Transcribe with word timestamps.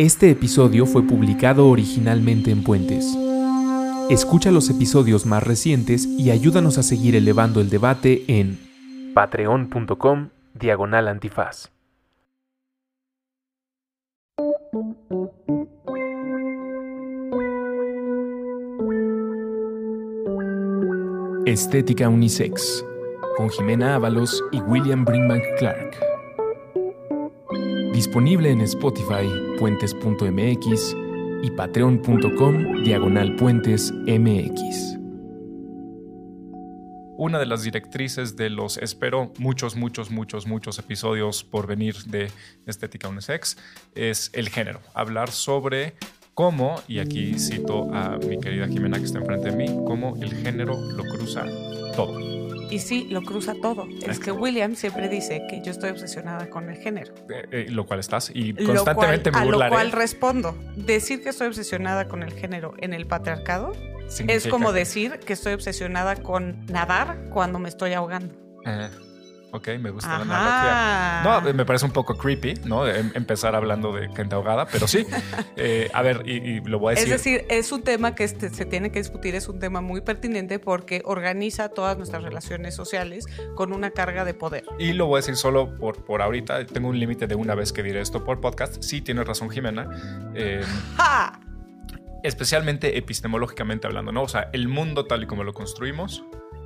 Este 0.00 0.30
episodio 0.30 0.86
fue 0.86 1.02
publicado 1.02 1.68
originalmente 1.68 2.50
en 2.50 2.64
Puentes. 2.64 3.14
Escucha 4.08 4.50
los 4.50 4.70
episodios 4.70 5.26
más 5.26 5.42
recientes 5.42 6.06
y 6.06 6.30
ayúdanos 6.30 6.78
a 6.78 6.82
seguir 6.82 7.16
elevando 7.16 7.60
el 7.60 7.68
debate 7.68 8.24
en 8.26 8.58
patreon.com 9.12 10.30
diagonal 10.54 11.06
antifaz. 11.06 11.70
Estética 21.44 22.08
Unisex, 22.08 22.86
con 23.36 23.50
Jimena 23.50 23.96
Ábalos 23.96 24.42
y 24.50 24.62
William 24.62 25.04
Brinkman 25.04 25.42
Clark. 25.58 26.09
Disponible 28.00 28.50
en 28.50 28.62
Spotify, 28.62 29.28
puentes.mx 29.58 30.96
y 31.42 31.50
patreon.com 31.50 32.82
diagonal 32.82 33.36
puentes 33.36 33.92
mx. 33.92 34.96
Una 37.18 37.38
de 37.38 37.44
las 37.44 37.62
directrices 37.62 38.36
de 38.36 38.48
los, 38.48 38.78
espero, 38.78 39.34
muchos, 39.36 39.76
muchos, 39.76 40.10
muchos, 40.10 40.46
muchos 40.46 40.78
episodios 40.78 41.44
por 41.44 41.66
venir 41.66 41.94
de 42.04 42.32
Estética 42.64 43.06
Unisex 43.10 43.58
es 43.94 44.30
el 44.32 44.48
género. 44.48 44.80
Hablar 44.94 45.30
sobre 45.30 45.92
cómo, 46.32 46.80
y 46.88 47.00
aquí 47.00 47.38
cito 47.38 47.92
a 47.92 48.16
mi 48.16 48.40
querida 48.40 48.66
Jimena 48.66 48.96
que 48.98 49.04
está 49.04 49.18
enfrente 49.18 49.50
de 49.50 49.56
mí, 49.56 49.66
cómo 49.86 50.16
el 50.22 50.32
género 50.36 50.80
lo 50.80 51.04
cruza 51.04 51.44
todo. 51.94 52.39
Y 52.70 52.78
sí, 52.78 53.06
lo 53.10 53.22
cruza 53.22 53.54
todo. 53.60 53.86
Es 54.06 54.18
que 54.20 54.30
William 54.32 54.74
siempre 54.76 55.08
dice 55.08 55.42
que 55.48 55.60
yo 55.62 55.70
estoy 55.72 55.90
obsesionada 55.90 56.48
con 56.50 56.68
el 56.70 56.76
género. 56.76 57.12
Eh, 57.28 57.46
eh, 57.50 57.66
lo 57.70 57.84
cual 57.86 58.00
estás, 58.00 58.30
y 58.34 58.52
Lo 58.52 58.66
constantemente 58.74 59.30
cual- 59.30 59.42
me 59.44 59.48
A 59.48 59.52
burlaré. 59.52 59.70
lo 59.70 59.76
cual 59.76 59.92
respondo. 59.92 60.56
Decir 60.76 61.22
que 61.22 61.30
estoy 61.30 61.48
obsesionada 61.48 62.06
con 62.08 62.22
el 62.22 62.32
género 62.32 62.74
en 62.78 62.92
el 62.94 63.06
patriarcado 63.06 63.72
es 64.26 64.46
como 64.48 64.72
decir 64.72 65.18
que 65.20 65.32
estoy 65.32 65.52
obsesionada 65.52 66.16
con 66.16 66.64
nadar 66.66 67.28
cuando 67.32 67.58
me 67.58 67.68
estoy 67.68 67.92
ahogando. 67.92 68.34
Ok, 69.52 69.68
me 69.80 69.90
gusta 69.90 70.18
la 70.18 70.24
narrativa. 70.24 71.40
No, 71.42 71.52
me 71.54 71.64
parece 71.64 71.84
un 71.86 71.92
poco 71.92 72.16
creepy, 72.16 72.54
¿no? 72.64 72.86
Em- 72.86 73.10
empezar 73.14 73.54
hablando 73.54 73.92
de 73.92 74.08
gente 74.14 74.34
ahogada, 74.34 74.66
pero 74.66 74.86
sí. 74.88 75.06
Eh, 75.62 75.90
a 75.92 76.00
ver, 76.02 76.22
y, 76.24 76.32
y 76.36 76.60
lo 76.60 76.78
voy 76.78 76.92
a 76.92 76.94
Es 76.94 77.08
decir. 77.08 77.40
decir, 77.42 77.46
es 77.50 77.70
un 77.72 77.82
tema 77.82 78.14
que 78.14 78.24
este- 78.24 78.48
se 78.50 78.64
tiene 78.64 78.90
que 78.90 78.98
discutir, 78.98 79.34
es 79.34 79.48
un 79.48 79.58
tema 79.58 79.80
muy 79.82 80.00
pertinente 80.00 80.58
porque 80.58 81.02
organiza 81.04 81.68
todas 81.68 81.98
nuestras 81.98 82.22
relaciones 82.22 82.74
sociales 82.74 83.26
con 83.56 83.72
una 83.74 83.90
carga 83.90 84.24
de 84.24 84.32
poder. 84.32 84.64
Y 84.78 84.94
lo 84.94 85.06
voy 85.06 85.18
a 85.18 85.20
decir 85.20 85.36
solo 85.36 85.76
por, 85.76 86.02
por 86.04 86.22
ahorita. 86.22 86.64
Tengo 86.66 86.88
un 86.88 86.98
límite 86.98 87.26
de 87.26 87.34
una 87.34 87.54
vez 87.54 87.72
que 87.72 87.82
diré 87.82 88.00
esto 88.00 88.24
por 88.24 88.40
podcast. 88.40 88.82
Sí, 88.82 89.02
tienes 89.02 89.26
razón, 89.26 89.50
Jimena. 89.50 89.88
Eh, 90.34 90.62
¡Ja! 90.96 91.38
especialmente 92.22 92.98
epistemológicamente 92.98 93.86
hablando, 93.86 94.12
¿no? 94.12 94.22
O 94.22 94.28
sea, 94.28 94.50
el 94.52 94.68
mundo 94.68 95.06
tal 95.06 95.22
y 95.22 95.26
como 95.26 95.42
lo 95.44 95.54
construimos, 95.54 96.22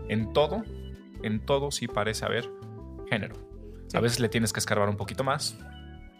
en 0.08 0.32
todo, 0.32 0.62
en 1.22 1.40
todo 1.40 1.70
sí 1.70 1.86
parece 1.86 2.24
haber 2.24 2.50
género. 3.08 3.36
Sí. 3.88 3.96
A 3.96 4.00
veces 4.00 4.20
le 4.20 4.28
tienes 4.28 4.52
que 4.52 4.60
escarbar 4.60 4.88
un 4.88 4.96
poquito 4.96 5.24
más, 5.24 5.58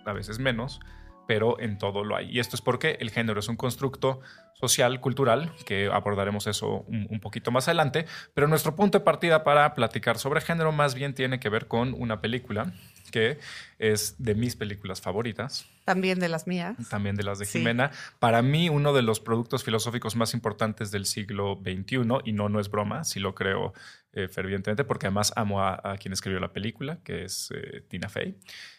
a 0.05 0.13
veces 0.13 0.39
menos, 0.39 0.81
pero 1.27 1.59
en 1.61 1.79
todo 1.79 2.05
lo 2.05 2.17
hay. 2.17 2.31
Y 2.31 2.41
esto 2.41 2.57
es 2.57 2.63
porque 2.63 2.99
el 3.01 3.11
género 3.11 3.41
es 3.41 3.49
un 3.49 3.57
constructo 3.57 4.21
social, 4.55 5.01
cultural, 5.01 5.53
que 5.67 5.89
abordaremos 5.93 6.47
eso 6.47 6.85
un, 6.87 7.07
un 7.11 7.21
poquito 7.21 7.51
más 7.51 7.69
adelante, 7.69 8.07
pero 8.35 8.47
nuestro 8.47 8.77
punto 8.77 8.99
de 8.99 9.05
partida 9.05 9.45
para 9.45 9.75
platicar 9.75 10.19
sobre 10.19 10.41
género 10.41 10.73
más 10.73 10.95
bien 10.95 11.15
tiene 11.15 11.41
que 11.41 11.49
ver 11.49 11.67
con 11.67 11.95
una 11.95 12.21
película 12.21 12.73
que 13.15 13.39
es 13.79 14.17
de 14.19 14.35
mis 14.35 14.57
películas 14.57 15.01
favoritas, 15.01 15.67
También 15.85 16.19
de 16.19 16.29
las 16.29 16.49
mías. 16.49 16.75
también 16.91 17.15
de 17.15 17.23
las 17.23 17.39
de 17.39 17.45
Sí. 17.47 17.59
Jimena. 17.59 17.93
Para 18.19 18.43
mí, 18.43 18.69
uno 18.69 18.93
de 18.93 19.03
los 19.03 19.21
productos 19.21 19.63
filosóficos 19.63 20.17
más 20.17 20.35
importantes 20.35 20.91
del 20.91 21.07
siglo 21.07 21.61
XXI, 21.63 22.03
y 22.25 22.33
no, 22.33 22.49
no 22.49 22.59
es 22.59 22.69
broma, 22.69 23.05
sí 23.05 23.21
lo 23.21 23.35
creo 23.37 23.73
eh, 24.13 24.27
fervientemente, 24.29 24.83
porque 24.85 25.07
además 25.07 25.33
amo 25.37 25.61
a, 25.63 25.81
a 25.93 25.97
quien 25.99 26.13
escribió 26.13 26.41
la 26.41 26.53
película, 26.53 26.99
que 27.05 27.25
es 27.25 27.51
eh, 27.55 27.83
Tina 27.89 28.09
Fey, 28.09 28.35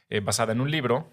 eh, 0.10 0.20
basada 0.20 0.52
en 0.54 0.60
un 0.62 0.70
libro, 0.70 1.10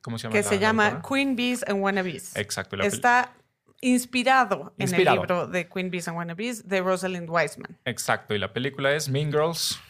¿cómo 0.00 0.16
se 0.18 0.22
llama? 0.24 0.32
Que 0.34 0.42
la- 0.42 0.48
se 0.48 0.54
la 0.56 0.60
llama 0.60 0.86
autora? 0.86 1.02
Queen 1.08 1.36
Bees 1.36 1.64
and 1.68 1.82
Wannabes. 1.82 2.36
Exacto. 2.36 2.76
la 2.76 2.86
Está 2.86 3.34
inspirado, 3.82 4.74
Inspirado. 4.78 5.16
en 5.16 5.22
el 5.22 5.28
libro 5.28 5.46
de 5.48 5.68
Queen 5.68 5.90
Bees 5.90 6.06
and 6.08 6.16
Wannabes 6.18 6.68
de 6.68 6.80
Rosalind 6.80 7.28
Wiseman. 7.28 7.78
Exacto, 7.84 8.34
y 8.34 8.38
la 8.38 8.52
película 8.52 8.92
es 8.94 9.08
Mean 9.08 9.30
Girls 9.32 9.80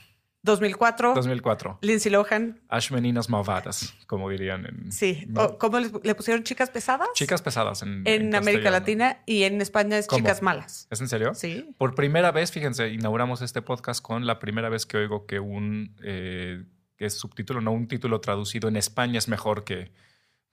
2004, 0.42 1.14
2004. 1.14 1.78
Lindsay 1.82 2.10
Lohan. 2.10 2.60
Ash 2.68 2.90
Meninas 2.90 3.28
Malvadas, 3.28 3.94
como 4.06 4.30
dirían 4.30 4.64
en... 4.66 4.90
Sí. 4.90 5.28
¿Cómo 5.58 5.78
le 5.80 6.14
pusieron 6.14 6.44
chicas 6.44 6.70
pesadas? 6.70 7.08
Chicas 7.14 7.42
pesadas 7.42 7.82
en, 7.82 8.02
En 8.06 8.34
América. 8.34 8.70
Latina 8.70 9.22
y 9.26 9.42
en 9.42 9.60
España 9.60 9.98
es 9.98 10.06
¿Cómo? 10.06 10.20
chicas 10.20 10.40
malas. 10.40 10.86
¿Es 10.90 11.00
en 11.00 11.08
serio? 11.08 11.34
Sí. 11.34 11.74
Por 11.76 11.94
primera 11.94 12.32
vez, 12.32 12.52
fíjense, 12.52 12.88
inauguramos 12.88 13.42
este 13.42 13.60
podcast 13.60 14.02
con 14.02 14.26
la 14.26 14.38
primera 14.38 14.68
vez 14.70 14.86
que 14.86 14.96
oigo 14.96 15.26
que 15.26 15.40
un 15.40 15.94
eh, 16.02 16.64
que 16.96 17.06
es 17.06 17.14
subtítulo, 17.14 17.60
no 17.60 17.72
un 17.72 17.88
título 17.88 18.20
traducido 18.20 18.68
en 18.68 18.76
España 18.76 19.18
es 19.18 19.28
mejor 19.28 19.64
que, 19.64 19.90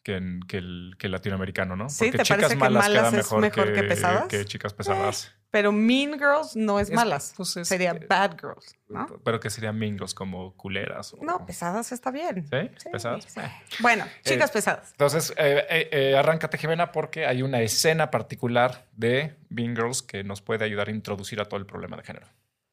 que, 0.04 0.16
en- 0.16 0.40
que 0.48 0.58
el, 0.58 0.96
que 0.98 1.08
el 1.08 1.12
latinoamericano, 1.12 1.76
¿no? 1.76 1.90
Sí, 1.90 2.06
Porque 2.06 2.18
¿te 2.20 2.24
chicas 2.24 2.38
parece 2.42 2.54
que 2.56 2.60
malas 2.60 2.88
queda 2.88 3.02
malas 3.02 3.14
es 3.14 3.18
mejor, 3.18 3.42
mejor 3.42 3.74
que 3.74 3.84
pesadas? 3.84 4.28
que 4.28 4.46
chicas 4.46 4.74
pesadas. 4.74 5.34
Pero 5.52 5.72
Mean 5.72 6.14
Girls 6.14 6.56
no 6.56 6.80
es, 6.80 6.90
Es- 6.90 6.96
malas. 6.96 7.34
pues 7.36 7.56
es- 7.58 7.68
Sería 7.68 7.94
Bad 7.94 8.38
Girls, 8.40 8.76
¿no? 8.90 9.06
Pero 9.24 9.40
que 9.40 9.50
serían 9.50 9.78
mingos 9.80 10.14
como 10.14 10.54
culeras. 10.56 11.14
o- 11.14 11.20
No, 11.22 11.46
pesadas 11.46 11.92
está 11.92 12.12
bien. 12.12 12.46
¿Sí? 12.50 12.90
¿Pesadas? 12.92 13.26
sí. 13.28 13.40
Eh. 13.40 13.52
Bueno, 13.80 14.06
chicas 14.24 14.50
Eh, 14.50 14.54
pesadas. 14.54 14.92
Entonces, 14.92 15.32
eh, 15.38 15.66
eh, 15.70 15.90
eh, 15.92 16.18
arráncate, 16.18 16.58
Jimena, 16.58 16.92
porque 16.92 17.26
hay 17.26 17.42
una 17.44 17.62
escena 17.62 18.10
particular 18.12 18.86
de 18.96 19.36
Mean 19.50 19.76
Girls 19.76 20.02
que 20.02 20.24
nos 20.24 20.42
puede 20.42 20.64
ayudar 20.66 20.88
a 20.90 20.92
introducir 20.92 21.40
a 21.42 21.46
todo 21.46 21.60
el 21.60 21.66
problema 21.66 21.96
de 21.98 22.04
género. 22.04 22.28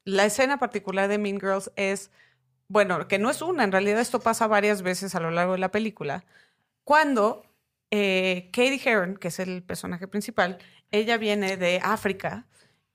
La 0.05 0.25
escena 0.25 0.59
particular 0.59 1.09
de 1.09 1.19
Mean 1.19 1.41
Girls 1.41 1.71
es, 1.77 2.11
bueno, 2.69 3.07
que 3.09 3.19
no 3.19 3.31
es 3.31 3.41
una, 3.41 3.65
en 3.65 3.73
realidad 3.73 4.01
esto 4.01 4.21
pasa 4.21 4.47
varias 4.47 4.83
veces 4.83 5.15
a 5.15 5.21
lo 5.21 5.31
largo 5.31 5.53
de 5.53 5.59
la 5.59 5.71
película, 5.71 6.25
cuando 6.85 7.43
eh, 7.91 8.51
Katie 8.53 8.81
Heron, 8.85 9.17
que 9.17 9.29
es 9.29 9.39
el 9.39 9.63
personaje 9.63 10.09
principal, 10.09 10.59
ella 10.91 11.17
viene 11.17 11.57
de 11.57 11.81
África 11.83 12.47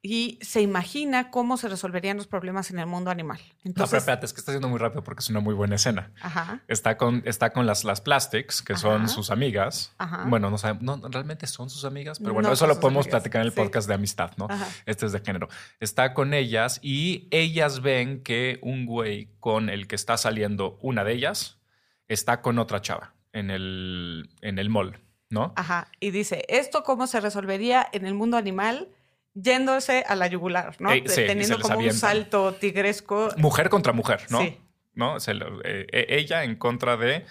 y 0.01 0.39
se 0.41 0.61
imagina 0.61 1.29
cómo 1.29 1.57
se 1.57 1.67
resolverían 1.67 2.15
los 2.15 2.27
problemas 2.27 2.71
en 2.71 2.79
el 2.79 2.85
mundo 2.85 3.11
animal. 3.11 3.37
No, 3.37 3.45
pero 3.49 3.63
Entonces, 3.65 3.97
espérate, 3.99 4.25
es 4.25 4.33
que 4.33 4.39
está 4.39 4.53
yendo 4.53 4.69
muy 4.69 4.79
rápido 4.79 5.03
porque 5.03 5.19
es 5.19 5.29
una 5.29 5.41
muy 5.41 5.53
buena 5.53 5.75
escena. 5.75 6.13
ajá, 6.21 6.61
Está 6.69 6.95
con, 6.95 7.21
está 7.25 7.49
con 7.49 7.65
las, 7.65 7.83
las 7.83 7.99
Plastics, 7.99 8.61
que 8.61 8.77
son 8.77 9.09
sus 9.09 9.29
amigas. 9.29 9.93
Ajá. 9.97 10.23
Bueno, 10.27 10.49
no 10.49 10.57
sabemos, 10.57 10.83
no, 10.83 11.09
realmente 11.09 11.47
son 11.47 11.69
sus 11.69 11.83
amigas, 11.83 12.19
pero 12.19 12.33
bueno, 12.33 12.47
No 12.47 12.53
eso 12.53 12.65
lo 12.65 12.79
podemos 12.79 13.07
amigas, 13.07 13.21
platicar 13.21 13.41
en 13.41 13.47
el 13.47 13.53
sí. 13.53 13.57
podcast 13.59 13.89
de 13.89 13.93
amistad, 13.95 14.31
¿no? 14.37 14.47
Ajá. 14.49 14.67
Este 14.85 15.05
es 15.05 15.11
de 15.11 15.19
género. 15.19 15.49
Está 15.81 16.13
con 16.13 16.33
ellas 16.33 16.79
y 16.81 17.27
ellas 17.31 17.81
ven 17.81 18.23
que 18.23 18.59
un 18.61 18.85
güey 18.85 19.33
con 19.41 19.69
el 19.69 19.87
que 19.87 19.95
está 19.95 20.17
saliendo 20.17 20.77
una 20.81 21.03
de 21.03 21.13
ellas 21.13 21.59
está 22.07 22.41
con 22.41 22.57
otra 22.57 22.81
chava 22.81 23.13
en 23.33 23.49
el, 23.51 24.29
en 24.41 24.59
el 24.59 24.69
mall, 24.69 24.99
¿no? 25.29 25.53
ajá, 25.55 25.87
y 25.99 26.11
dice, 26.11 26.45
¿esto 26.49 26.83
cómo 26.83 27.07
se 27.07 27.19
resolvería 27.19 27.87
en 27.91 28.05
el 28.05 28.13
mundo 28.13 28.37
animal? 28.37 28.87
Yéndose 29.35 30.03
a 30.07 30.15
la 30.15 30.27
yugular, 30.27 30.75
¿no? 30.79 30.91
Eh, 30.91 31.03
sí, 31.05 31.21
Teniendo 31.27 31.59
como 31.59 31.79
un 31.79 31.93
salto 31.93 32.53
tigresco. 32.55 33.29
Mujer 33.37 33.69
contra 33.69 33.93
mujer, 33.93 34.25
¿no? 34.29 34.41
Sí. 34.41 34.57
¿No? 34.95 35.19
Se 35.19 35.33
lo- 35.35 35.61
eh, 35.63 35.85
eh, 35.91 36.05
ella 36.09 36.43
en 36.43 36.55
contra 36.55 36.97
de 36.97 37.25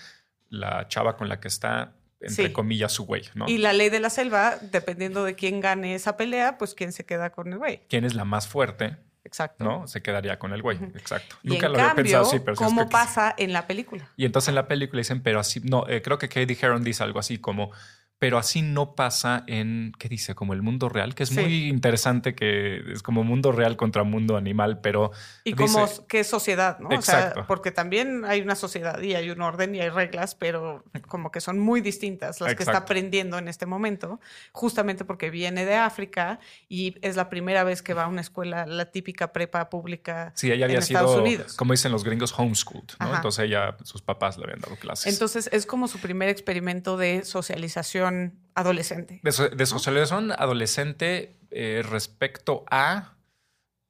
la 0.49 0.87
chava 0.89 1.17
con 1.17 1.29
la 1.29 1.41
que 1.41 1.49
está, 1.49 1.93
entre 2.21 2.47
Sí. 2.47 2.53
comillas, 2.53 2.93
su 2.93 3.05
güey, 3.05 3.25
¿no? 3.35 3.47
Y 3.49 3.59
la 3.59 3.73
ley 3.73 3.91
de 3.91 4.01
la 4.01 4.11
selva, 4.11 4.57
dependiendo 4.63 5.25
de 5.25 5.35
quién 5.35 5.61
gane 5.61 5.95
esa 5.95 6.17
pelea, 6.17 6.57
pues 6.57 6.75
quién 6.75 6.93
se 6.93 7.05
queda 7.05 7.31
con 7.31 7.53
el 7.53 7.59
güey. 7.59 7.81
¿Quién 7.89 8.05
es 8.05 8.15
la 8.15 8.25
más 8.25 8.47
fuerte? 8.49 8.97
Exacto. 9.29 9.63
¿no? 9.63 9.87
Se 9.87 10.01
quedaría 10.03 10.39
con 10.39 10.53
el 10.55 10.63
güey, 10.63 10.79
exacto. 10.95 11.37
Y 11.43 11.51
Nunca 11.51 11.67
en 11.67 11.73
lo 11.73 11.79
había 11.79 11.89
cambio, 11.91 12.03
pensado 12.05 12.27
así, 12.27 12.39
pero 12.41 12.57
sí 12.57 12.65
es 12.65 12.69
¿cómo 12.69 12.87
que- 12.87 12.91
pasa 12.93 13.35
en 13.37 13.53
la 13.53 13.67
película? 13.67 14.09
Y 14.17 14.25
entonces 14.25 14.49
en 14.49 14.55
la 14.57 14.67
película 14.67 14.99
dicen, 15.01 15.23
pero 15.23 15.39
así, 15.39 15.61
no, 15.61 15.87
eh, 15.87 16.01
creo 16.03 16.17
que 16.19 16.29
Katie 16.29 16.57
Heron 16.61 16.83
dice 16.83 17.05
algo 17.05 17.19
así 17.21 17.39
como, 17.39 17.71
pero 18.19 18.37
así 18.39 18.63
no 18.63 18.95
pasa 18.97 19.45
en, 19.47 19.93
¿qué 19.99 20.09
dice? 20.09 20.35
Como 20.35 20.53
el 20.53 20.61
mundo 20.63 20.89
real, 20.89 21.15
que 21.15 21.23
es 21.23 21.29
Sí. 21.29 21.39
muy 21.41 21.69
interesante 21.69 22.35
que 22.35 22.83
es 22.93 23.03
como 23.03 23.23
mundo 23.23 23.53
real 23.53 23.77
contra 23.77 24.03
mundo 24.03 24.37
animal, 24.37 24.81
pero 24.81 25.13
Y 25.45 25.53
dice- 25.53 25.73
como 25.75 25.87
qué 26.09 26.25
sociedad, 26.25 26.79
¿no? 26.81 26.89
O 26.89 26.93
Exacto. 26.93 27.35
sea, 27.37 27.47
porque 27.47 27.71
también 27.71 28.25
hay 28.25 28.41
una 28.41 28.57
sociedad 28.57 29.01
y 29.01 29.15
hay 29.15 29.31
un 29.31 29.41
orden 29.41 29.75
y 29.77 29.81
hay 29.81 29.89
reglas, 29.91 30.35
pero 30.35 30.83
como 31.07 31.31
que 31.31 31.41
son 31.41 31.61
muy 31.61 31.81
distintas 31.81 32.41
las 32.41 32.55
que 32.57 32.63
está 32.65 32.79
aprendiendo 32.79 33.39
en 33.39 33.47
este 33.47 33.67
momento, 33.67 34.21
justamente 34.53 35.05
porque 35.05 35.31
viene 35.31 35.65
de 35.65 35.77
África 35.77 36.41
y 36.69 36.97
es 37.03 37.15
la 37.15 37.29
primera 37.29 37.63
vez 37.63 37.83
que 37.83 37.95
va 37.95 38.05
a 38.05 38.09
una 38.09 38.21
escuela, 38.21 38.67
la 38.67 38.91
típica 38.91 39.33
prepa 39.33 39.69
pública 39.71 40.33
sí, 40.35 40.51
ella 40.51 40.65
había 40.65 40.79
en 40.79 40.83
sido, 40.83 41.01
Estados 41.01 41.21
Unidos. 41.21 41.55
como 41.55 41.73
dicen 41.73 41.93
los 41.93 42.03
gringos, 42.03 42.35
homeschooled, 42.37 42.89
¿no? 42.99 43.07
Ajá. 43.07 43.17
Entonces 43.17 43.45
ella, 43.45 43.77
sus 43.85 44.03
papás 44.03 44.37
le 44.39 44.45
habían 44.45 44.61
dado 44.61 44.75
clases. 44.77 45.13
Entonces 45.13 45.49
es 45.53 45.67
como 45.67 45.87
su 45.87 45.99
primer 46.01 46.29
experimento 46.29 46.97
de 46.97 47.25
socialización 47.25 48.08
adolescente. 48.55 49.21
de, 49.23 49.33
so- 49.33 49.49
de 49.49 49.67
socialización 49.67 50.33
adolescente 50.33 51.37
eh, 51.51 51.83
respecto 51.89 52.65
a 52.71 53.15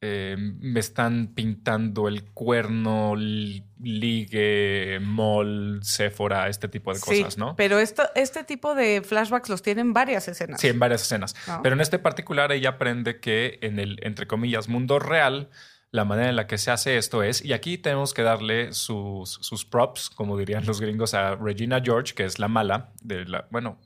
eh, 0.00 0.37
me 0.38 0.79
están 0.79 1.35
pintando 1.35 2.06
el 2.06 2.25
cuerno, 2.31 3.17
ligue, 3.17 4.99
mall, 5.03 5.81
Sephora, 5.82 6.49
este 6.49 6.69
tipo 6.69 6.93
de 6.93 7.00
Sí, 7.00 7.20
cosas, 7.23 7.37
¿no? 7.37 7.56
Pero 7.56 7.79
esto, 7.79 8.05
este 8.15 8.44
tipo 8.44 8.75
de 8.75 9.03
flashbacks 9.03 9.49
los 9.49 9.62
tienen 9.62 9.93
varias 9.93 10.29
escenas. 10.29 10.61
Sí, 10.61 10.69
en 10.69 10.79
varias 10.79 11.03
escenas. 11.03 11.35
¿No? 11.47 11.62
Pero 11.62 11.75
en 11.75 11.81
este 11.81 11.99
particular 11.99 12.53
ella 12.53 12.70
aprende 12.70 13.20
que 13.20 13.59
en 13.62 13.79
el, 13.79 13.99
entre 14.03 14.26
comillas, 14.26 14.69
mundo 14.69 14.99
real, 14.99 15.50
la 15.91 16.05
manera 16.05 16.29
en 16.29 16.37
la 16.37 16.47
que 16.47 16.59
se 16.59 16.70
hace 16.70 16.97
esto 16.97 17.23
es, 17.23 17.44
y 17.44 17.53
aquí 17.53 17.79
tenemos 17.79 18.15
que 18.15 18.23
darle 18.23 18.73
sus, 18.73 19.31
sus 19.41 19.65
props, 19.65 20.11
como 20.11 20.37
dirían 20.38 20.65
los 20.67 20.81
gringos, 20.81 21.15
a 21.15 21.35
Regina 21.35 21.81
George, 21.82 22.15
que 22.15 22.25
es 22.25 22.38
la 22.38 22.47
mala 22.49 22.93
de 23.03 23.25
la, 23.25 23.47
bueno, 23.50 23.81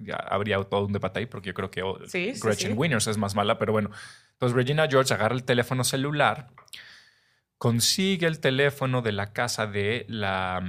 ya 0.00 0.16
habría 0.16 0.62
todo 0.64 0.86
un 0.86 0.92
debate 0.92 1.20
ahí, 1.20 1.26
porque 1.26 1.48
yo 1.48 1.54
creo 1.54 1.70
que 1.70 1.82
oh, 1.82 1.98
Sí, 2.06 2.34
sí, 2.34 2.40
Gretchen 2.42 2.72
sí. 2.72 2.76
Winners 2.76 3.06
es 3.06 3.18
más 3.18 3.34
mala, 3.34 3.58
pero 3.58 3.72
bueno. 3.72 3.90
Entonces 4.32 4.56
Regina 4.56 4.86
George 4.88 5.12
agarra 5.14 5.34
el 5.34 5.44
teléfono 5.44 5.84
celular, 5.84 6.48
consigue 7.58 8.26
el 8.26 8.40
teléfono 8.40 9.02
de 9.02 9.12
la 9.12 9.32
casa 9.32 9.66
de 9.66 10.04
la, 10.08 10.60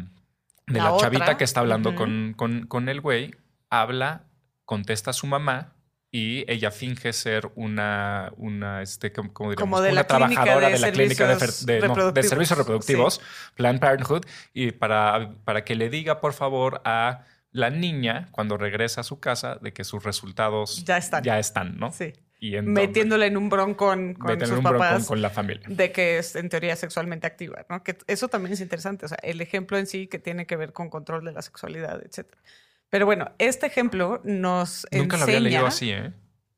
de 0.67 0.79
La 0.79 0.91
la, 0.91 0.97
chavita 0.97 1.37
que 1.37 1.43
está 1.43 1.61
hablando 1.61 1.89
Ujú. 1.89 1.97
con, 1.97 2.33
con, 2.35 2.67
con 2.67 2.89
el 2.89 3.01
güey, 3.01 3.35
habla, 3.69 4.23
contesta 4.65 5.09
a 5.11 5.13
su 5.13 5.25
mamá 5.27 5.73
y 6.11 6.45
ella 6.51 6.69
finge 6.69 7.11
ser 7.11 7.51
una, 7.55 8.31
una 8.37 8.83
este, 8.83 9.11
¿cómo 9.11 9.33
cómo 9.33 9.49
diríamos? 9.49 9.67
Como 9.67 9.81
de 9.81 9.91
una 9.91 10.03
trabajadora 10.03 10.67
de 10.67 10.73
de, 10.73 10.79
la 10.79 10.91
clínica 10.91 11.27
de, 11.35 11.35
de- 11.81 11.87
no, 11.87 12.11
de 12.11 12.21
servicios 12.23 12.59
reproductivos, 12.59 13.19
Planned 13.55 13.81
Parenthood, 13.81 14.23
y 14.53 14.71
para, 14.73 15.31
para 15.43 15.65
que 15.65 15.73
le 15.73 15.89
diga, 15.89 16.21
por 16.21 16.33
favor, 16.33 16.81
a 16.85 17.25
la 17.53 17.69
niña, 17.69 18.27
cuando 18.31 18.57
regresa 18.57 19.01
a 19.01 19.03
su 19.05 19.19
casa, 19.21 19.55
de 19.61 19.71
que 19.73 19.83
sus 19.85 20.03
resultados 20.03 20.83
Ya 20.85 20.97
están. 20.97 21.23
ya 21.23 21.39
están, 21.39 21.77
¿no? 21.79 21.91
Sí. 21.91 22.11
Y 22.39 22.57
entonces- 22.57 22.87
Metiéndole 22.87 23.27
en 23.27 23.37
un 23.37 23.47
bron 23.47 23.73
con, 23.73 24.17
sus 24.41 24.49
un 24.57 24.63
papás. 24.63 25.05
con 25.07 25.21
la 25.21 25.29
familia. 25.29 25.63
de 25.69 25.93
que 25.93 26.17
es 26.17 26.35
en 26.35 26.49
teoría 26.49 26.75
sexualmente 26.75 27.25
activa, 27.25 27.65
¿no? 27.69 27.81
Que 27.83 27.97
eso 28.07 28.27
también 28.27 28.51
es 28.53 28.59
interesante, 28.59 29.05
o 29.05 29.07
sea, 29.07 29.17
el 29.23 29.39
ejemplo 29.39 29.77
en 29.77 29.87
sí 29.87 30.07
que 30.07 30.19
tiene 30.19 30.45
que 30.45 30.57
ver 30.57 30.73
con 30.73 30.89
control 30.89 31.23
de 31.23 31.31
la 31.31 31.41
sexualidad, 31.41 32.01
etcétera. 32.05 32.41
Pero 32.89 33.05
bueno, 33.05 33.31
este 33.37 33.65
ejemplo 33.67 34.19
nos 34.25 34.85
Nunca 34.91 35.15
lo 35.17 35.23
había 35.23 35.39
leído 35.39 35.65
así, 35.65 35.91
¿eh? 35.91 36.11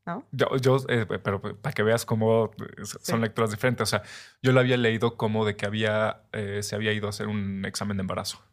¿no? 0.07 0.25
Yo, 0.31 0.56
yo 0.57 0.77
eh, 0.89 1.06
pero 1.24 1.39
para 1.42 1.74
que 1.74 1.83
veas 1.83 2.06
cómo 2.06 2.51
son 2.86 3.00
Sí. 3.01 3.18
lecturas 3.18 3.51
diferentes. 3.51 3.83
O 3.83 3.86
sea, 3.86 4.01
yo 4.42 4.51
lo 4.53 4.59
había 4.59 4.77
leído 4.77 5.18
como 5.18 5.45
de 5.45 5.56
que 5.56 5.65
había, 5.65 6.21
eh, 6.31 6.62
se 6.63 6.75
había 6.75 6.94
ido 6.94 7.07
a 7.07 7.09
hacer 7.12 7.27
un 7.27 7.63
examen 7.65 7.97
de 7.97 8.01
embarazo. 8.01 8.44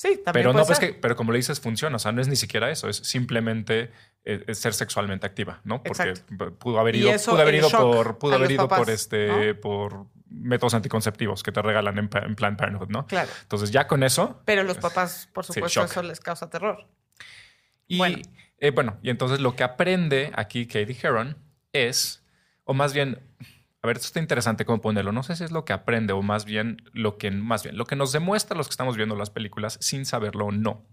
Sí, 0.00 0.18
también 0.24 0.32
Pero 0.32 0.52
no, 0.54 0.64
pues 0.64 0.78
que, 0.78 0.94
pero 0.94 1.14
como 1.14 1.30
le 1.30 1.36
dices, 1.36 1.60
funciona. 1.60 1.96
O 1.96 1.98
sea, 1.98 2.10
no 2.10 2.22
es 2.22 2.28
ni 2.28 2.34
siquiera 2.34 2.70
eso, 2.70 2.88
es 2.88 2.96
simplemente 2.96 3.90
eh, 4.24 4.42
es 4.46 4.56
ser 4.56 4.72
sexualmente 4.72 5.26
activa, 5.26 5.60
¿no? 5.62 5.82
Porque 5.82 6.08
Exacto. 6.08 6.54
pudo 6.58 6.80
haber 6.80 6.96
ido, 6.96 7.12
pudo 7.12 7.42
haber 7.42 7.56
ido 7.56 7.68
por, 7.68 8.16
pudo 8.16 8.36
haber 8.36 8.50
ido 8.50 8.66
por 8.66 8.88
este, 8.88 9.54
por 9.56 10.06
métodos 10.30 10.72
anticonceptivos 10.72 11.42
que 11.42 11.52
te 11.52 11.60
regalan 11.60 11.98
en, 11.98 12.08
en 12.14 12.34
Planned 12.34 12.56
Parenthood, 12.56 12.88
¿no? 12.88 13.06
Claro. 13.08 13.30
Entonces, 13.42 13.72
ya 13.72 13.86
con 13.86 14.02
eso. 14.02 14.40
Pero 14.46 14.62
los 14.62 14.78
papás, 14.78 15.28
por 15.34 15.44
supuesto, 15.44 15.84
eso 15.84 16.02
les 16.02 16.18
causa 16.20 16.48
terror. 16.48 16.88
Y 17.86 17.98
Bueno. 17.98 18.16
bueno. 18.58 18.74
bueno, 18.74 18.98
y 19.02 19.10
entonces 19.10 19.38
lo 19.40 19.54
que 19.54 19.64
aprende 19.64 20.32
aquí 20.34 20.64
Katie 20.66 20.96
Heron 21.02 21.36
es, 21.74 22.24
o 22.64 22.72
más 22.72 22.94
bien, 22.94 23.20
a 23.82 23.86
ver, 23.86 23.96
esto 23.96 24.06
está 24.08 24.20
interesante 24.20 24.64
cómo 24.64 24.80
ponerlo. 24.80 25.12
No 25.12 25.22
sé 25.22 25.36
si 25.36 25.44
es 25.44 25.50
lo 25.52 25.64
que 25.64 25.72
aprende 25.72 26.12
o 26.12 26.22
más 26.22 26.44
bien 26.44 26.76
lo 26.92 27.16
que, 27.18 27.30
más 27.30 27.62
bien, 27.62 27.76
lo 27.78 27.86
que 27.86 27.96
nos 27.96 28.12
demuestra 28.12 28.56
los 28.56 28.66
que 28.68 28.72
estamos 28.72 28.96
viendo 28.96 29.16
las 29.16 29.30
películas 29.30 29.78
sin 29.80 30.04
saberlo 30.04 30.46
o 30.46 30.52
no, 30.52 30.86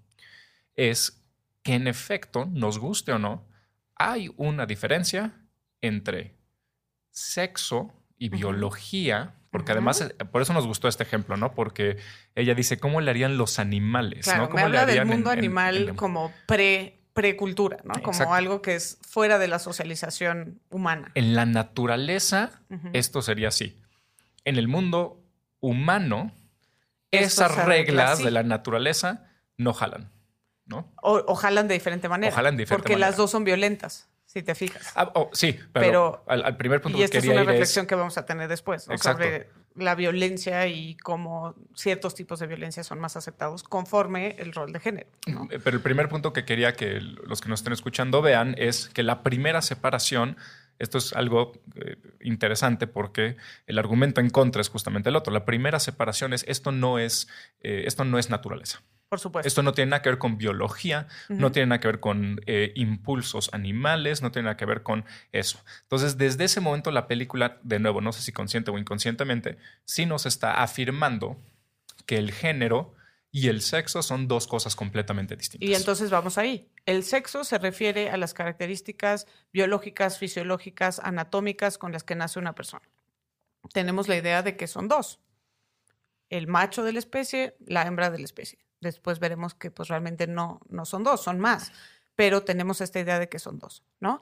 es 0.75 1.23
que 1.63 1.73
en 1.73 1.87
efecto, 1.87 2.45
nos 2.51 2.79
guste 2.79 3.11
o 3.11 3.19
no, 3.19 3.45
hay 3.95 4.31
una 4.37 4.65
diferencia 4.65 5.33
entre 5.81 6.37
sexo 7.11 7.93
y 8.17 8.29
biología. 8.29 9.33
Porque 9.51 9.71
además, 9.71 10.01
eh, 10.01 10.13
por 10.25 10.41
eso 10.41 10.53
nos 10.53 10.67
gustó 10.67 10.87
este 10.87 11.03
ejemplo, 11.03 11.35
¿no? 11.37 11.53
Porque 11.55 11.97
ella 12.35 12.53
dice, 12.53 12.77
¿cómo 12.79 13.01
le 13.01 13.09
harían 13.09 13.37
los 13.37 13.59
animales? 13.59 14.25
Claro, 14.25 14.43
¿no? 14.43 14.49
¿Cómo 14.49 14.59
le 14.67 14.77
habla 14.77 14.81
del 14.81 14.89
harían 14.99 15.07
en- 15.07 15.13
mundo 15.13 15.31
en- 15.31 15.39
animal 15.39 15.89
en- 15.89 15.95
como 15.95 16.31
pre 16.45 16.96
precultura, 17.17 17.77
¿no? 17.83 17.93
Como 17.95 18.11
Exacto. 18.11 18.33
algo 18.35 18.61
que 18.61 18.75
es 18.75 18.99
fuera 19.01 19.39
de 19.39 19.47
la 19.47 19.57
socialización 19.57 20.61
humana. 20.69 21.11
En 21.15 21.33
la 21.35 21.47
naturaleza, 21.47 22.61
esto 22.93 23.23
sería 23.23 23.47
así. 23.47 23.75
En 24.45 24.57
el 24.57 24.67
mundo 24.67 25.19
humano, 25.59 26.31
Esto 27.09 27.45
esas 27.45 27.65
reglas 27.65 28.19
de 28.23 28.29
la 28.29 28.43
naturaleza 28.43 29.25
no 29.57 29.73
jalan, 29.73 30.11
¿no? 30.67 30.93
O, 31.01 31.23
o 31.27 31.33
jalan 31.33 31.67
de 31.67 31.73
diferente 31.73 32.07
manera. 32.07 32.31
O 32.31 32.35
jalan 32.35 32.55
de 32.55 32.61
diferente 32.63 32.83
Porque 32.83 32.93
manera. 32.93 33.09
las 33.09 33.17
dos 33.17 33.31
son 33.31 33.43
violentas, 33.43 34.07
si 34.27 34.43
te 34.43 34.53
fijas. 34.53 34.91
Ah, 34.95 35.11
oh, 35.15 35.29
sí, 35.33 35.53
pero, 35.73 35.85
Pero- 35.85 36.23
al, 36.27 36.45
al 36.45 36.57
primer 36.57 36.81
punto 36.81 36.97
Y 36.97 37.01
que 37.01 37.05
esta 37.05 37.17
es 37.17 37.23
quería 37.23 37.41
una 37.41 37.41
es- 37.43 37.47
reflexión 37.57 37.87
que 37.87 37.95
vamos 37.95 38.17
a 38.19 38.25
tener 38.25 38.47
después, 38.49 38.83
sobre 39.01 39.49
la 39.75 39.95
violencia 39.95 40.67
y 40.67 40.95
cómo 40.97 41.55
ciertos 41.75 42.13
tipos 42.13 42.39
de 42.39 42.47
violencia 42.47 42.83
son 42.83 42.99
más 42.99 43.15
aceptados 43.15 43.63
conforme 43.63 44.35
el 44.39 44.51
rol 44.53 44.73
de 44.73 44.79
género. 44.79 45.07
¿no? 45.27 45.47
Eh, 45.51 45.59
Pero 45.63 45.77
el 45.77 45.81
primer 45.83 46.09
punto 46.09 46.33
que 46.33 46.45
quería 46.45 46.73
que 46.73 46.99
los 46.99 47.41
que 47.41 47.47
nos 47.49 47.61
estén 47.61 47.73
escuchando 47.73 48.21
vean 48.21 48.53
es 48.57 48.89
que 48.89 49.03
la 49.03 49.23
primera 49.23 49.61
separación, 49.61 50.35
esto 50.79 50.97
es 50.97 51.13
algo 51.13 51.53
eh, 51.75 51.95
interesante 52.21 52.85
porque 52.87 53.37
el 53.65 53.77
argumento 53.79 54.19
en 54.19 54.29
contra 54.29 54.61
es 54.61 54.69
justamente 54.69 55.09
el 55.09 55.15
otro. 55.15 55.31
La 55.31 55.45
primera 55.45 55.79
separación 55.79 56.33
es 56.33 56.43
esto 56.47 56.71
no 56.71 56.99
es, 56.99 57.27
eh, 57.61 57.83
esto 57.85 58.03
no 58.03 58.17
es 58.19 58.29
naturaleza. 58.29 58.81
Por 59.09 59.19
supuesto. 59.19 59.47
Esto 59.47 59.63
no 59.63 59.73
tiene 59.73 59.91
nada 59.91 60.01
que 60.01 60.09
ver 60.09 60.17
con 60.17 60.37
biología, 60.37 61.07
no 61.29 61.51
tiene 61.51 61.67
nada 61.67 61.79
que 61.79 61.87
ver 61.87 61.99
con 62.01 62.41
eh, 62.45 62.73
impulsos 62.75 63.49
animales, 63.53 64.21
no 64.21 64.31
tiene 64.31 64.47
nada 64.47 64.57
que 64.57 64.65
ver 64.65 64.83
con 64.83 65.05
eso. 65.31 65.59
Entonces, 65.83 66.17
desde 66.17 66.43
ese 66.43 66.59
momento 66.59 66.91
la 66.91 67.07
película, 67.07 67.59
de 67.63 67.79
nuevo, 67.79 68.01
no 68.01 68.11
sé 68.11 68.21
si 68.21 68.33
consciente 68.33 68.69
o 68.69 68.77
inconscientemente, 68.77 69.57
sí 69.85 70.05
nos 70.05 70.25
está 70.25 70.61
afirmando 70.61 71.37
que 72.05 72.17
el 72.17 72.31
género 72.31 72.95
y 73.31 73.49
el 73.49 73.61
sexo 73.61 74.01
son 74.01 74.27
dos 74.27 74.47
cosas 74.47 74.75
completamente 74.75 75.35
distintas. 75.35 75.69
Y 75.69 75.73
entonces 75.73 76.09
vamos 76.09 76.37
ahí. 76.37 76.69
El 76.85 77.03
sexo 77.03 77.43
se 77.43 77.57
refiere 77.57 78.09
a 78.09 78.17
las 78.17 78.33
características 78.33 79.27
biológicas, 79.53 80.17
fisiológicas, 80.17 80.99
anatómicas 80.99 81.77
con 81.77 81.91
las 81.91 82.03
que 82.03 82.15
nace 82.15 82.39
una 82.39 82.55
persona. 82.55 82.87
Tenemos 83.73 84.07
la 84.07 84.17
idea 84.17 84.43
de 84.43 84.57
que 84.57 84.67
son 84.67 84.87
dos. 84.87 85.19
El 86.29 86.47
macho 86.47 86.83
de 86.83 86.93
la 86.93 86.99
especie, 86.99 87.55
la 87.65 87.83
hembra 87.83 88.09
de 88.09 88.19
la 88.19 88.25
especie. 88.25 88.59
Después 88.81 89.19
veremos 89.19 89.53
que 89.53 89.71
pues 89.71 89.89
realmente 89.89 90.27
no, 90.27 90.61
no 90.69 90.85
son 90.85 91.03
dos, 91.03 91.21
son 91.21 91.39
más. 91.39 91.71
Pero 92.15 92.43
tenemos 92.43 92.81
esta 92.81 92.99
idea 92.99 93.19
de 93.19 93.29
que 93.29 93.39
son 93.39 93.59
dos, 93.59 93.83
¿no? 93.99 94.21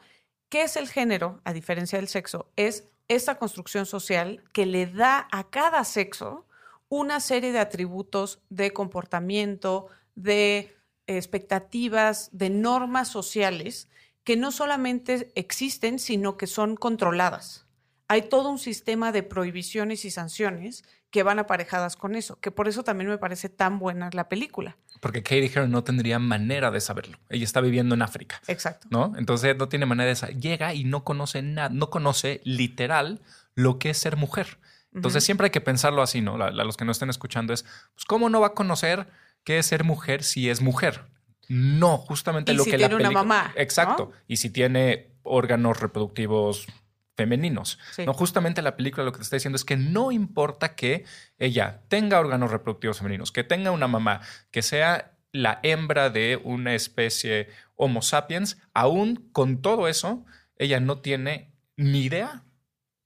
¿Qué 0.50 0.64
es 0.64 0.76
el 0.76 0.88
género, 0.88 1.42
a 1.44 1.54
diferencia 1.54 1.98
del 1.98 2.08
sexo? 2.08 2.52
Es 2.56 2.88
esta 3.08 3.36
construcción 3.36 3.86
social 3.86 4.44
que 4.54 4.66
le 4.66 4.86
da 4.86 5.28
a 5.32 5.50
cada 5.50 5.84
sexo 5.84 6.46
una 6.90 7.20
serie 7.20 7.52
de 7.52 7.60
atributos 7.60 8.42
de 8.50 8.72
comportamiento, 8.72 9.88
de 10.16 10.76
expectativas, 11.08 12.30
de 12.32 12.50
normas 12.50 13.08
sociales 13.08 13.90
que 14.24 14.38
no 14.38 14.52
solamente 14.52 15.32
existen, 15.36 16.00
sino 16.00 16.36
que 16.38 16.48
son 16.48 16.76
controladas. 16.76 17.65
Hay 18.08 18.24
todo 18.24 18.50
un 18.50 18.60
sistema 18.60 19.12
de 19.12 19.24
prohibiciones 19.24 20.06
y 20.06 20.12
sanciones 20.12 20.84
que 21.10 21.24
van 21.24 21.40
aparejadas 21.40 21.96
con 21.96 22.16
eso, 22.16 22.40
que 22.40 22.52
por 22.52 22.68
eso 22.68 22.84
también 22.84 23.10
me 23.10 23.18
parece 23.18 23.50
tan 23.50 23.80
buena 23.80 24.10
la 24.14 24.28
película. 24.30 24.78
Porque 25.00 25.24
Katie 25.24 25.46
Heron 25.52 25.72
no 25.72 25.84
tendría 25.84 26.20
manera 26.20 26.72
de 26.72 26.82
saberlo. 26.82 27.18
Ella 27.30 27.46
está 27.46 27.62
viviendo 27.62 27.96
en 27.96 28.02
África, 28.02 28.42
Exacto. 28.48 28.88
¿no? 28.92 29.14
Entonces 29.18 29.56
no 29.58 29.70
tiene 29.70 29.86
manera 29.86 30.10
de 30.10 30.16
saber. 30.16 30.38
Llega 30.40 30.74
y 30.74 30.84
no 30.84 31.04
conoce 31.04 31.42
nada, 31.42 31.70
no 31.70 31.90
conoce 31.90 32.42
literal 32.44 33.22
lo 33.56 33.80
que 33.80 33.92
es 33.92 33.98
ser 33.98 34.18
mujer. 34.18 34.60
Entonces 34.94 35.24
siempre 35.24 35.46
hay 35.46 35.52
que 35.52 35.62
pensarlo 35.62 36.02
así, 36.02 36.22
¿no? 36.22 36.38
La- 36.38 36.52
la- 36.52 36.64
los 36.64 36.78
que 36.78 36.86
no 36.86 36.92
estén 36.92 37.10
escuchando 37.10 37.54
es, 37.54 37.64
pues, 37.64 38.06
¿cómo 38.08 38.30
no 38.30 38.40
va 38.40 38.48
a 38.48 38.54
conocer 38.54 39.08
qué 39.44 39.58
es 39.60 39.66
ser 39.66 39.84
mujer 39.84 40.24
si 40.24 40.50
es 40.50 40.62
mujer? 40.62 41.02
No, 41.50 41.98
justamente 41.98 42.54
Y 42.54 42.56
lo 42.56 42.64
si 42.64 42.72
que 42.72 42.78
la 42.78 42.88
tiene 42.88 42.96
una 42.96 43.10
película- 43.10 43.24
mamá, 43.24 43.54
Exacto. 43.58 44.12
¿no? 44.12 44.18
Y 44.28 44.38
si 44.38 44.50
tiene 44.50 45.12
órganos 45.24 45.80
reproductivos 45.82 46.66
femeninos. 47.16 47.80
Sí. 47.92 48.06
No, 48.06 48.14
justamente 48.14 48.62
la 48.62 48.76
película 48.76 49.04
lo 49.06 49.12
que 49.12 49.18
te 49.20 49.24
está 49.24 49.36
diciendo 49.38 49.56
es 49.56 49.66
que 49.66 49.78
no 49.78 50.12
importa 50.12 50.76
que 50.76 51.06
ella 51.38 51.82
tenga 51.88 52.20
órganos 52.20 52.52
reproductivos 52.52 52.98
femeninos, 52.98 53.32
que 53.32 53.44
tenga 53.44 53.72
una 53.72 53.88
mamá, 53.88 54.22
que 54.52 54.62
sea 54.62 55.18
la 55.32 55.60
hembra 55.64 56.10
de 56.10 56.40
una 56.44 56.76
especie 56.76 57.50
Homo 57.76 58.02
sapiens, 58.02 58.58
aún 58.74 59.30
con 59.34 59.62
todo 59.62 59.88
eso, 59.88 60.26
ella 60.58 60.80
no 60.80 61.00
tiene 61.00 61.52
ni 61.76 62.04
idea 62.04 62.44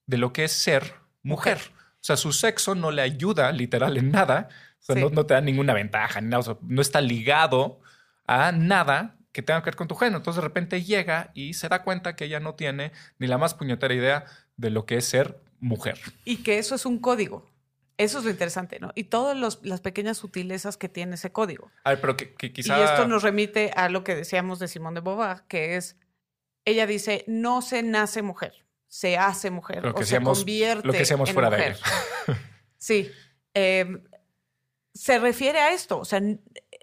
de 0.05 0.17
lo 0.17 0.31
que 0.33 0.43
es 0.43 0.51
ser 0.51 0.93
mujer. 1.23 1.59
O 1.95 2.01
sea, 2.01 2.17
su 2.17 2.31
sexo 2.31 2.75
no 2.75 2.91
le 2.91 3.01
ayuda 3.01 3.51
literal 3.51 3.97
en 3.97 4.11
nada. 4.11 4.47
O 4.79 4.81
sea, 4.81 4.95
Sí. 4.95 5.01
no, 5.01 5.09
no 5.09 5.25
te 5.25 5.33
da 5.33 5.41
ninguna 5.41 5.73
ventaja, 5.73 6.21
ni 6.21 6.29
nada. 6.29 6.39
O 6.39 6.43
sea, 6.43 6.57
no 6.61 6.81
está 6.81 7.01
ligado 7.01 7.81
a 8.25 8.51
nada 8.51 9.17
que 9.31 9.41
tenga 9.41 9.61
que 9.61 9.65
ver 9.67 9.75
con 9.75 9.87
tu 9.87 9.95
género. 9.95 10.17
Entonces 10.17 10.41
de 10.41 10.47
repente 10.47 10.83
llega 10.83 11.31
y 11.33 11.53
se 11.53 11.69
da 11.69 11.83
cuenta 11.83 12.15
que 12.15 12.25
ella 12.25 12.39
no 12.39 12.55
tiene 12.55 12.91
ni 13.19 13.27
la 13.27 13.37
más 13.37 13.53
puñetera 13.53 13.93
idea 13.93 14.25
de 14.57 14.69
lo 14.69 14.85
que 14.85 14.97
es 14.97 15.05
ser 15.05 15.39
mujer. 15.59 15.99
Y 16.25 16.37
que 16.37 16.57
eso 16.57 16.75
es 16.75 16.85
un 16.85 16.99
código. 16.99 17.49
Eso 17.97 18.19
es 18.19 18.23
lo 18.23 18.31
interesante, 18.31 18.79
¿no? 18.79 18.91
Y 18.95 19.03
todas 19.05 19.35
los- 19.35 19.59
las 19.65 19.81
pequeñas 19.81 20.17
sutilezas 20.17 20.77
que 20.77 20.87
tiene 20.87 21.15
ese 21.15 21.31
código. 21.33 21.69
A 21.83 21.89
ver, 21.91 21.99
pero 22.01 22.15
que, 22.15 22.33
que 22.33 22.53
quizá... 22.53 22.79
Y 22.79 22.83
esto 22.83 23.05
nos 23.07 23.23
remite 23.23 23.71
a 23.75 23.89
lo 23.89 24.05
que 24.05 24.15
decíamos 24.15 24.57
de 24.59 24.69
Simón 24.69 24.93
de 24.93 25.01
Beauvoir, 25.01 25.43
que 25.49 25.75
es, 25.75 25.97
ella 26.63 26.87
dice, 26.87 27.25
no 27.27 27.61
se 27.61 27.83
nace 27.83 28.21
mujer, 28.21 28.65
se 28.87 29.17
hace 29.17 29.51
mujer 29.51 29.83
Lo 29.83 29.93
que 29.93 30.03
o 30.03 30.05
se 30.05 30.21
convierte 30.21 30.87
lo 30.87 30.93
que 30.93 31.01
hacíamos 31.01 31.27
en 31.29 31.33
fuera 31.35 31.49
de 31.49 31.57
mujer. 31.57 31.77
aire. 32.27 32.41
Sí. 32.77 33.11
Eh, 33.53 34.01
se 34.93 35.19
refiere 35.19 35.59
a 35.59 35.73
esto. 35.73 35.99
O 35.99 36.05
sea, 36.05 36.21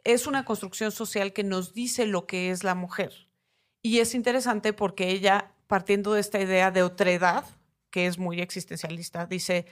es 0.07 0.27
una 0.27 0.45
construcción 0.45 0.93
social 0.93 1.33
que 1.33 1.45
nos 1.45 1.75
dice 1.75 2.07
lo 2.07 2.27
que 2.27 2.51
es 2.51 2.65
la 2.65 2.75
mujer. 2.75 3.29
Y 3.83 3.99
es 4.01 4.15
interesante 4.15 4.73
porque 4.73 5.11
ella, 5.11 5.53
partiendo 5.67 6.15
de 6.15 6.21
esta 6.21 6.41
idea 6.41 6.71
de 6.71 6.83
otredad, 6.83 7.45
que 7.91 8.07
es 8.07 8.19
muy 8.19 8.41
existencialista, 8.41 9.27
dice, 9.27 9.67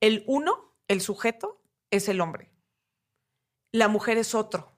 el 0.00 0.24
uno, 0.26 0.74
el 0.88 1.00
sujeto, 1.00 1.60
es 1.90 2.08
el 2.08 2.20
hombre. 2.20 2.50
La 3.72 3.88
mujer 3.88 4.18
es 4.18 4.34
otro. 4.34 4.72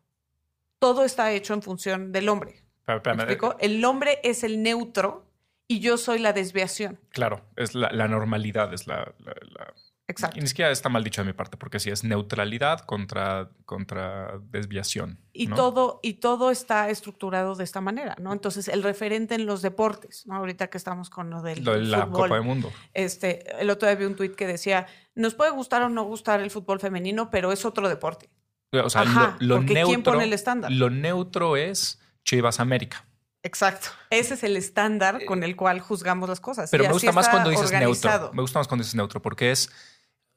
Todo 0.78 1.04
está 1.04 1.32
hecho 1.32 1.54
en 1.54 1.62
función 1.62 2.12
del 2.12 2.28
hombre. 2.28 2.62
Pero, 2.84 2.96
¿Me 2.96 2.96
espérame, 2.98 3.20
explico? 3.20 3.56
El 3.60 3.84
hombre 3.84 4.20
es 4.22 4.44
el 4.44 4.62
neutro 4.62 5.26
y 5.68 5.80
yo 5.80 5.96
soy 5.98 6.18
la 6.18 6.32
desviación. 6.32 7.00
Claro, 7.10 7.44
es 7.56 7.74
la, 7.74 7.90
la 7.92 8.06
normalidad, 8.08 8.72
es 8.72 8.86
la, 8.86 9.12
la- 9.18 9.34
la- 9.50 9.74
Exacto. 10.08 10.38
Y 10.38 10.40
ni 10.42 10.46
siquiera 10.46 10.70
está 10.70 10.88
mal 10.88 11.02
dicho 11.02 11.20
de 11.20 11.26
mi 11.26 11.32
parte, 11.32 11.56
porque 11.56 11.80
sí 11.80 11.90
es 11.90 12.04
neutralidad 12.04 12.80
contra, 12.80 13.50
contra 13.64 14.38
desviación. 14.50 15.18
Y 15.32 15.48
¿no? 15.48 15.56
todo, 15.56 16.00
y 16.02 16.14
todo 16.14 16.52
está 16.52 16.90
estructurado 16.90 17.56
de 17.56 17.64
esta 17.64 17.80
manera, 17.80 18.16
¿no? 18.20 18.32
Entonces, 18.32 18.68
el 18.68 18.84
referente 18.84 19.34
en 19.34 19.46
los 19.46 19.62
deportes, 19.62 20.24
¿no? 20.26 20.36
Ahorita 20.36 20.68
que 20.68 20.78
estamos 20.78 21.10
con 21.10 21.30
lo 21.30 21.42
del 21.42 21.64
Lo 21.64 21.72
de 21.72 21.82
la 21.82 22.06
fútbol. 22.06 22.28
Copa 22.28 22.34
del 22.36 22.44
Mundo. 22.44 22.72
Este, 22.94 23.60
el 23.60 23.68
otro 23.68 23.88
día 23.88 23.96
vi 23.96 24.04
un 24.04 24.14
tuit 24.14 24.36
que 24.36 24.46
decía, 24.46 24.86
nos 25.16 25.34
puede 25.34 25.50
gustar 25.50 25.82
o 25.82 25.88
no 25.88 26.04
gustar 26.04 26.40
el 26.40 26.50
fútbol 26.52 26.78
femenino, 26.78 27.30
pero 27.30 27.50
es 27.50 27.64
otro 27.64 27.88
deporte. 27.88 28.30
O 28.72 28.90
sea, 28.90 29.02
Ajá, 29.02 29.36
lo, 29.40 29.46
lo 29.46 29.56
porque 29.56 29.74
¿quién 29.74 29.86
neutro, 29.88 30.12
pone 30.12 30.24
el 30.24 30.32
estándar? 30.32 30.70
Lo 30.70 30.90
neutro 30.90 31.56
es 31.56 32.00
Chivas 32.24 32.60
América. 32.60 33.04
Exacto. 33.42 33.88
Ese 34.10 34.34
es 34.34 34.42
el 34.42 34.56
estándar 34.56 35.24
con 35.24 35.44
el 35.44 35.54
cual 35.54 35.78
juzgamos 35.80 36.28
las 36.28 36.40
cosas. 36.40 36.68
Eh, 36.68 36.70
Pero 36.72 36.84
Y 36.84 36.86
me 36.88 36.92
gusta 36.94 37.12
más 37.12 37.28
cuando 37.28 37.50
dices 37.50 37.66
organizado. 37.66 38.18
neutro. 38.18 38.34
Me 38.34 38.42
gusta 38.42 38.58
más 38.58 38.66
cuando 38.66 38.82
dices 38.82 38.96
neutro, 38.96 39.22
porque 39.22 39.52
es, 39.52 39.70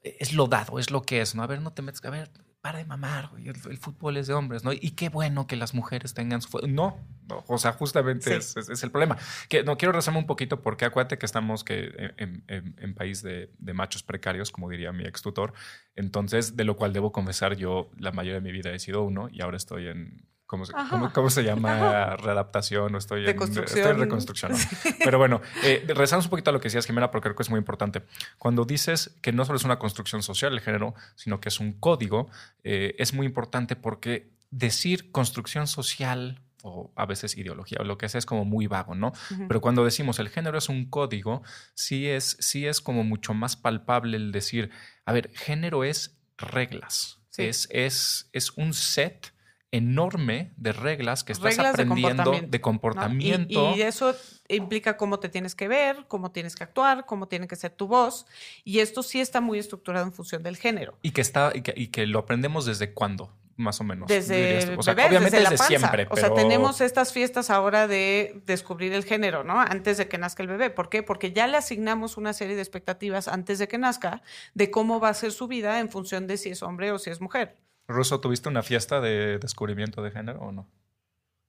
es 0.04 0.34
lo 0.34 0.48
dado, 0.48 0.80
es 0.80 0.92
lo 0.92 1.02
que 1.02 1.22
es, 1.22 1.36
¿no? 1.36 1.44
A 1.44 1.48
ver, 1.48 1.62
no 1.62 1.72
te 1.74 1.82
metas, 1.82 2.04
a 2.06 2.10
ver, 2.10 2.32
para 2.62 2.80
de 2.80 2.86
mamar, 2.86 3.30
güey, 3.30 3.48
el, 3.48 3.56
el 3.70 3.78
fútbol 3.78 4.18
es 4.18 4.28
de 4.28 4.34
hombres, 4.34 4.64
¿no? 4.64 4.74
Y 4.74 4.92
qué 4.92 5.08
bueno 5.10 5.48
que 5.48 5.56
las 5.56 5.74
mujeres 5.74 6.14
tengan 6.14 6.42
su... 6.42 6.60
No, 6.68 6.98
no, 7.28 7.44
o 7.48 7.58
sea, 7.58 7.72
justamente 7.74 8.32
Sí. 8.32 8.34
es, 8.38 8.58
es- 8.58 8.70
es 8.70 8.84
el 8.84 8.92
problema. 8.92 9.18
Que 9.48 9.64
no 9.64 9.78
quiero 9.78 9.92
rezarme 9.94 10.20
un 10.20 10.26
poquito 10.28 10.62
porque 10.62 10.84
acuérdate 10.86 11.18
que 11.18 11.26
estamos 11.26 11.64
que 11.64 12.14
en, 12.18 12.44
en- 12.48 12.76
en 12.78 12.94
país 12.96 13.22
de, 13.22 13.50
de 13.58 13.74
machos 13.74 14.04
precarios, 14.04 14.52
como 14.52 14.70
diría 14.70 14.92
mi 14.92 15.06
ex 15.06 15.22
tutor. 15.22 15.54
Entonces, 15.96 16.56
de 16.58 16.64
lo 16.66 16.76
cual 16.76 16.92
debo 16.92 17.12
confesar, 17.14 17.56
yo 17.56 17.90
la 17.98 18.12
mayoría 18.12 18.36
de 18.36 18.42
mi 18.42 18.52
vida 18.52 18.72
he 18.72 18.80
sido 18.80 19.04
uno 19.04 19.30
y 19.32 19.42
ahora 19.42 19.58
estoy 19.58 19.88
en... 19.88 20.28
¿Cómo 20.50 20.66
se, 20.66 20.74
Ajá. 20.76 20.90
cómo- 20.90 21.14
cómo 21.14 21.30
se 21.30 21.44
llama? 21.44 22.16
Readaptación 22.18 22.96
o 22.96 22.98
estoy 22.98 23.20
en, 23.22 23.28
Reconstrucción. 23.28 23.78
estoy 23.80 23.94
en 23.94 24.00
reconstrucción. 24.00 24.52
¿no? 24.54 24.58
Pero 25.04 25.20
bueno, 25.20 25.42
eh, 25.64 25.84
regresamos 25.88 26.26
un 26.26 26.32
poquito 26.32 26.50
a 26.50 26.54
lo 26.54 26.60
que 26.60 26.70
decías, 26.70 26.88
Jimena, 26.88 27.12
porque 27.12 27.26
creo 27.26 27.36
que 27.36 27.44
es 27.44 27.52
muy 27.52 27.60
importante. 27.60 28.02
Cuando 28.40 28.66
dices 28.66 29.16
que 29.22 29.32
no 29.32 29.46
solo 29.46 29.58
es 29.58 29.64
una 29.64 29.78
construcción 29.78 30.24
social 30.24 30.52
el 30.54 30.62
género, 30.62 30.96
sino 31.16 31.40
que 31.40 31.50
es 31.50 31.60
un 31.60 31.74
código, 31.74 32.30
eh, 32.64 32.96
es 32.98 33.14
muy 33.14 33.28
importante 33.28 33.76
porque 33.76 34.32
decir 34.50 35.12
construcción 35.12 35.68
social 35.68 36.42
o 36.64 36.92
a 36.96 37.06
veces 37.06 37.38
ideología 37.38 37.78
o 37.82 37.84
lo 37.84 38.00
que 38.00 38.10
sea 38.10 38.18
es 38.18 38.26
como 38.26 38.44
muy 38.44 38.66
vago, 38.66 38.96
¿no? 38.96 39.14
Pero 39.48 39.62
cuando 39.62 39.86
decimos 39.86 40.18
el 40.18 40.30
género 40.30 40.58
es 40.58 40.68
un 40.68 40.90
código, 40.90 41.44
sí 41.76 42.08
es, 42.10 42.38
sí 42.40 42.66
es 42.66 42.82
como 42.82 43.04
mucho 43.04 43.36
más 43.36 43.56
palpable 43.56 44.18
el 44.18 44.32
decir, 44.32 44.72
a 45.06 45.14
ver, 45.14 45.30
género 45.36 45.84
es 45.84 46.18
reglas, 46.40 47.20
Sí. 47.30 47.44
es, 47.44 47.68
es, 47.72 48.30
es 48.34 48.50
un 48.58 48.74
set 48.74 49.32
enorme 49.72 50.52
de 50.58 50.74
reglas 50.74 51.24
que 51.24 51.34
estás 51.34 51.56
Reglas 51.56 51.76
de 51.76 51.84
aprendiendo 51.84 52.24
comportamiento, 52.24 52.52
de 52.52 52.58
¿no? 52.58 52.62
comportamiento. 52.62 53.76
Y, 53.76 53.80
y 53.80 53.82
eso 53.82 54.16
implica 54.48 54.98
cómo 54.98 55.20
te 55.20 55.30
tienes 55.30 55.56
que 55.56 55.68
ver, 55.68 56.06
cómo 56.08 56.32
tienes 56.32 56.56
que 56.56 56.64
actuar, 56.64 57.06
cómo 57.06 57.28
tiene 57.28 57.48
que 57.48 57.56
ser 57.56 57.72
tu 57.72 57.88
voz. 57.88 58.26
Y 58.64 58.80
esto 58.80 59.04
sí 59.04 59.20
está 59.20 59.42
muy 59.42 59.60
estructurado 59.60 60.06
en 60.06 60.14
función 60.14 60.44
del 60.44 60.58
género. 60.58 60.98
Y 61.02 61.12
que 61.12 61.22
está, 61.22 61.52
y 61.54 61.62
que, 61.62 61.74
y 61.76 61.88
que 61.88 62.08
lo 62.08 62.20
aprendemos 62.20 62.66
desde 62.66 62.94
cuándo, 62.94 63.32
más 63.58 63.80
o 63.80 63.84
menos. 63.84 64.08
Desde 64.08 64.36
dirías 64.36 64.66
tú? 64.66 64.80
O 64.80 64.84
sea, 64.84 64.96
bebés, 64.96 65.10
obviamente 65.10 65.38
desde 65.38 65.44
la 65.44 65.50
desde 65.52 65.66
siempre. 65.66 66.08
O 66.10 66.16
sea, 66.16 66.34
tenemos 66.34 66.82
estas 66.82 67.14
fiestas 67.14 67.52
ahora 67.52 67.88
de 67.88 68.42
descubrir 68.48 68.94
el 68.94 69.04
género, 69.04 69.44
¿no? 69.44 69.60
Antes 69.60 69.98
de 69.98 70.08
que 70.08 70.18
nazca 70.18 70.42
el 70.42 70.50
bebé. 70.50 70.72
¿Por 70.72 70.90
qué? 70.90 71.04
Porque 71.04 71.32
ya 71.32 71.46
le 71.46 71.58
asignamos 71.58 72.18
una 72.18 72.34
serie 72.34 72.56
de 72.56 72.62
expectativas 72.62 73.28
antes 73.28 73.60
de 73.60 73.68
que 73.68 73.78
nazca 73.78 74.24
de 74.56 74.72
cómo 74.72 75.00
va 75.00 75.10
a 75.10 75.14
ser 75.14 75.32
su 75.32 75.48
vida 75.48 75.80
en 75.80 75.90
función 75.90 76.26
de 76.26 76.38
si 76.38 76.50
es 76.50 76.64
hombre 76.64 76.92
o 76.92 76.98
si 76.98 77.12
es 77.12 77.22
mujer. 77.22 77.58
Ruso, 77.90 78.22
¿tuviste 78.22 78.48
una 78.48 78.62
fiesta 78.62 79.02
de 79.02 79.40
descubrimiento 79.40 80.04
de 80.04 80.12
género 80.12 80.40
o 80.42 80.52
no? 80.52 80.70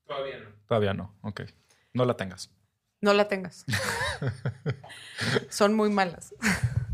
Todavía 0.07 0.39
no. 0.39 0.49
Todavía 0.67 0.95
no. 0.95 1.15
Ok. 1.21 1.43
No 1.93 2.07
la 2.07 2.17
tengas. 2.17 2.51
No 3.03 3.13
la 3.13 3.29
tengas. 3.29 3.67
Son 5.51 5.75
muy 5.75 5.91
malas. 5.91 6.35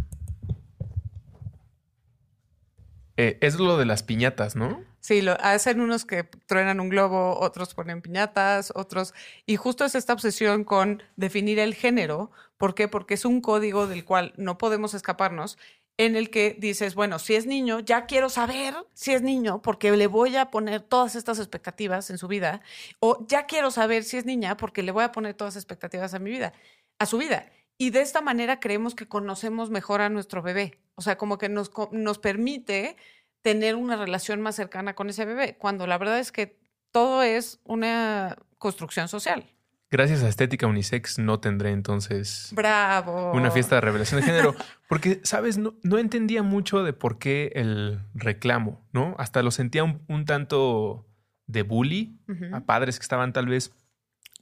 Eh, 3.19 3.39
es 3.41 3.59
lo 3.59 3.79
de 3.79 3.87
las 3.87 4.03
piñatas, 4.03 4.57
¿no? 4.57 4.85
Sí, 5.01 5.23
lo 5.23 5.41
hacen 5.41 5.81
unos 5.81 6.05
que 6.05 6.25
truenan 6.25 6.81
un 6.81 6.91
globo, 6.91 7.39
otros 7.41 7.73
ponen 7.73 8.03
piñatas, 8.03 8.73
otros. 8.75 9.15
Y 9.47 9.57
justo 9.57 9.87
es 9.87 9.95
esta 9.95 10.13
obsesión 10.13 10.65
con 10.65 11.03
definir 11.17 11.59
el 11.59 11.75
género. 11.75 12.31
¿Por 12.59 12.75
qué? 12.75 12.89
Porque 12.89 13.15
es 13.15 13.25
un 13.25 13.41
código 13.41 13.87
del 13.87 14.05
cual 14.05 14.35
no 14.37 14.59
podemos 14.59 14.93
escaparnos, 14.93 15.57
en 15.99 16.17
el 16.17 16.31
que 16.31 16.57
dices, 16.59 16.95
bueno, 16.95 17.19
si 17.19 17.35
es 17.35 17.47
niño, 17.47 17.81
ya 17.81 18.07
quiero 18.07 18.29
saber 18.29 18.75
si 18.93 19.13
es 19.13 19.23
niño, 19.23 19.63
porque 19.63 19.91
le 19.97 20.07
voy 20.07 20.37
a 20.37 20.51
poner 20.51 20.83
todas 20.83 21.17
estas 21.17 21.39
expectativas 21.39 22.11
en 22.11 22.19
su 22.19 22.29
vida. 22.29 22.61
O 23.01 23.27
ya 23.27 23.47
quiero 23.47 23.71
saber 23.71 24.05
si 24.05 24.19
es 24.19 24.27
niña, 24.27 24.57
porque 24.57 24.83
le 24.83 24.93
voy 24.93 25.05
a 25.05 25.13
poner 25.13 25.35
todas 25.35 25.55
las 25.55 25.63
expectativas 25.63 26.13
a 26.15 26.19
mi 26.19 26.31
vida, 26.31 26.53
a 26.99 27.07
su 27.07 27.19
vida. 27.19 27.51
Y 27.79 27.91
de 27.91 28.03
esta 28.03 28.21
manera 28.21 28.61
creemos 28.61 28.95
que 28.95 29.09
conocemos 29.09 29.71
mejor 29.71 30.01
a 30.03 30.09
nuestro 30.11 30.43
bebé. 30.43 30.79
O 30.97 31.03
sea, 31.03 31.17
como 31.17 31.39
que 31.39 31.49
nos, 31.49 31.71
nos 31.93 32.19
permite 32.19 32.97
tener 33.43 33.77
una 33.77 33.97
relación 33.97 34.41
más 34.41 34.57
cercana 34.57 34.95
con 34.95 35.09
ese 35.09 35.25
bebé, 35.25 35.57
cuando 35.57 35.87
la 35.87 35.99
verdad 35.99 36.19
es 36.19 36.33
que 36.33 36.59
todo 36.91 37.23
es 37.23 37.61
una 37.65 38.37
construcción 38.59 39.09
social. 39.09 39.56
Gracias 39.91 40.23
a 40.23 40.29
Estética 40.29 40.67
Unisex 40.67 41.19
no 41.19 41.39
tendré 41.39 41.71
entonces 41.71 42.51
Bravo. 42.53 43.33
una 43.33 43.51
fiesta 43.53 43.77
de 43.77 43.81
revelación 43.83 44.21
de 44.21 44.27
género. 44.27 44.55
Porque, 44.89 45.21
¿sabes? 45.23 45.59
No, 45.59 45.75
no 45.83 45.99
entendía 45.99 46.43
mucho 46.43 46.83
de 46.83 46.93
por 46.93 47.19
qué 47.19 47.53
el 47.55 48.01
reclamo, 48.15 48.85
¿no? 48.93 49.15
Hasta 49.19 49.43
lo 49.43 49.51
sentía 49.51 49.85
un, 49.85 50.03
un 50.09 50.25
tanto 50.25 51.07
de 51.47 51.63
bully 51.63 52.19
a 52.53 52.61
padres 52.65 52.99
que 52.99 53.05
estaban 53.05 53.33
tal 53.33 53.47
vez, 53.47 53.73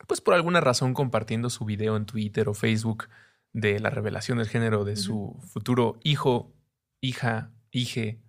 pues 0.07 0.21
por 0.21 0.35
alguna 0.35 0.61
razón, 0.61 0.95
compartiendo 0.95 1.51
su 1.51 1.65
video 1.65 1.97
en 1.97 2.07
Twitter 2.07 2.49
o 2.49 2.55
Facebook 2.55 3.09
de 3.53 3.79
la 3.79 3.91
revelación 3.91 4.39
del 4.39 4.49
género 4.49 4.85
de 4.85 4.97
su 4.97 5.39
futuro 5.53 5.99
hijo, 6.03 6.53
hija, 7.01 7.53
hije 7.71 8.21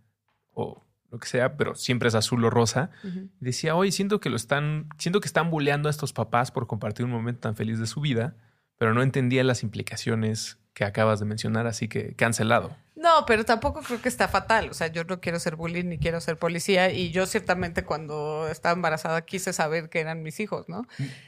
o 0.52 0.85
lo 1.12 1.20
que 1.20 1.28
sea, 1.28 1.58
pero 1.58 1.76
siempre 1.76 2.10
es 2.10 2.16
azul 2.16 2.44
o 2.44 2.50
rosa. 2.50 2.90
Y 3.04 3.46
decía, 3.46 3.76
oye, 3.76 3.92
siento 3.92 4.20
que 4.20 4.30
lo 4.30 4.36
están, 4.36 4.90
siento 4.98 5.22
que 5.22 5.28
están 5.28 5.50
bulleando 5.50 5.90
a 5.90 5.92
estos 5.92 6.14
papás 6.14 6.52
por 6.52 6.68
compartir 6.68 7.06
un 7.06 7.12
momento 7.12 7.42
tan 7.42 7.56
feliz 7.56 7.80
de 7.80 7.88
su 7.88 8.02
vida, 8.02 8.36
pero 8.78 8.94
no 8.94 9.02
entendía 9.02 9.44
las 9.44 9.64
implicaciones 9.64 10.58
que 10.74 10.84
acabas 10.84 11.20
de 11.20 11.26
mencionar, 11.26 11.68
así 11.68 11.88
que 11.88 12.16
cancelado. 12.16 12.76
No, 12.96 13.26
pero 13.26 13.46
tampoco 13.46 13.82
creo 13.82 14.02
que 14.02 14.10
está 14.10 14.28
fatal. 14.28 14.70
O 14.70 14.74
sea, 14.74 14.88
yo 14.88 15.04
no 15.04 15.22
quiero 15.22 15.40
ser 15.40 15.56
bullying 15.56 15.86
ni 15.86 15.98
quiero 15.98 16.20
ser 16.22 16.38
policía. 16.38 16.92
Y 16.92 17.12
yo 17.12 17.26
ciertamente 17.26 17.84
cuando 17.84 18.48
estaba 18.50 18.74
embarazada 18.74 19.22
quise 19.22 19.54
saber 19.54 19.90
que 19.90 20.00
eran 20.00 20.24
mis 20.24 20.40
hijos, 20.40 20.68
¿no? 20.70 20.88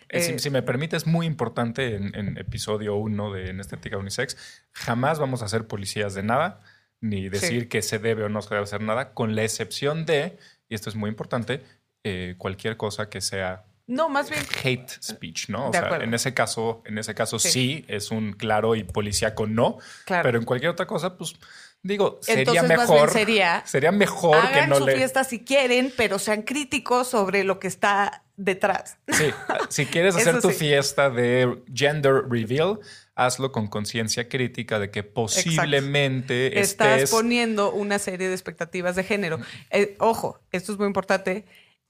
Eh, 0.10 0.22
si, 0.22 0.32
Eh, 0.34 0.40
si 0.40 0.50
me 0.50 0.64
permite, 0.64 0.98
es 0.98 1.06
muy 1.06 1.26
importante 1.26 1.96
en, 1.96 2.16
en 2.16 2.38
episodio 2.38 2.96
1 2.96 3.34
de 3.34 3.50
En 3.50 3.60
Estética 3.60 3.98
Unisex. 3.98 4.38
Jamás 4.74 5.20
vamos 5.20 5.42
a 5.44 5.48
ser 5.48 5.68
policías 5.68 6.14
de 6.14 6.24
nada, 6.24 6.62
ni 7.02 7.30
decir 7.30 7.62
Sí. 7.64 7.68
que 7.68 7.82
se 7.82 8.00
debe 8.00 8.24
o 8.24 8.30
no 8.30 8.42
se 8.42 8.50
debe 8.50 8.64
hacer 8.64 8.82
nada, 8.82 9.14
con 9.14 9.36
la 9.36 9.44
excepción 9.44 10.06
de, 10.06 10.38
y 10.70 10.76
esto 10.76 10.90
es 10.90 10.96
muy 10.96 11.10
importante, 11.10 11.64
eh, 12.04 12.36
cualquier 12.38 12.78
cosa 12.78 13.10
que 13.10 13.22
sea 13.22 13.66
No, 13.88 14.10
más 14.10 14.30
bien 14.30 14.44
hate 14.64 14.90
speech, 15.02 15.48
¿no? 15.50 15.70
O 15.70 15.72
sea, 15.74 15.98
en 16.02 16.14
ese 16.14 16.34
caso, 16.34 16.82
en 16.86 16.98
ese 16.98 17.16
caso 17.16 17.40
sí. 17.40 17.50
Sí. 17.52 17.86
es 17.88 18.12
un 18.12 18.34
claro 18.34 18.76
y 18.76 18.84
policíaco 18.84 19.48
no, 19.48 19.78
Claro. 20.06 20.24
pero 20.24 20.38
en 20.40 20.44
cualquier 20.46 20.72
otra 20.72 20.86
cosa, 20.88 21.18
pues 21.18 21.36
digo, 21.84 22.20
sería 22.22 22.42
Entonces, 22.42 22.64
más 22.78 22.80
mejor. 22.90 22.98
bien 22.98 23.10
sería, 23.10 23.64
sería 23.66 23.92
mejor 23.94 24.42
que 24.42 24.56
hagan 24.58 24.70
no 24.72 24.78
su 24.80 24.86
le. 24.88 24.96
fiesta 24.98 25.24
si 25.24 25.46
quieren, 25.46 25.94
pero 25.96 26.20
sean 26.20 26.42
críticos 26.42 27.08
sobre 27.08 27.46
lo 27.46 27.60
que 27.60 27.68
está 27.68 28.24
detrás. 28.36 28.98
Sí, 29.08 29.30
si 29.70 29.86
quieres 29.86 30.16
hacer 30.18 30.42
tu 30.42 30.50
sí. 30.50 30.56
fiesta 30.58 31.10
de 31.10 31.64
gender 31.74 32.24
reveal, 32.30 32.80
hazlo 33.18 33.52
con 33.52 33.68
conciencia 33.68 34.30
crítica 34.30 34.80
de 34.80 34.92
que 34.92 35.04
posiblemente 35.04 36.60
Estás 36.60 37.02
estés. 37.02 37.12
poniendo 37.12 37.74
una 37.74 37.98
serie 38.00 38.28
de 38.28 38.34
expectativas 38.34 38.96
de 38.96 39.04
género. 39.04 39.40
Eh, 39.72 39.96
ojo, 40.00 40.40
esto 40.52 40.72
es 40.72 40.78
muy 40.78 40.88
importante. 40.88 41.46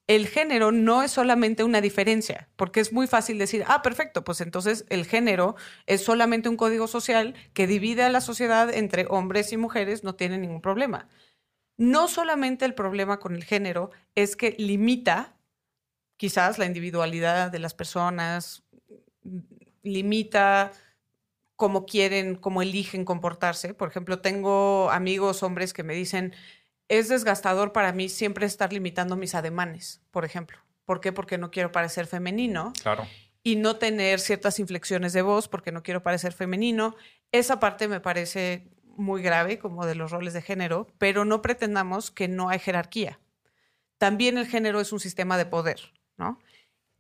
El 0.08 0.28
género 0.28 0.72
no 0.72 1.04
es 1.04 1.12
solamente 1.12 1.66
una 1.66 1.82
diferencia, 1.82 2.48
porque 2.56 2.80
es 2.80 2.94
muy 2.94 3.08
fácil 3.08 3.38
decir, 3.38 3.66
ah, 3.68 3.82
perfecto, 3.82 4.24
pues 4.24 4.40
entonces 4.40 4.86
el 4.90 5.06
género 5.06 5.58
es 5.86 6.02
solamente 6.02 6.48
un 6.48 6.56
código 6.56 6.88
social 6.88 7.36
que 7.54 7.68
divide 7.68 8.04
a 8.04 8.10
la 8.10 8.22
sociedad 8.22 8.74
entre 8.74 9.06
hombres 9.10 9.52
y 9.52 9.58
mujeres, 9.58 10.06
no 10.06 10.16
tiene 10.16 10.38
ningún 10.38 10.62
problema. 10.62 11.10
No 11.76 12.08
solamente 12.08 12.64
el 12.64 12.74
problema 12.74 13.20
con 13.20 13.36
el 13.36 13.44
género 13.44 13.92
es 14.16 14.38
que 14.38 14.56
limita 14.58 15.36
quizás 16.16 16.58
la 16.58 16.66
individualidad 16.66 17.52
de 17.52 17.60
las 17.60 17.74
personas, 17.74 18.64
limita 19.84 20.72
cómo 21.58 21.86
quieren, 21.86 22.36
cómo 22.36 22.62
eligen 22.62 23.04
comportarse. 23.04 23.74
Por 23.74 23.90
ejemplo, 23.90 24.20
tengo 24.20 24.90
amigos 24.92 25.44
hombres 25.44 25.74
que 25.74 25.84
me 25.84 25.94
dicen, 25.94 26.34
es 26.88 27.10
desgastador 27.10 27.74
para 27.74 27.92
mí 27.92 28.08
siempre 28.08 28.46
estar 28.46 28.72
limitando 28.72 29.18
mis 29.18 29.36
ademanes, 29.36 30.02
por 30.12 30.24
ejemplo. 30.24 30.60
¿Por 30.86 31.02
qué? 31.02 31.12
Porque 31.12 31.38
no 31.38 31.52
quiero 31.52 31.74
parecer 31.74 32.08
femenino. 32.08 32.72
Claro. 32.82 33.06
Y 33.44 33.58
no 33.58 33.78
tener 33.78 34.20
ciertas 34.20 34.60
inflexiones 34.60 35.14
de 35.14 35.22
voz 35.24 35.48
porque 35.50 35.72
no 35.72 35.84
quiero 35.84 36.04
parecer 36.04 36.32
femenino. 36.32 36.96
Esa 37.32 37.60
parte 37.60 37.88
me 37.88 38.00
parece 38.00 38.70
muy 38.96 39.22
grave, 39.22 39.58
como 39.60 39.86
de 39.86 39.96
los 39.96 40.12
roles 40.12 40.34
de 40.34 40.42
género, 40.42 40.88
pero 40.98 41.26
no 41.26 41.42
pretendamos 41.42 42.12
que 42.12 42.28
no 42.28 42.50
hay 42.50 42.60
jerarquía. 42.60 43.20
También 43.98 44.38
el 44.38 44.48
género 44.48 44.80
es 44.80 44.94
un 44.94 45.00
sistema 45.00 45.38
de 45.38 45.46
poder, 45.46 45.92
¿no? 46.18 46.40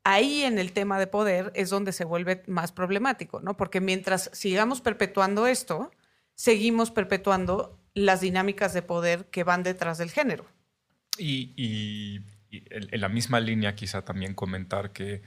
Ahí 0.09 0.43
en 0.43 0.57
el 0.57 0.71
tema 0.71 0.99
de 0.99 1.07
poder 1.07 1.51
es 1.53 1.69
donde 1.69 1.91
se 1.91 2.05
vuelve 2.05 2.41
más 2.47 2.71
problemático, 2.71 3.41
¿no? 3.41 3.57
Porque 3.57 3.81
mientras 3.81 4.29
sigamos 4.31 4.79
perpetuando 4.79 5.47
esto, 5.47 5.91
seguimos 6.33 6.91
perpetuando 6.91 7.77
las 7.93 8.21
dinámicas 8.21 8.73
de 8.73 8.83
poder 8.83 9.25
que 9.25 9.43
van 9.43 9.63
detrás 9.63 9.97
del 9.97 10.09
género. 10.09 10.45
Y, 11.17 12.21
en 12.51 13.01
la 13.01 13.09
misma 13.09 13.41
línea 13.41 13.75
quizá 13.75 14.05
también 14.05 14.33
comentar 14.33 14.93
que 14.93 15.23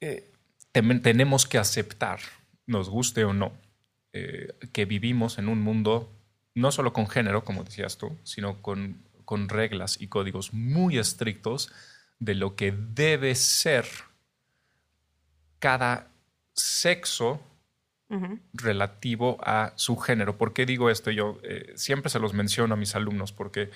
eh, 0.00 0.30
tenemos 0.70 1.44
que 1.44 1.58
aceptar, 1.58 2.20
nos 2.68 2.88
guste 2.88 3.24
o 3.24 3.32
no, 3.32 3.52
eh, 4.12 4.54
que 4.72 4.84
vivimos 4.84 5.38
en 5.38 5.48
un 5.48 5.60
mundo 5.60 6.08
no 6.54 6.70
solo 6.70 6.92
con 6.92 7.08
género, 7.08 7.44
como 7.44 7.64
decías 7.64 7.98
tú, 7.98 8.16
sino 8.22 8.62
con, 8.62 9.02
con 9.24 9.48
reglas 9.48 10.00
y 10.00 10.06
códigos 10.06 10.54
muy 10.54 10.98
estrictos 10.98 11.72
de 12.18 12.34
lo 12.34 12.56
que 12.56 12.72
debe 12.72 13.34
ser 13.34 13.86
cada 15.58 16.10
sexo 16.52 17.40
relativo 18.52 19.38
a 19.40 19.72
su 19.74 19.96
género. 19.96 20.38
¿Por 20.38 20.52
qué 20.52 20.66
digo 20.66 20.88
esto? 20.88 21.10
Yo 21.10 21.38
eh, 21.42 21.72
siempre 21.74 22.10
se 22.10 22.20
los 22.20 22.32
menciono 22.32 22.74
a 22.74 22.76
mis 22.76 22.94
alumnos 22.94 23.32
porque 23.32 23.70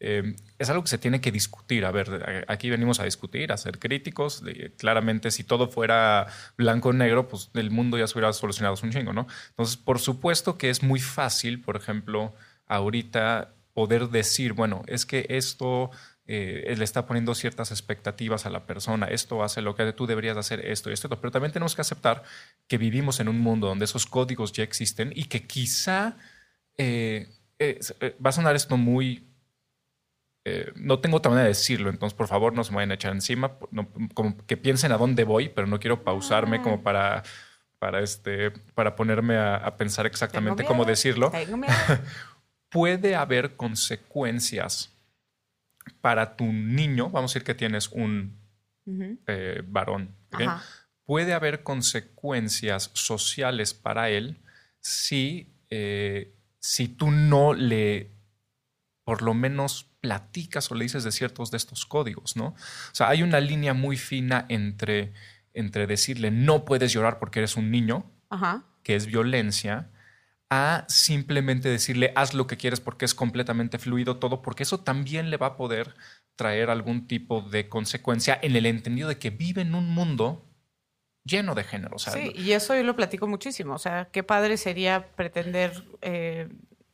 eh, 0.00 0.34
es 0.58 0.70
algo 0.70 0.82
que 0.82 0.88
se 0.88 0.98
tiene 0.98 1.20
que 1.20 1.30
discutir. 1.30 1.84
A 1.84 1.90
ver, 1.90 2.44
aquí 2.48 2.70
venimos 2.70 3.00
a 3.00 3.04
discutir, 3.04 3.52
a 3.52 3.56
ser 3.56 3.78
críticos. 3.78 4.42
claramente, 4.78 5.30
si 5.30 5.44
todo 5.44 5.68
fuera 5.68 6.26
blanco 6.56 6.88
o 6.88 6.92
negro, 6.92 7.28
pues 7.28 7.50
el 7.54 7.70
mundo 7.70 7.98
ya 7.98 8.06
se 8.06 8.18
hubiera 8.18 8.32
solucionado 8.32 8.76
un 8.82 8.90
chingo, 8.90 9.12
¿no? 9.12 9.26
Entonces, 9.50 9.76
por 9.76 9.98
supuesto 9.98 10.56
que 10.58 10.70
es 10.70 10.82
muy 10.82 11.00
fácil, 11.00 11.60
por 11.60 11.76
ejemplo, 11.76 12.34
ahorita 12.66 13.54
poder 13.74 14.08
decir, 14.08 14.54
bueno, 14.54 14.82
es 14.86 15.06
que 15.06 15.26
esto 15.28 15.90
eh, 16.26 16.74
le 16.76 16.84
está 16.84 17.06
poniendo 17.06 17.34
ciertas 17.34 17.70
expectativas 17.70 18.46
a 18.46 18.50
la 18.50 18.66
persona, 18.66 19.06
esto 19.06 19.42
hace 19.42 19.62
lo 19.62 19.74
que 19.74 19.92
tú 19.92 20.06
deberías 20.06 20.36
hacer, 20.36 20.64
esto 20.64 20.90
y 20.90 20.92
esto, 20.92 21.08
pero 21.08 21.30
también 21.30 21.52
tenemos 21.52 21.74
que 21.74 21.80
aceptar 21.80 22.22
que 22.68 22.78
vivimos 22.78 23.20
en 23.20 23.28
un 23.28 23.40
mundo 23.40 23.66
donde 23.66 23.84
esos 23.84 24.06
códigos 24.06 24.52
ya 24.52 24.62
existen 24.62 25.12
y 25.14 25.24
que 25.24 25.46
quizá 25.46 26.16
eh, 26.78 27.28
eh, 27.58 27.80
va 28.24 28.30
a 28.30 28.32
sonar 28.32 28.54
esto 28.54 28.76
muy... 28.76 29.26
no 30.76 31.00
tengo 31.00 31.16
otra 31.16 31.30
manera 31.30 31.44
de 31.44 31.54
decirlo, 31.54 31.90
entonces 31.90 32.16
por 32.16 32.28
favor 32.28 32.52
no 32.52 32.64
se 32.64 32.70
me 32.70 32.76
vayan 32.76 32.92
a 32.92 32.94
echar 32.94 33.12
encima, 33.12 33.58
como 34.14 34.36
que 34.46 34.56
piensen 34.56 34.92
a 34.92 34.98
dónde 34.98 35.24
voy, 35.24 35.48
pero 35.48 35.66
no 35.66 35.80
quiero 35.80 36.04
pausarme 36.04 36.62
como 36.62 36.82
para 36.82 37.22
para, 37.80 38.00
este, 38.00 38.50
para 38.74 38.94
ponerme 38.94 39.38
a, 39.38 39.74
pensar 39.76 40.04
exactamente 40.06 40.64
cómo 40.64 40.84
decirlo, 40.84 41.32
puede 42.68 43.16
haber 43.16 43.56
consecuencias 43.56 44.92
para 46.00 46.36
tu 46.36 46.44
niño, 46.44 47.10
vamos 47.10 47.30
a 47.30 47.34
decir 47.34 47.44
que 47.44 47.54
tienes 47.54 47.88
un 47.88 48.38
eh, 49.26 49.62
varón, 49.66 50.16
puede 51.04 51.32
haber 51.32 51.62
consecuencias 51.62 52.90
sociales 52.94 53.74
para 53.74 54.10
él 54.10 54.40
si, 54.80 55.52
eh, 55.70 56.34
si 56.58 56.88
tú 56.88 57.10
no 57.10 57.52
le, 57.52 58.10
por 59.04 59.22
lo 59.22 59.34
menos 59.34 59.90
platicas 60.00 60.70
o 60.70 60.74
le 60.74 60.84
dices 60.84 61.04
de 61.04 61.12
ciertos 61.12 61.50
de 61.50 61.56
estos 61.56 61.84
códigos, 61.84 62.36
¿no? 62.36 62.46
O 62.46 62.94
sea, 62.94 63.08
hay 63.08 63.22
una 63.22 63.40
línea 63.40 63.74
muy 63.74 63.96
fina 63.96 64.46
entre, 64.48 65.12
entre 65.52 65.86
decirle 65.86 66.30
no 66.30 66.64
puedes 66.64 66.92
llorar 66.92 67.18
porque 67.18 67.40
eres 67.40 67.56
un 67.56 67.70
niño, 67.70 68.10
que 68.82 68.96
es 68.96 69.06
violencia, 69.06 69.90
a 70.50 70.84
simplemente 70.88 71.68
decirle 71.68 72.12
haz 72.16 72.34
lo 72.34 72.46
que 72.46 72.56
quieres 72.56 72.80
porque 72.80 73.04
es 73.04 73.14
completamente 73.14 73.78
fluido 73.78 74.18
todo, 74.18 74.42
porque 74.42 74.64
eso 74.64 74.80
también 74.80 75.30
le 75.30 75.36
va 75.36 75.46
a 75.48 75.56
poder 75.56 75.94
traer 76.36 76.70
algún 76.70 77.06
tipo 77.06 77.40
de 77.40 77.68
consecuencia 77.68 78.38
en 78.42 78.56
el 78.56 78.66
entendido 78.66 79.08
de 79.08 79.18
que 79.18 79.30
vive 79.30 79.62
en 79.62 79.74
un 79.74 79.88
mundo 79.88 80.44
lleno 81.24 81.54
de 81.54 81.64
género. 81.64 81.98
sí, 81.98 82.32
y 82.34 82.52
eso 82.52 82.74
yo 82.74 82.82
lo 82.82 82.96
platico 82.96 83.26
muchísimo. 83.26 83.74
O 83.74 83.78
sea, 83.78 84.08
qué 84.10 84.22
padre 84.22 84.56
sería 84.56 85.12
pretender 85.14 85.84
eh, 86.00 86.48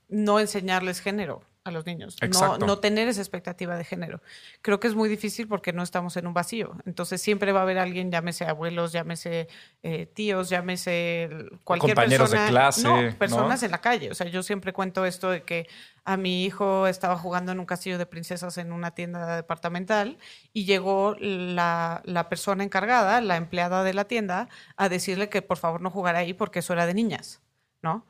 no 0.09 0.39
enseñarles 0.39 1.01
género 1.01 1.43
a 1.67 1.71
los 1.71 1.87
niños, 1.87 2.17
no, 2.33 2.59
no, 2.59 2.79
tener 2.79 3.09
esa 3.09 3.21
expectativa 3.21 3.77
de 3.77 3.85
género. 3.85 4.21
Creo 4.63 4.81
que 4.81 4.89
es 4.89 4.95
muy 4.95 5.09
difícil 5.09 5.49
porque 5.49 5.73
no 5.73 5.83
estamos 5.83 6.17
en 6.17 6.27
un 6.27 6.35
vacío. 6.35 6.77
Entonces 6.85 7.21
siempre 7.21 7.53
va 7.53 7.61
a 7.61 7.63
haber 7.63 7.79
alguien, 7.79 8.11
llámese 8.11 8.45
abuelos, 8.45 8.93
llámese 8.93 9.49
eh, 9.83 10.07
tíos, 10.07 10.49
llámese 10.49 11.29
cualquier 11.65 11.95
Compañeros 11.95 12.31
de 12.31 12.47
clase. 12.49 12.83
No, 12.83 13.19
personas 13.19 13.63
en 13.63 13.71
la 13.71 13.81
calle. 13.81 14.11
O 14.11 14.15
sea, 14.15 14.27
yo 14.29 14.43
siempre 14.43 14.73
cuento 14.73 15.05
esto 15.05 15.31
de 15.31 15.43
que 15.43 15.69
a 16.05 16.17
mi 16.17 16.45
hijo 16.45 16.87
estaba 16.87 17.17
jugando 17.17 17.53
en 17.53 17.59
un 17.59 17.67
castillo 17.67 17.99
de 17.99 18.07
princesas 18.07 18.59
en 18.59 18.73
una 18.73 18.93
tienda 18.93 19.37
departamental 19.37 20.19
y 20.53 20.65
llegó 20.65 21.17
la, 21.19 22.03
la 22.05 22.29
persona 22.29 22.65
encargada, 22.65 23.21
la 23.21 23.37
empleada 23.37 23.83
de 23.83 23.95
la 23.95 24.05
tienda, 24.05 24.49
a 24.77 24.89
decirle 24.89 25.29
que 25.29 25.43
por 25.43 25.57
favor 25.57 25.81
no 25.81 25.91
jugara 25.91 26.21
ahí 26.21 26.33
porque 26.33 26.61
eso 26.61 26.73
era 26.73 26.87
de 26.87 26.95
niñas, 26.95 27.41
¿no? 27.83 28.07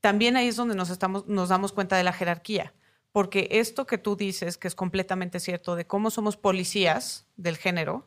También 0.00 0.36
ahí 0.36 0.48
es 0.48 0.56
donde 0.56 0.74
nos, 0.74 0.90
estamos, 0.90 1.26
nos 1.26 1.48
damos 1.48 1.72
cuenta 1.72 1.96
de 1.96 2.04
la 2.04 2.12
jerarquía 2.12 2.72
porque 3.12 3.48
esto 3.52 3.86
que 3.86 3.98
tú 3.98 4.16
dices, 4.16 4.58
que 4.58 4.68
es 4.68 4.74
completamente 4.74 5.40
cierto, 5.40 5.76
de 5.76 5.86
cómo 5.86 6.10
somos 6.10 6.36
policías 6.36 7.26
del 7.36 7.56
género, 7.56 8.04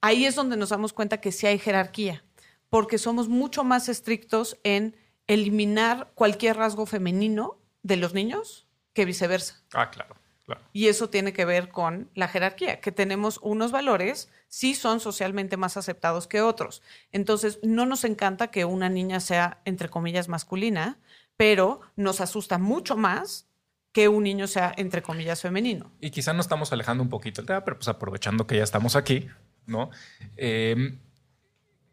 ahí 0.00 0.24
es 0.24 0.34
donde 0.34 0.56
nos 0.56 0.70
damos 0.70 0.92
cuenta 0.92 1.20
que 1.20 1.32
sí 1.32 1.46
hay 1.46 1.58
jerarquía, 1.58 2.24
porque 2.68 2.98
somos 2.98 3.28
mucho 3.28 3.64
más 3.64 3.88
estrictos 3.88 4.58
en 4.64 4.96
eliminar 5.26 6.10
cualquier 6.14 6.56
rasgo 6.56 6.86
femenino 6.86 7.58
de 7.82 7.96
los 7.96 8.14
niños 8.14 8.66
que 8.92 9.04
viceversa. 9.04 9.62
Ah, 9.72 9.90
claro. 9.90 10.16
Claro. 10.44 10.60
Y 10.72 10.88
eso 10.88 11.08
tiene 11.08 11.32
que 11.32 11.44
ver 11.44 11.68
con 11.68 12.10
la 12.14 12.26
jerarquía, 12.26 12.80
que 12.80 12.90
tenemos 12.90 13.38
unos 13.42 13.70
valores, 13.70 14.28
sí 14.48 14.74
son 14.74 14.98
socialmente 14.98 15.56
más 15.56 15.76
aceptados 15.76 16.26
que 16.26 16.40
otros. 16.40 16.82
Entonces, 17.12 17.60
no 17.62 17.86
nos 17.86 18.02
encanta 18.02 18.48
que 18.48 18.64
una 18.64 18.88
niña 18.88 19.20
sea, 19.20 19.60
entre 19.64 19.88
comillas, 19.88 20.28
masculina, 20.28 20.98
pero 21.36 21.80
nos 21.94 22.20
asusta 22.20 22.58
mucho 22.58 22.96
más 22.96 23.46
que 23.92 24.08
un 24.08 24.24
niño 24.24 24.46
sea, 24.46 24.72
entre 24.76 25.02
comillas, 25.02 25.40
femenino. 25.42 25.92
Y 26.00 26.10
quizá 26.10 26.32
nos 26.32 26.46
estamos 26.46 26.72
alejando 26.72 27.02
un 27.02 27.10
poquito 27.10 27.40
el 27.40 27.46
tema, 27.46 27.64
pero 27.64 27.76
pues 27.76 27.88
aprovechando 27.88 28.46
que 28.46 28.56
ya 28.56 28.64
estamos 28.64 28.96
aquí, 28.96 29.28
¿no? 29.66 29.90
Em, 30.36 30.98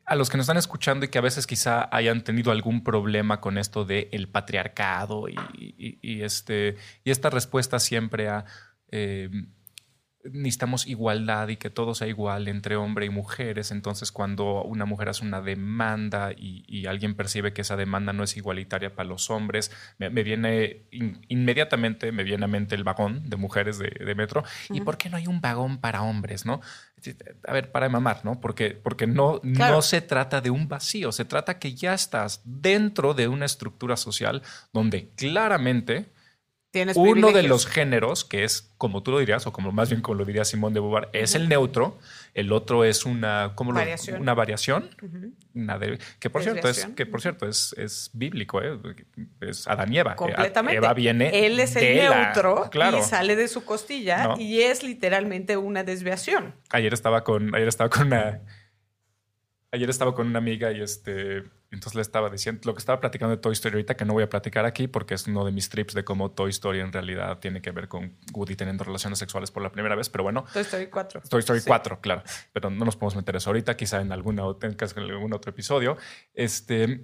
a 0.05 0.15
los 0.15 0.29
que 0.29 0.38
nos 0.38 0.45
están 0.45 0.57
escuchando 0.57 1.05
y 1.05 1.09
que 1.09 1.17
a 1.19 1.21
veces 1.21 1.45
quizá 1.45 1.88
hayan 1.95 2.23
tenido 2.23 2.51
algún 2.51 2.83
problema 2.83 3.41
con 3.41 3.57
esto 3.57 3.85
del 3.85 4.07
el 4.12 4.27
patriarcado 4.27 5.27
y, 5.27 6.21
este, 6.23 6.77
y 7.03 7.12
esta 7.12 7.29
respuesta 7.29 7.79
siempre 7.79 8.29
a... 8.29 8.45
Em, 8.91 9.53
necesitamos 10.23 10.86
igualdad 10.86 11.47
y 11.47 11.55
que 11.55 11.69
todo 11.69 11.95
sea 11.95 12.08
igual 12.08 12.47
entre 12.47 12.75
hombre 12.75 13.05
y 13.05 13.10
mujeres. 13.10 13.71
Entonces, 13.71 14.12
cuando 14.12 14.63
una 14.63 14.86
mujer 14.86 15.10
hace 15.10 15.25
una 15.25 15.41
demanda 15.41 16.32
y, 16.36 16.86
alguien 16.88 17.15
percibe 17.15 17.53
que 17.53 17.62
esa 17.62 17.75
demanda 17.75 18.13
no 18.13 18.23
es 18.23 18.36
igualitaria 18.36 18.95
para 18.95 19.08
los 19.08 19.29
hombres, 19.29 19.71
me, 19.99 20.10
viene 20.10 20.88
inmediatamente 21.27 22.12
me 22.12 22.23
viene 22.23 22.45
a 22.45 22.47
mente 22.47 22.73
el 22.73 22.84
vagón 22.84 23.29
de 23.29 23.38
mujeres 23.38 23.77
de, 23.77 24.15
metro. 24.15 24.43
¿Y 24.69 24.82
por 24.82 24.97
qué 24.97 25.10
no 25.10 25.17
hay 25.17 25.27
un 25.27 25.39
vagón 25.39 25.77
para 25.77 26.01
hombres? 26.01 26.45
No, 26.45 26.62
a 27.47 27.53
ver, 27.53 27.71
para 27.71 27.89
mamar, 27.89 28.21
¿no? 28.23 28.39
Porque, 28.41 28.71
porque 28.71 29.08
no, 29.08 29.39
no 29.43 29.82
se 29.82 30.01
trata 30.01 30.41
de 30.41 30.49
un 30.49 30.67
vacío, 30.67 31.12
se 31.12 31.25
trata 31.25 31.60
que 31.60 31.75
ya 31.75 31.93
estás 31.93 32.41
dentro 32.43 33.13
de 33.13 33.27
una 33.27 33.45
estructura 33.45 33.97
social 33.97 34.41
donde 34.73 35.10
claramente 35.15 36.12
uno 36.95 37.32
de 37.32 37.43
los 37.43 37.65
géneros, 37.65 38.23
que 38.23 38.43
es 38.43 38.71
como 38.77 39.01
tú 39.01 39.12
lo 39.12 39.19
dirías, 39.19 39.47
o 39.47 39.53
como 39.53 39.71
más 39.71 39.89
bien 39.89 40.01
como 40.01 40.19
lo 40.19 40.25
diría 40.25 40.45
Simón 40.45 40.73
de 40.73 40.79
Beauvoir, 40.79 41.10
es 41.13 41.34
el 41.34 41.49
neutro. 41.49 41.97
El 42.36 42.51
otro 42.51 42.84
es 42.84 43.05
una, 43.05 43.53
¿cómo 43.55 43.73
variación. 43.73 44.21
una 44.21 44.36
variación. 44.36 44.89
que 46.19 46.29
por 46.29 46.43
cierto 46.43 46.69
es, 46.69 46.86
que 46.95 47.05
por 47.08 47.21
cierto 47.21 47.47
es, 47.47 47.73
es 47.77 48.12
bíblico, 48.13 48.62
¿eh? 48.62 48.77
es 49.41 49.67
Adán 49.67 49.91
y 49.91 49.97
Eva. 49.97 50.15
Completamente. 50.15 50.77
Eva 50.77 50.93
viene. 50.93 51.45
Él 51.45 51.60
es 51.60 51.75
el 51.75 51.95
neutro 51.95 52.69
y 52.73 53.01
sale 53.01 53.36
de 53.36 53.47
su 53.47 53.65
costilla 53.65 54.36
y 54.38 54.62
es 54.62 54.84
literalmente 54.84 55.58
una 55.58 55.84
desviación. 55.84 56.53
Ayer 56.69 56.93
estaba 56.93 57.23
con, 57.23 57.55
ayer 57.55 57.67
estaba 57.67 57.89
con 57.89 58.08
una, 58.08 58.41
ayer 59.71 59.89
estaba 59.89 60.13
con 60.13 60.27
una 60.27 60.38
amiga 60.38 60.71
y 60.71 60.82
este 60.82 61.43
Entonces 61.71 61.95
le 61.95 62.01
estaba 62.01 62.29
diciendo 62.29 62.62
lo 62.65 62.73
que 62.73 62.79
estaba 62.79 62.99
platicando 62.99 63.36
de 63.36 63.41
Toy 63.41 63.53
Story 63.53 63.73
ahorita, 63.75 63.95
que 63.95 64.05
no 64.05 64.13
voy 64.13 64.23
a 64.23 64.29
platicar 64.29 64.65
aquí 64.65 64.88
porque 64.88 65.13
es 65.13 65.27
uno 65.27 65.45
de 65.45 65.51
mis 65.51 65.69
trips 65.69 65.93
de 65.93 66.03
cómo 66.03 66.32
Toy 66.32 66.49
Story 66.49 66.79
en 66.79 66.91
realidad 66.91 67.39
tiene 67.39 67.62
que 67.62 67.71
ver 67.71 67.88
con 67.88 68.17
Woody 68.34 68.55
teniendo 68.55 68.84
relaciones 68.84 69.19
sexuales 69.19 69.51
por 69.51 69.62
la 69.62 69.71
primera 69.71 69.95
vez. 69.95 70.10
Pero 70.10 70.23
bueno, 70.23 70.45
Toy 70.51 70.63
Story 70.63 70.88
4. 70.88 71.21
Toy 71.29 71.39
Story 71.39 71.62
4, 71.65 72.01
claro. 72.01 72.23
Pero 72.53 72.69
no 72.69 72.86
nos 72.86 72.95
podemos 72.95 73.15
meter 73.15 73.36
eso 73.36 73.49
ahorita, 73.49 73.77
quizá 73.77 74.01
en, 74.01 74.12
alguna, 74.12 74.43
en 74.62 74.77
algún 74.97 75.34
otro 75.34 75.51
episodio. 75.51 75.97
Este, 76.34 77.03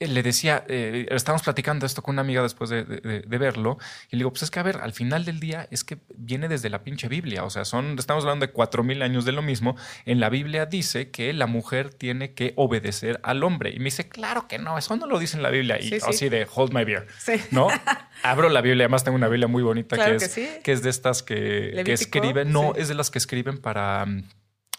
le 0.00 0.22
decía, 0.22 0.64
eh, 0.68 1.06
estamos 1.10 1.42
platicando 1.42 1.86
esto 1.86 2.02
con 2.02 2.14
una 2.14 2.22
amiga 2.22 2.42
después 2.42 2.68
de, 2.68 2.84
verlo, 3.26 3.78
y 4.10 4.16
le 4.16 4.20
digo, 4.20 4.30
pues 4.30 4.42
es 4.42 4.50
que 4.50 4.58
a 4.58 4.62
ver, 4.62 4.78
al 4.78 4.92
final 4.92 5.24
del 5.24 5.38
día 5.40 5.68
es 5.70 5.84
que 5.84 5.98
viene 6.16 6.48
desde 6.48 6.68
la 6.68 6.82
pinche 6.82 7.08
Biblia, 7.08 7.44
o 7.44 7.50
sea, 7.50 7.64
son, 7.64 7.96
estamos 7.98 8.24
hablando 8.24 8.46
de 8.46 8.52
cuatro 8.52 8.82
mil 8.82 9.02
años 9.02 9.24
de 9.24 9.32
lo 9.32 9.42
mismo, 9.42 9.76
en 10.04 10.20
la 10.20 10.30
Biblia 10.30 10.66
dice 10.66 11.10
que 11.10 11.32
la 11.32 11.46
mujer 11.46 11.94
tiene 11.94 12.34
que 12.34 12.52
obedecer 12.56 13.20
al 13.22 13.44
hombre, 13.44 13.70
y 13.70 13.78
me 13.78 13.84
dice, 13.84 14.08
claro 14.08 14.48
que 14.48 14.58
no, 14.58 14.76
eso 14.78 14.96
no 14.96 15.06
lo 15.06 15.18
dice 15.18 15.36
en 15.36 15.42
la 15.42 15.50
Biblia, 15.50 15.78
y 15.80 15.94
así 15.94 16.28
de, 16.28 16.46
hold 16.52 16.74
my 16.74 16.84
beer, 16.84 17.06
¿no? 17.50 17.68
Abro 18.22 18.48
la 18.48 18.62
Biblia, 18.62 18.84
además 18.84 19.04
tengo 19.04 19.16
una 19.16 19.28
Biblia 19.28 19.48
muy 19.48 19.62
bonita 19.62 19.96
que, 19.96 20.16
es, 20.16 20.34
que, 20.62 20.72
es 20.72 20.82
de 20.82 20.90
estas 20.90 21.22
que, 21.22 21.82
que 21.84 21.92
escriben, 21.92 22.50
no, 22.50 22.74
es 22.74 22.88
de 22.88 22.94
las 22.94 23.10
que 23.10 23.18
escriben 23.18 23.58
para... 23.58 24.06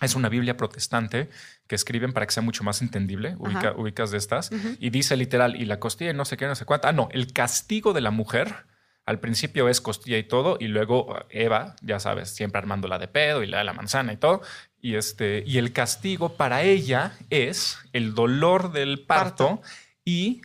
Es 0.02 0.16
una 0.16 0.28
Biblia 0.30 0.58
protestante 0.58 1.30
que 1.68 1.76
escriben 1.76 2.12
para 2.12 2.26
que 2.26 2.34
sea 2.34 2.44
mucho 2.44 2.64
más 2.64 2.82
entendible, 2.82 3.36
ubicas 3.38 4.12
de 4.12 4.18
estas, 4.18 4.52
y 4.80 4.90
dice 4.90 5.16
literal, 5.16 5.56
y 5.56 5.66
la 5.66 5.80
costilla 5.80 6.12
y 6.12 6.14
no 6.14 6.26
sé 6.26 6.38
qué, 6.38 6.48
no 6.48 6.56
sé 6.56 6.66
cuánto. 6.66 6.88
Ah, 6.88 6.92
no, 6.92 7.08
el 7.12 7.32
castigo 7.32 7.94
de 7.94 8.02
la 8.02 8.12
mujer 8.12 8.66
al 9.06 9.20
principio 9.20 9.70
es 9.70 9.82
costilla 9.82 10.18
y 10.18 10.24
todo, 10.24 10.58
y 10.60 10.68
luego 10.68 11.16
Eva, 11.30 11.76
ya 11.82 12.00
sabes, 12.00 12.30
siempre 12.30 12.58
armándola 12.60 12.98
de 12.98 13.08
pedo 13.08 13.44
y 13.44 13.48
la 13.48 13.60
de 13.60 13.64
la 13.64 13.74
manzana 13.74 14.12
y 14.12 14.18
todo. 14.18 14.42
Y, 14.82 14.96
este, 14.96 15.44
y 15.46 15.60
el 15.60 15.72
castigo 15.74 16.34
para 16.36 16.64
ella 16.64 17.14
es 17.30 17.78
el 17.94 18.16
dolor 18.16 18.72
del 18.72 19.06
parto. 19.06 19.62
y 20.04 20.42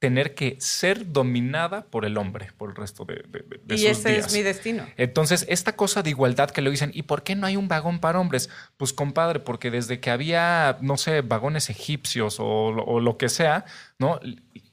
tener 0.00 0.34
que 0.34 0.56
ser 0.58 1.12
dominada 1.12 1.84
por 1.84 2.06
el 2.06 2.16
hombre 2.16 2.48
por 2.56 2.70
el 2.70 2.76
resto 2.76 3.04
de, 3.04 3.22
de, 3.28 3.76
y 3.76 3.86
ese 3.86 4.16
es 4.16 4.32
mi 4.32 4.40
destino. 4.40 4.86
Entonces, 4.96 5.44
esta 5.48 5.76
cosa 5.76 6.02
de 6.02 6.08
igualdad 6.08 6.50
que 6.50 6.62
le 6.62 6.70
dicen, 6.70 6.90
¿y 6.94 7.02
por 7.02 7.22
qué 7.22 7.36
no 7.36 7.46
hay 7.46 7.56
un 7.56 7.68
vagón 7.68 8.00
para 8.00 8.18
hombres? 8.18 8.48
Pues, 8.78 8.94
compadre, 8.94 9.40
porque 9.40 9.70
desde 9.70 10.00
que 10.00 10.10
había, 10.10 10.78
no 10.80 10.96
sé, 10.96 11.20
vagones 11.20 11.68
egipcios 11.68 12.36
o, 12.40 12.98
lo 13.00 13.18
que 13.18 13.28
sea, 13.28 13.66
¿no? 13.98 14.18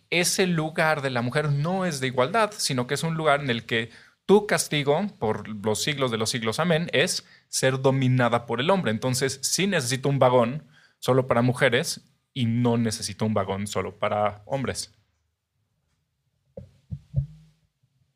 Ese 0.10 0.48
lugar 0.48 1.02
de 1.02 1.10
la 1.10 1.22
mujer 1.22 1.52
no 1.52 1.86
es 1.86 2.00
de 2.00 2.08
igualdad, 2.08 2.54
sino 2.56 2.88
que 2.88 2.94
es 2.94 3.04
un 3.04 3.16
lugar 3.16 3.42
en 3.42 3.50
el 3.50 3.66
que 3.66 3.90
tu 4.26 4.48
castigo, 4.48 5.08
por 5.20 5.50
los 5.50 5.84
siglos 5.84 6.10
de 6.10 6.18
los 6.18 6.30
siglos, 6.30 6.60
amén, 6.60 6.90
es 6.94 7.26
ser 7.50 7.82
dominada 7.82 8.46
por 8.46 8.62
el 8.62 8.70
hombre. 8.70 8.92
Entonces, 8.92 9.40
sí 9.42 9.68
necesito 9.68 10.08
un 10.08 10.20
vagón 10.20 10.64
solo 11.00 11.28
para 11.28 11.42
mujeres 11.42 12.02
y 12.34 12.46
no 12.46 12.78
necesito 12.78 13.26
un 13.26 13.34
vagón 13.34 13.68
solo 13.68 14.00
para 14.00 14.44
hombres. 14.46 14.94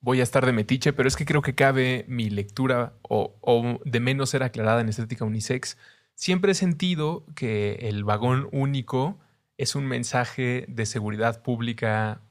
Voy 0.02 0.20
a 0.20 0.24
estar 0.24 0.46
de 0.46 0.52
metiche, 0.52 0.94
pero 0.94 1.08
es 1.08 1.16
que 1.16 1.26
creo 1.26 1.42
que 1.42 1.56
cabe 1.56 2.06
mi 2.08 2.30
lectura 2.30 2.94
o, 3.04 3.80
de 3.86 4.00
menos 4.00 4.32
ser 4.32 4.44
aclarada 4.44 4.82
en 4.82 4.90
estética 4.90 5.26
unisex. 5.26 5.78
Siempre 6.16 6.52
he 6.52 6.56
sentido 6.56 7.26
que 7.36 7.74
el 7.84 8.04
vagón 8.04 8.50
único 8.52 9.20
es 9.58 9.76
un 9.76 9.86
mensaje 9.86 10.66
de 10.68 10.86
seguridad 10.86 11.44
pública 11.44 12.22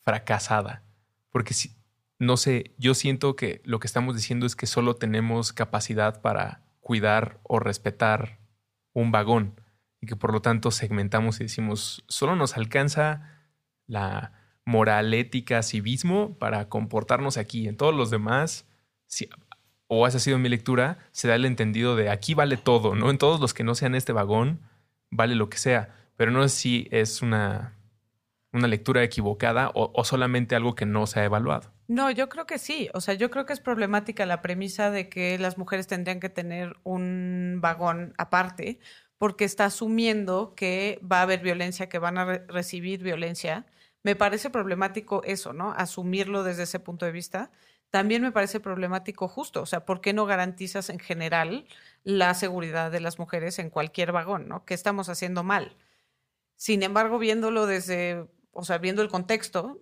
fracasada. 0.00 0.82
Porque 1.30 1.54
si, 1.54 1.76
no 2.18 2.36
sé, 2.38 2.72
yo 2.78 2.94
siento 2.94 3.36
que 3.36 3.60
lo 3.64 3.78
que 3.78 3.86
estamos 3.86 4.16
diciendo 4.16 4.46
es 4.46 4.56
que 4.56 4.66
solo 4.66 4.96
tenemos 4.96 5.52
capacidad 5.52 6.22
para 6.22 6.62
cuidar 6.80 7.38
o 7.42 7.60
respetar 7.60 8.38
un 8.94 9.12
vagón 9.12 9.60
y 10.00 10.06
que 10.06 10.16
por 10.16 10.32
lo 10.32 10.40
tanto 10.40 10.70
segmentamos 10.70 11.40
y 11.40 11.44
decimos, 11.44 12.02
solo 12.08 12.34
nos 12.34 12.56
alcanza 12.56 13.44
la 13.86 14.39
moral, 14.70 15.12
ética, 15.12 15.62
civismo 15.62 16.38
para 16.38 16.68
comportarnos 16.68 17.36
aquí. 17.36 17.68
En 17.68 17.76
todos 17.76 17.94
los 17.94 18.10
demás, 18.10 18.66
o 19.88 20.06
esa 20.06 20.18
ha 20.18 20.20
sido 20.20 20.38
mi 20.38 20.48
lectura, 20.48 20.98
se 21.10 21.28
da 21.28 21.34
el 21.34 21.44
entendido 21.44 21.96
de 21.96 22.08
aquí 22.08 22.34
vale 22.34 22.56
todo, 22.56 22.94
¿no? 22.94 23.10
En 23.10 23.18
todos 23.18 23.40
los 23.40 23.52
que 23.52 23.64
no 23.64 23.74
sean 23.74 23.94
este 23.96 24.12
vagón, 24.12 24.60
vale 25.10 25.34
lo 25.34 25.50
que 25.50 25.58
sea. 25.58 25.94
Pero 26.16 26.30
no 26.30 26.46
sé 26.48 26.56
si 26.56 26.88
es 26.92 27.20
una, 27.20 27.74
una 28.52 28.68
lectura 28.68 29.02
equivocada 29.02 29.72
o, 29.74 30.04
solamente 30.04 30.54
algo 30.54 30.76
que 30.76 30.86
no 30.86 31.06
se 31.08 31.18
ha 31.18 31.24
evaluado. 31.24 31.72
No, 31.88 32.12
yo 32.12 32.28
creo 32.28 32.46
que 32.46 32.58
sí. 32.58 32.88
O 32.94 33.00
sea, 33.00 33.14
yo 33.14 33.30
creo 33.30 33.46
que 33.46 33.52
es 33.52 33.60
problemática 33.60 34.24
la 34.24 34.40
premisa 34.40 34.92
de 34.92 35.08
que 35.08 35.36
las 35.38 35.58
mujeres 35.58 35.88
tendrían 35.88 36.20
que 36.20 36.28
tener 36.28 36.76
un 36.84 37.58
vagón 37.60 38.14
aparte, 38.16 38.78
porque 39.18 39.44
está 39.44 39.64
asumiendo 39.64 40.54
que 40.54 41.00
va 41.02 41.18
a 41.18 41.22
haber 41.22 41.40
violencia, 41.40 41.88
que 41.88 41.98
van 41.98 42.18
a 42.18 42.24
recibir 42.46 43.02
violencia 43.02 43.66
me 44.02 44.16
parece 44.16 44.50
problemático 44.50 45.22
eso, 45.24 45.52
¿no? 45.52 45.72
Asumirlo 45.72 46.42
desde 46.42 46.64
ese 46.64 46.80
punto 46.80 47.06
de 47.06 47.12
vista. 47.12 47.50
También 47.90 48.22
me 48.22 48.32
parece 48.32 48.60
problemático 48.60 49.28
justo, 49.28 49.62
o 49.62 49.66
sea, 49.66 49.84
¿por 49.84 50.00
qué 50.00 50.12
no 50.12 50.24
garantizas 50.26 50.90
en 50.90 51.00
general 51.00 51.66
la 52.04 52.34
seguridad 52.34 52.90
de 52.90 53.00
las 53.00 53.18
mujeres 53.18 53.58
en 53.58 53.68
cualquier 53.70 54.12
vagón, 54.12 54.48
¿no? 54.48 54.64
¿Qué 54.64 54.74
estamos 54.74 55.08
haciendo 55.08 55.42
mal? 55.42 55.76
Sin 56.56 56.82
embargo, 56.82 57.18
viéndolo 57.18 57.66
desde, 57.66 58.26
o 58.52 58.64
sea, 58.64 58.78
viendo 58.78 59.02
el 59.02 59.08
contexto, 59.08 59.80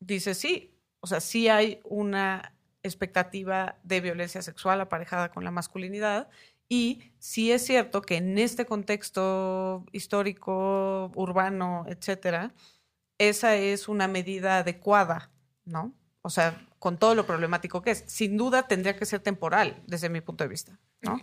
dice 0.00 0.34
sí, 0.34 0.74
o 1.00 1.06
sea, 1.06 1.20
sí 1.20 1.48
hay 1.48 1.80
una 1.84 2.54
expectativa 2.82 3.78
de 3.82 4.00
violencia 4.00 4.42
sexual 4.42 4.80
aparejada 4.80 5.30
con 5.30 5.44
la 5.44 5.50
masculinidad 5.50 6.28
y 6.68 7.12
sí 7.18 7.52
es 7.52 7.64
cierto 7.64 8.02
que 8.02 8.16
en 8.16 8.38
este 8.38 8.66
contexto 8.66 9.84
histórico, 9.92 11.12
urbano, 11.14 11.84
etcétera, 11.88 12.54
esa 13.18 13.56
es 13.56 13.88
una 13.88 14.08
medida 14.08 14.58
adecuada, 14.58 15.30
¿no? 15.64 15.94
O 16.22 16.30
sea, 16.30 16.66
con 16.78 16.98
todo 16.98 17.14
lo 17.14 17.26
problemático 17.26 17.82
que 17.82 17.92
es. 17.92 18.04
Sin 18.06 18.36
duda 18.36 18.66
tendría 18.66 18.96
que 18.96 19.06
ser 19.06 19.20
temporal, 19.20 19.82
desde 19.86 20.08
mi 20.08 20.20
punto 20.20 20.44
de 20.44 20.48
vista, 20.48 20.78
¿no? 21.02 21.20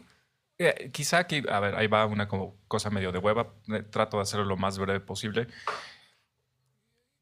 Eh, 0.58 0.92
quizá 0.92 1.18
aquí, 1.18 1.42
a 1.50 1.60
ver, 1.60 1.76
ahí 1.76 1.88
va 1.88 2.06
una 2.06 2.28
como 2.28 2.56
cosa 2.68 2.90
medio 2.90 3.12
de 3.12 3.20
hueva. 3.20 3.54
Eh, 3.70 3.82
trato 3.82 4.18
de 4.18 4.24
hacerlo 4.24 4.46
lo 4.46 4.58
más 4.58 4.78
breve 4.78 5.00
posible. 5.00 5.48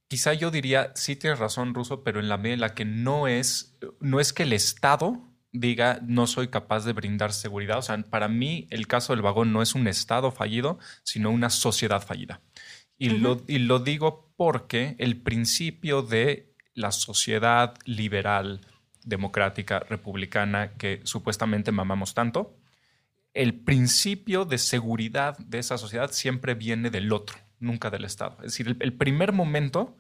Quizá 0.10 0.34
yo 0.34 0.52
diría, 0.52 0.92
sí 0.96 1.16
tienes 1.16 1.40
razón, 1.40 1.74
Ruso, 1.74 2.04
pero 2.04 2.20
en 2.20 2.30
la 2.30 2.38
medida 2.38 2.56
en 2.56 2.60
la 2.62 2.74
que 2.74 2.84
no 2.84 3.28
es, 3.28 3.78
no 4.00 4.20
es 4.20 4.34
que 4.34 4.44
el 4.44 4.54
Estado 4.54 5.22
diga 5.52 6.00
no 6.04 6.28
soy 6.28 6.50
capaz 6.50 6.86
de 6.86 6.94
brindar 6.94 7.32
seguridad. 7.32 7.78
O 7.78 7.82
sea, 7.82 7.98
para 7.98 8.28
mí 8.28 8.68
el 8.72 8.88
caso 8.88 9.14
del 9.14 9.22
vagón 9.22 9.54
no 9.54 9.62
es 9.62 9.76
un 9.76 9.88
Estado 9.88 10.32
fallido, 10.32 10.80
sino 11.04 11.32
una 11.32 11.50
sociedad 11.50 12.02
fallida. 12.02 12.42
Y, 13.00 13.10
lo, 13.10 13.42
y 13.48 13.60
lo 13.60 13.80
digo 13.80 14.32
porque 14.36 14.96
el 15.00 15.18
principio 15.18 16.02
de 16.02 16.54
la 16.74 16.92
sociedad 16.92 17.76
liberal, 17.86 18.62
democrática, 19.04 19.80
republicana, 19.80 20.74
que 20.74 21.02
supuestamente 21.04 21.72
mamamos 21.72 22.14
tanto, 22.14 22.58
el 23.34 23.54
principio 23.54 24.46
de 24.46 24.58
seguridad 24.58 25.38
de 25.38 25.60
esa 25.60 25.78
sociedad 25.78 26.12
siempre 26.12 26.56
viene 26.56 26.90
del 26.90 27.12
otro, 27.14 27.38
nunca 27.60 27.90
del 27.90 28.06
Estado. 28.06 28.38
Es 28.40 28.52
decir, 28.54 28.76
el, 28.80 28.94
primer 28.94 29.34
momento 29.34 29.98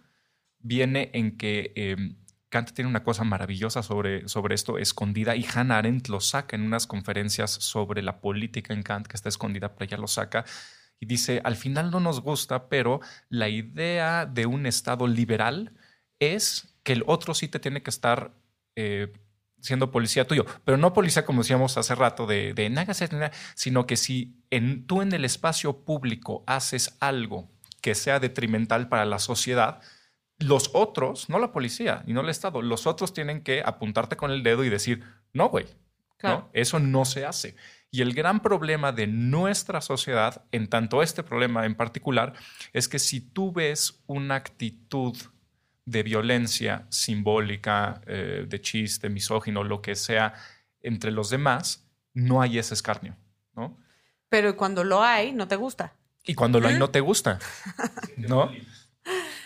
viene 0.59 1.09
en 1.13 1.37
que 1.37 1.71
em, 1.75 2.17
Kant 2.49 2.71
tiene 2.71 2.89
una 2.89 3.03
cosa 3.03 3.23
maravillosa 3.23 3.83
sobre, 3.83 4.27
sobre 4.27 4.55
esto, 4.55 4.77
escondida, 4.77 5.35
y 5.35 5.45
Hannah 5.45 5.77
Arendt 5.77 6.09
lo 6.09 6.19
saca 6.19 6.55
en 6.55 6.63
unas 6.63 6.87
conferencias 6.87 7.51
sobre 7.51 8.01
la 8.01 8.19
política 8.19 8.73
en 8.73 8.83
Kant, 8.83 9.07
que 9.07 9.15
está 9.15 9.29
escondida, 9.29 9.73
pero 9.73 9.85
ella 9.85 9.97
lo 9.97 10.07
saca, 10.07 10.45
y 10.99 11.05
dice, 11.05 11.41
al 11.43 11.55
final 11.55 11.91
no 11.91 11.99
nos 11.99 12.21
gusta, 12.21 12.69
pero 12.69 12.99
la 13.29 13.49
idea 13.49 14.25
de 14.25 14.45
un 14.45 14.65
Estado 14.65 15.07
liberal 15.07 15.73
es 16.19 16.75
que 16.83 16.93
el 16.93 17.03
otro 17.07 17.33
sí 17.33 17.47
te 17.47 17.59
tiene 17.59 17.81
que 17.81 17.89
estar 17.89 18.33
eh, 18.75 19.11
siendo 19.61 19.91
policía 19.91 20.27
tuyo, 20.27 20.45
pero 20.63 20.77
no 20.77 20.93
policía 20.93 21.25
como 21.25 21.41
decíamos 21.41 21.77
hace 21.77 21.95
rato 21.95 22.25
de, 22.25 22.53
de 22.53 23.31
sino 23.55 23.85
que 23.87 23.97
si 23.97 24.41
en, 24.49 24.85
tú 24.87 25.01
en 25.01 25.13
el 25.13 25.25
espacio 25.25 25.83
público 25.83 26.43
haces 26.47 26.97
algo 26.99 27.49
que 27.81 27.95
sea 27.95 28.19
detrimental 28.19 28.89
para 28.89 29.05
la 29.05 29.19
sociedad, 29.19 29.81
los 30.37 30.71
otros, 30.73 31.29
no 31.29 31.39
la 31.39 31.51
policía 31.51 32.03
y 32.07 32.13
no 32.13 32.21
el 32.21 32.29
Estado, 32.29 32.61
los 32.61 32.87
otros 32.87 33.13
tienen 33.13 33.43
que 33.43 33.61
apuntarte 33.65 34.15
con 34.15 34.31
el 34.31 34.43
dedo 34.43 34.63
y 34.63 34.69
decir, 34.69 35.03
no, 35.33 35.49
güey, 35.49 35.65
no, 36.23 36.49
eso 36.53 36.79
no 36.79 37.05
se 37.05 37.25
hace. 37.25 37.55
Y 37.91 38.01
el 38.01 38.13
gran 38.13 38.41
problema 38.41 38.91
de 38.91 39.07
nuestra 39.07 39.81
sociedad, 39.81 40.43
en 40.51 40.67
tanto 40.67 41.01
este 41.01 41.23
problema 41.23 41.65
en 41.65 41.75
particular, 41.75 42.33
es 42.71 42.87
que 42.87 42.99
si 42.99 43.19
tú 43.19 43.51
ves 43.51 44.03
una 44.05 44.35
actitud 44.35 45.17
de 45.85 46.03
violencia 46.03 46.85
simbólica, 46.89 48.01
eh, 48.05 48.45
de 48.47 48.61
chiste, 48.61 49.09
misógino, 49.09 49.63
lo 49.63 49.81
que 49.81 49.95
sea, 49.95 50.35
entre 50.81 51.11
los 51.11 51.31
demás, 51.31 51.89
no 52.13 52.41
hay 52.41 52.59
ese 52.59 52.75
escarnio, 52.75 53.17
¿no? 53.55 53.77
Pero 54.29 54.55
cuando 54.55 54.83
lo 54.83 55.01
hay, 55.01 55.31
no 55.31 55.47
te 55.47 55.55
gusta. 55.55 55.95
Y 56.23 56.35
cuando 56.35 56.59
lo 56.59 56.67
hay, 56.67 56.77
no 56.77 56.91
te 56.91 56.99
gusta, 56.99 57.39
¿no? 58.17 58.51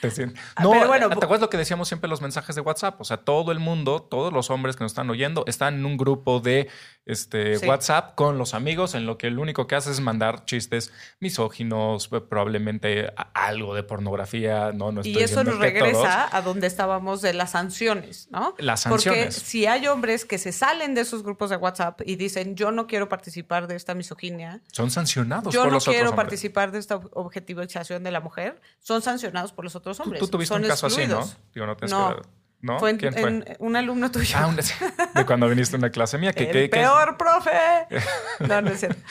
Te 0.10 0.24
Ah, 0.56 0.64
No, 0.64 0.72
pero 0.72 0.88
bueno, 0.88 1.08
¿te 1.10 1.16
acuerdas 1.16 1.42
lo 1.42 1.50
que 1.50 1.58
decíamos 1.58 1.88
siempre 1.88 2.08
en 2.08 2.12
los 2.12 2.22
mensajes 2.22 2.56
de 2.56 2.62
WhatsApp? 2.62 3.00
O 3.00 3.04
sea, 3.04 3.18
todo 3.18 3.52
el 3.52 3.60
mundo, 3.60 4.02
todos 4.02 4.32
los 4.34 4.50
hombres 4.50 4.76
que 4.76 4.84
nos 4.84 4.92
están 4.92 5.10
oyendo, 5.10 5.44
están 5.48 5.76
en 5.76 5.86
un 5.86 5.98
grupo 5.98 6.40
de 6.40 6.70
este, 7.06 7.58
Sí. 7.60 7.68
WhatsApp 7.68 8.16
con 8.16 8.38
los 8.38 8.54
amigos, 8.54 8.96
en 8.96 9.06
lo 9.06 9.18
que 9.18 9.30
lo 9.30 9.42
único 9.42 9.68
que 9.68 9.76
hace 9.76 9.92
es 9.92 10.00
mandar 10.00 10.46
chistes 10.46 10.92
misóginos, 11.20 12.10
eh, 12.12 12.22
probablemente 12.22 13.12
algo 13.34 13.74
de 13.76 13.84
pornografía. 13.84 14.72
No, 14.74 14.92
no 14.92 15.02
Y 15.04 15.10
estoy 15.10 15.24
eso 15.24 15.40
diciendo 15.44 15.44
nos 15.44 15.60
todos. 15.60 15.62
regresa 15.64 16.36
a 16.36 16.42
donde 16.42 16.68
estábamos 16.68 17.22
de 17.22 17.34
las 17.34 17.52
sanciones, 17.52 18.28
¿no? 18.32 18.54
Las 18.58 18.84
Porque 18.86 19.04
sanciones. 19.10 19.36
si 19.36 19.66
hay 19.66 19.88
hombres 19.88 20.26
que 20.26 20.38
se 20.38 20.52
salen 20.52 20.94
de 20.96 21.02
esos 21.02 21.24
grupos 21.24 21.50
de 21.50 21.58
WhatsApp 21.58 22.02
y 22.06 22.16
dicen, 22.16 22.56
yo 22.56 22.72
no 22.72 22.88
quiero 22.88 23.10
participar 23.10 23.68
de 23.68 23.76
esta 23.76 23.96
misoginia, 23.96 24.62
Son 24.72 24.92
sancionados 24.92 25.54
yo 25.54 25.62
por 25.62 25.68
no 25.70 25.74
los 25.76 25.84
otros 25.84 25.96
quiero 25.96 26.10
hombres. 26.12 26.24
participar 26.26 26.72
de 26.72 26.80
esta 26.80 27.00
ob- 27.00 27.10
objetivización 27.14 28.04
de 28.04 28.12
la 28.12 28.20
mujer, 28.22 28.62
son 28.80 29.02
sancionados 29.02 29.52
por 29.52 29.66
los 29.66 29.76
otros 29.76 29.93
Tú, 29.98 30.04
hombres. 30.04 30.20
tú 30.20 30.28
tuviste 30.28 30.54
son 30.54 30.62
un 30.64 30.68
caso 30.70 30.88
así, 30.88 31.08
¿no? 31.08 31.28
Digo, 31.54 31.66
no 31.66 31.76
tienes 31.78 31.92
No. 31.92 32.16
que- 32.22 32.28
¿no? 32.62 32.80
Fue 32.80 32.90
en- 32.92 32.98
¿Quién 32.98 33.14
fue? 33.14 33.22
en- 33.30 33.46
un 33.60 33.76
alumno 33.76 34.10
tuyo. 34.12 34.38
Ah, 34.40 34.48
un- 34.48 34.56
de 35.16 35.26
cuando 35.26 35.48
viniste 35.50 35.76
a 35.76 35.80
una 35.80 35.90
clase 35.90 36.18
mía. 36.18 36.32
Que, 36.34 36.46
el 36.46 36.52
que- 36.52 36.62
que- 36.64 36.70
peor 36.70 37.18
profe. 37.18 37.52
No, 38.48 38.62
no 38.62 38.70
es 38.72 38.80
cierto. 38.80 39.02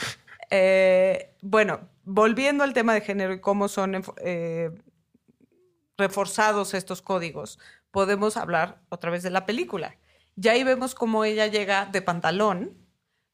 Eh, 0.51 1.35
bueno, 1.40 1.81
volviendo 2.05 2.64
al 2.64 2.73
tema 2.73 2.95
de 2.95 3.01
género 3.03 3.33
y 3.33 3.40
cómo 3.40 3.68
son 3.68 4.03
eh, 4.25 4.71
reforzados 5.97 6.75
estos 6.75 7.03
códigos, 7.03 7.59
podemos 7.90 8.37
hablar 8.37 8.81
otra 8.88 9.11
vez 9.11 9.23
de 9.23 9.31
la 9.31 9.47
película. 9.47 9.97
Ya 10.37 10.53
ahí 10.53 10.64
vemos 10.64 10.95
cómo 10.95 11.25
ella 11.25 11.47
llega 11.47 11.87
de 11.87 12.03
pantalón, 12.03 12.77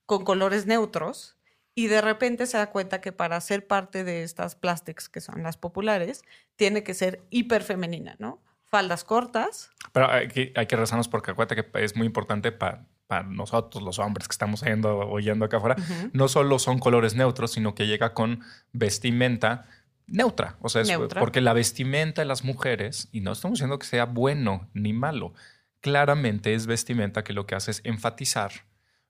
con 0.07 0.25
colores 0.25 0.67
neutros, 0.67 1.37
y 1.79 1.87
de 1.87 2.01
repente 2.01 2.47
se 2.47 2.59
da 2.59 2.71
cuenta 2.71 3.01
que 3.01 3.13
para 3.13 3.41
ser 3.41 3.65
parte 3.69 4.03
de 4.03 4.25
estas 4.25 4.57
plastics, 4.57 5.09
que 5.09 5.21
son 5.21 5.45
las 5.45 5.57
populares, 5.57 6.23
tiene 6.57 6.83
que 6.83 6.93
ser 6.93 7.23
hiper 7.31 7.63
femenina, 7.63 8.17
¿no? 8.19 8.43
Faldas 8.65 9.05
cortas, 9.05 9.71
Pero 9.93 10.11
hay 10.11 10.27
que, 10.27 10.53
hay 10.57 10.67
que 10.67 10.75
rezarnos 10.75 11.07
porque 11.07 11.31
acuérdate 11.31 11.63
que 11.63 11.85
es 11.85 11.95
muy 11.95 12.09
importante 12.09 12.51
para 12.51 12.83
nosotros, 13.29 13.85
los 13.85 14.01
hombres 14.01 14.27
que 14.27 14.33
estamos 14.33 14.63
yendo, 14.63 14.99
oyendo 14.99 15.45
acá 15.45 15.59
afuera. 15.59 15.77
No 16.13 16.27
solo 16.27 16.59
son 16.59 16.81
colores 16.81 17.15
neutros, 17.15 17.53
sino 17.53 17.77
que 17.77 17.87
llega 17.87 18.13
con 18.13 18.41
vestimenta 18.73 19.67
neutra. 20.09 20.57
O 20.61 20.69
sea, 20.69 20.83
es 20.83 20.89
Neutra. 20.89 21.21
porque 21.21 21.41
la 21.41 21.53
vestimenta 21.53 22.23
de 22.23 22.27
las 22.27 22.43
mujeres, 22.43 23.09
y 23.13 23.21
no 23.21 23.31
estamos 23.31 23.59
diciendo 23.59 23.79
que 23.79 23.87
sea 23.87 24.05
bueno 24.05 24.69
ni 24.75 24.93
malo, 24.93 25.33
claramente 25.81 26.55
es 26.55 26.67
vestimenta 26.67 27.23
que 27.23 27.35
lo 27.35 27.47
que 27.47 27.55
hace 27.55 27.71
es 27.71 27.83
enfatizar 27.85 28.51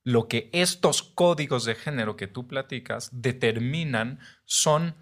lo 0.04 0.28
que 0.28 0.48
estos 0.52 1.02
códigos 1.02 1.64
de 1.64 1.74
género 1.74 2.16
que 2.16 2.26
tú 2.26 2.46
platicas 2.46 3.10
determinan 3.12 4.18
son 4.44 4.94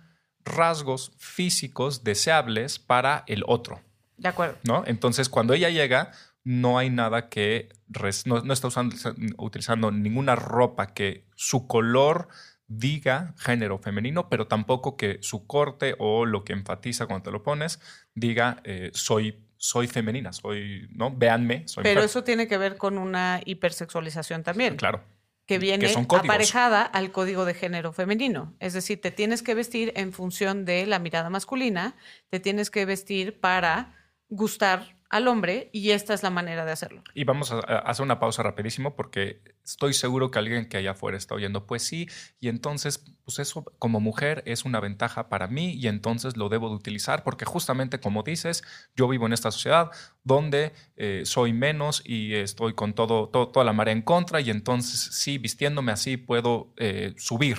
rasgos 0.44 1.12
físicos 1.18 2.04
deseables 2.04 2.78
para 2.78 3.24
el 3.26 3.42
otro. 3.46 3.80
de 4.16 4.28
acuerdo. 4.28 4.56
¿no? 4.64 4.84
Entonces, 4.86 5.28
cuando 5.28 5.54
ella 5.54 5.70
llega, 5.70 6.12
no 6.44 6.78
hay 6.78 6.90
nada 6.90 7.28
que 7.28 7.68
res- 7.88 8.26
no, 8.26 8.40
no 8.42 8.52
está 8.52 8.68
usando, 8.68 8.94
utilizando 9.38 9.90
ninguna 9.90 10.36
ropa 10.36 10.94
que 10.94 11.26
su 11.34 11.66
color 11.66 12.28
diga 12.68 13.34
género 13.38 13.78
femenino, 13.78 14.28
pero 14.28 14.46
tampoco 14.46 14.96
que 14.96 15.18
su 15.22 15.46
corte 15.46 15.94
o 15.98 16.24
lo 16.26 16.44
que 16.44 16.52
enfatiza 16.52 17.06
cuando 17.06 17.24
te 17.24 17.30
lo 17.30 17.42
pones 17.42 17.80
diga 18.14 18.60
eh, 18.64 18.90
soy 18.92 19.45
soy 19.56 19.86
femenina, 19.86 20.32
soy 20.32 20.88
no 20.92 21.10
véanme, 21.14 21.66
soy 21.66 21.82
Pero 21.82 21.96
mujer. 21.96 22.10
eso 22.10 22.24
tiene 22.24 22.46
que 22.46 22.58
ver 22.58 22.76
con 22.76 22.98
una 22.98 23.40
hipersexualización 23.44 24.42
también. 24.42 24.76
claro. 24.76 25.02
que 25.46 25.58
viene 25.58 25.86
aparejada 26.08 26.82
al 26.82 27.12
código 27.12 27.44
de 27.44 27.54
género 27.54 27.92
femenino. 27.92 28.56
Es 28.58 28.72
decir, 28.72 29.00
te 29.00 29.12
tienes 29.12 29.42
que 29.42 29.54
vestir 29.54 29.92
en 29.94 30.12
función 30.12 30.64
de 30.64 30.86
la 30.86 30.98
mirada 30.98 31.30
masculina, 31.30 31.94
te 32.30 32.40
tienes 32.40 32.68
que 32.68 32.84
vestir 32.84 33.38
para 33.38 33.94
gustar 34.28 34.95
al 35.08 35.28
hombre 35.28 35.70
y 35.72 35.90
esta 35.90 36.14
es 36.14 36.22
la 36.22 36.30
manera 36.30 36.64
de 36.64 36.72
hacerlo. 36.72 37.02
Y 37.14 37.24
vamos 37.24 37.52
a, 37.52 37.58
hacer 37.60 38.02
una 38.04 38.18
pausa 38.18 38.42
rapidísimo 38.42 38.96
porque 38.96 39.42
estoy 39.64 39.92
seguro 39.94 40.30
que 40.30 40.38
alguien 40.38 40.68
que 40.68 40.76
allá 40.76 40.92
afuera 40.92 41.16
está 41.16 41.34
oyendo, 41.34 41.66
pues 41.66 41.82
sí, 41.82 42.08
y 42.40 42.48
entonces, 42.48 43.04
pues 43.24 43.38
eso 43.38 43.64
como 43.78 44.00
mujer 44.00 44.42
es 44.46 44.64
una 44.64 44.80
ventaja 44.80 45.28
para 45.28 45.46
mí 45.46 45.72
y 45.74 45.86
entonces 45.86 46.36
lo 46.36 46.48
debo 46.48 46.68
de 46.68 46.76
utilizar 46.76 47.22
porque 47.24 47.44
justamente 47.44 48.00
como 48.00 48.22
dices, 48.22 48.62
yo 48.96 49.08
vivo 49.08 49.26
en 49.26 49.32
esta 49.32 49.50
sociedad 49.50 49.90
donde 50.24 50.72
eh, 50.96 51.22
soy 51.24 51.52
menos 51.52 52.02
y 52.04 52.34
estoy 52.34 52.74
con 52.74 52.94
todo, 52.94 53.28
todo- 53.28 53.48
toda 53.48 53.64
la 53.64 53.72
marea 53.72 53.92
en 53.92 54.02
contra 54.02 54.40
y 54.40 54.50
entonces 54.50 55.00
sí, 55.12 55.38
vistiéndome 55.38 55.92
así 55.92 56.16
puedo 56.16 56.72
eh, 56.76 57.14
subir 57.16 57.58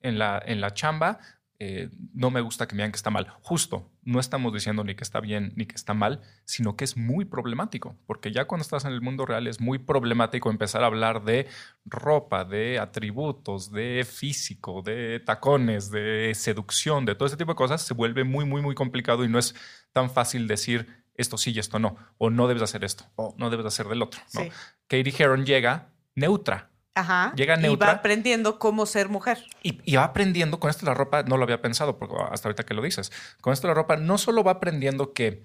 en 0.00 0.18
la, 0.18 0.42
en 0.44 0.60
la 0.60 0.74
chamba. 0.74 1.18
Eh, 1.60 1.90
no 2.14 2.30
me 2.30 2.40
gusta 2.40 2.68
que 2.68 2.76
me 2.76 2.82
digan 2.82 2.92
que 2.92 2.96
está 2.96 3.10
mal. 3.10 3.32
Justo, 3.42 3.90
no 4.02 4.20
estamos 4.20 4.52
diciendo 4.52 4.84
ni 4.84 4.94
que 4.94 5.02
está 5.02 5.18
bien 5.18 5.52
ni 5.56 5.66
que 5.66 5.74
está 5.74 5.92
mal, 5.92 6.22
sino 6.44 6.76
que 6.76 6.84
es 6.84 6.96
muy 6.96 7.24
problemático, 7.24 7.96
porque 8.06 8.30
ya 8.30 8.46
cuando 8.46 8.62
estás 8.62 8.84
en 8.84 8.92
el 8.92 9.00
mundo 9.00 9.26
real 9.26 9.48
es 9.48 9.60
muy 9.60 9.78
problemático 9.78 10.50
empezar 10.50 10.84
a 10.84 10.86
hablar 10.86 11.24
de 11.24 11.48
ropa, 11.84 12.44
de 12.44 12.78
atributos, 12.78 13.72
de 13.72 14.06
físico, 14.08 14.82
de 14.82 15.20
tacones, 15.20 15.90
de 15.90 16.32
seducción, 16.36 17.04
de 17.04 17.16
todo 17.16 17.26
ese 17.26 17.36
tipo 17.36 17.52
de 17.52 17.56
cosas, 17.56 17.82
se 17.82 17.94
vuelve 17.94 18.22
muy, 18.22 18.44
muy, 18.44 18.62
muy 18.62 18.76
complicado 18.76 19.24
y 19.24 19.28
no 19.28 19.40
es 19.40 19.56
tan 19.92 20.10
fácil 20.10 20.46
decir 20.46 20.86
esto 21.14 21.36
sí 21.36 21.50
y 21.50 21.58
esto 21.58 21.80
no, 21.80 21.96
o 22.18 22.30
no 22.30 22.46
debes 22.46 22.62
hacer 22.62 22.84
esto, 22.84 23.04
o 23.16 23.34
no 23.36 23.50
debes 23.50 23.66
hacer 23.66 23.88
del 23.88 24.02
otro. 24.02 24.20
¿no? 24.32 24.42
Sí. 24.42 24.50
Katie 24.86 25.12
Heron 25.18 25.44
llega 25.44 25.88
neutra 26.14 26.70
Ajá. 26.98 27.32
Llega 27.36 27.56
y 27.58 27.62
neutra. 27.62 27.88
va 27.88 27.92
aprendiendo 27.94 28.58
cómo 28.58 28.86
ser 28.86 29.08
mujer. 29.08 29.44
y, 29.62 29.80
y 29.84 29.96
va 29.96 30.04
aprendiendo 30.04 30.58
con 30.58 30.70
esto 30.70 30.86
la 30.86 30.94
ropa, 30.94 31.22
no 31.22 31.36
lo 31.36 31.44
había 31.44 31.62
pensado 31.62 31.98
porque 31.98 32.16
hasta 32.30 32.48
ahorita 32.48 32.64
que 32.64 32.74
lo 32.74 32.82
dices, 32.82 33.12
con 33.40 33.52
esto 33.52 33.68
la 33.68 33.74
ropa 33.74 33.96
no 33.96 34.18
solo 34.18 34.42
va 34.42 34.52
aprendiendo 34.52 35.12
que 35.12 35.44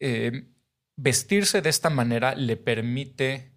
eh, 0.00 0.48
vestirse 0.96 1.62
de 1.62 1.70
esta 1.70 1.90
manera 1.90 2.34
le 2.34 2.56
permite 2.56 3.52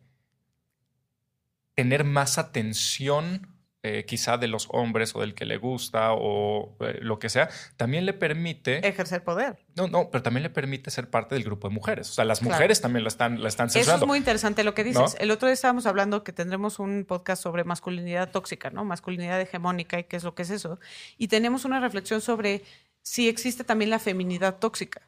tener 1.75 2.03
más 2.03 2.37
atención 2.37 3.50
eh, 3.83 4.05
quizá 4.05 4.37
de 4.37 4.47
los 4.47 4.67
hombres 4.71 5.15
o 5.15 5.21
del 5.21 5.33
que 5.33 5.45
le 5.45 5.57
gusta 5.57 6.13
o 6.13 6.75
eh, 6.81 6.99
lo 7.01 7.17
que 7.17 7.29
sea, 7.29 7.49
también 7.77 8.05
le 8.05 8.13
permite, 8.13 8.87
Ejercer 8.87 9.23
poder. 9.23 9.57
no, 9.75 9.87
no, 9.87 10.09
pero 10.11 10.21
también 10.21 10.43
le 10.43 10.51
permite 10.51 10.91
ser 10.91 11.09
parte 11.09 11.33
del 11.33 11.43
grupo 11.43 11.67
de 11.67 11.73
mujeres. 11.73 12.09
O 12.09 12.13
sea, 12.13 12.23
las 12.25 12.39
Claro. 12.39 12.53
mujeres 12.55 12.79
también 12.81 13.03
la 13.03 13.07
están, 13.07 13.41
la 13.41 13.47
están 13.47 13.67
Eso 13.73 13.95
es 13.95 14.05
muy 14.05 14.19
interesante 14.19 14.63
lo 14.63 14.73
que 14.75 14.83
dices. 14.83 15.15
¿No? 15.15 15.19
El 15.19 15.31
otro 15.31 15.47
día 15.47 15.53
estábamos 15.53 15.87
hablando 15.87 16.23
que 16.23 16.31
tendremos 16.31 16.77
un 16.77 17.05
podcast 17.07 17.41
sobre 17.41 17.63
masculinidad 17.63 18.29
tóxica, 18.29 18.69
¿no? 18.69 18.85
Masculinidad 18.85 19.41
hegemónica 19.41 19.97
y 19.97 20.03
qué 20.03 20.17
es 20.17 20.23
lo 20.23 20.35
que 20.35 20.43
es 20.43 20.51
eso. 20.51 20.79
Y 21.17 21.27
tenemos 21.29 21.65
una 21.65 21.79
reflexión 21.79 22.21
sobre 22.21 22.61
si 23.01 23.29
existe 23.29 23.63
también 23.63 23.89
la 23.89 23.97
feminidad 23.97 24.59
tóxica. 24.59 25.01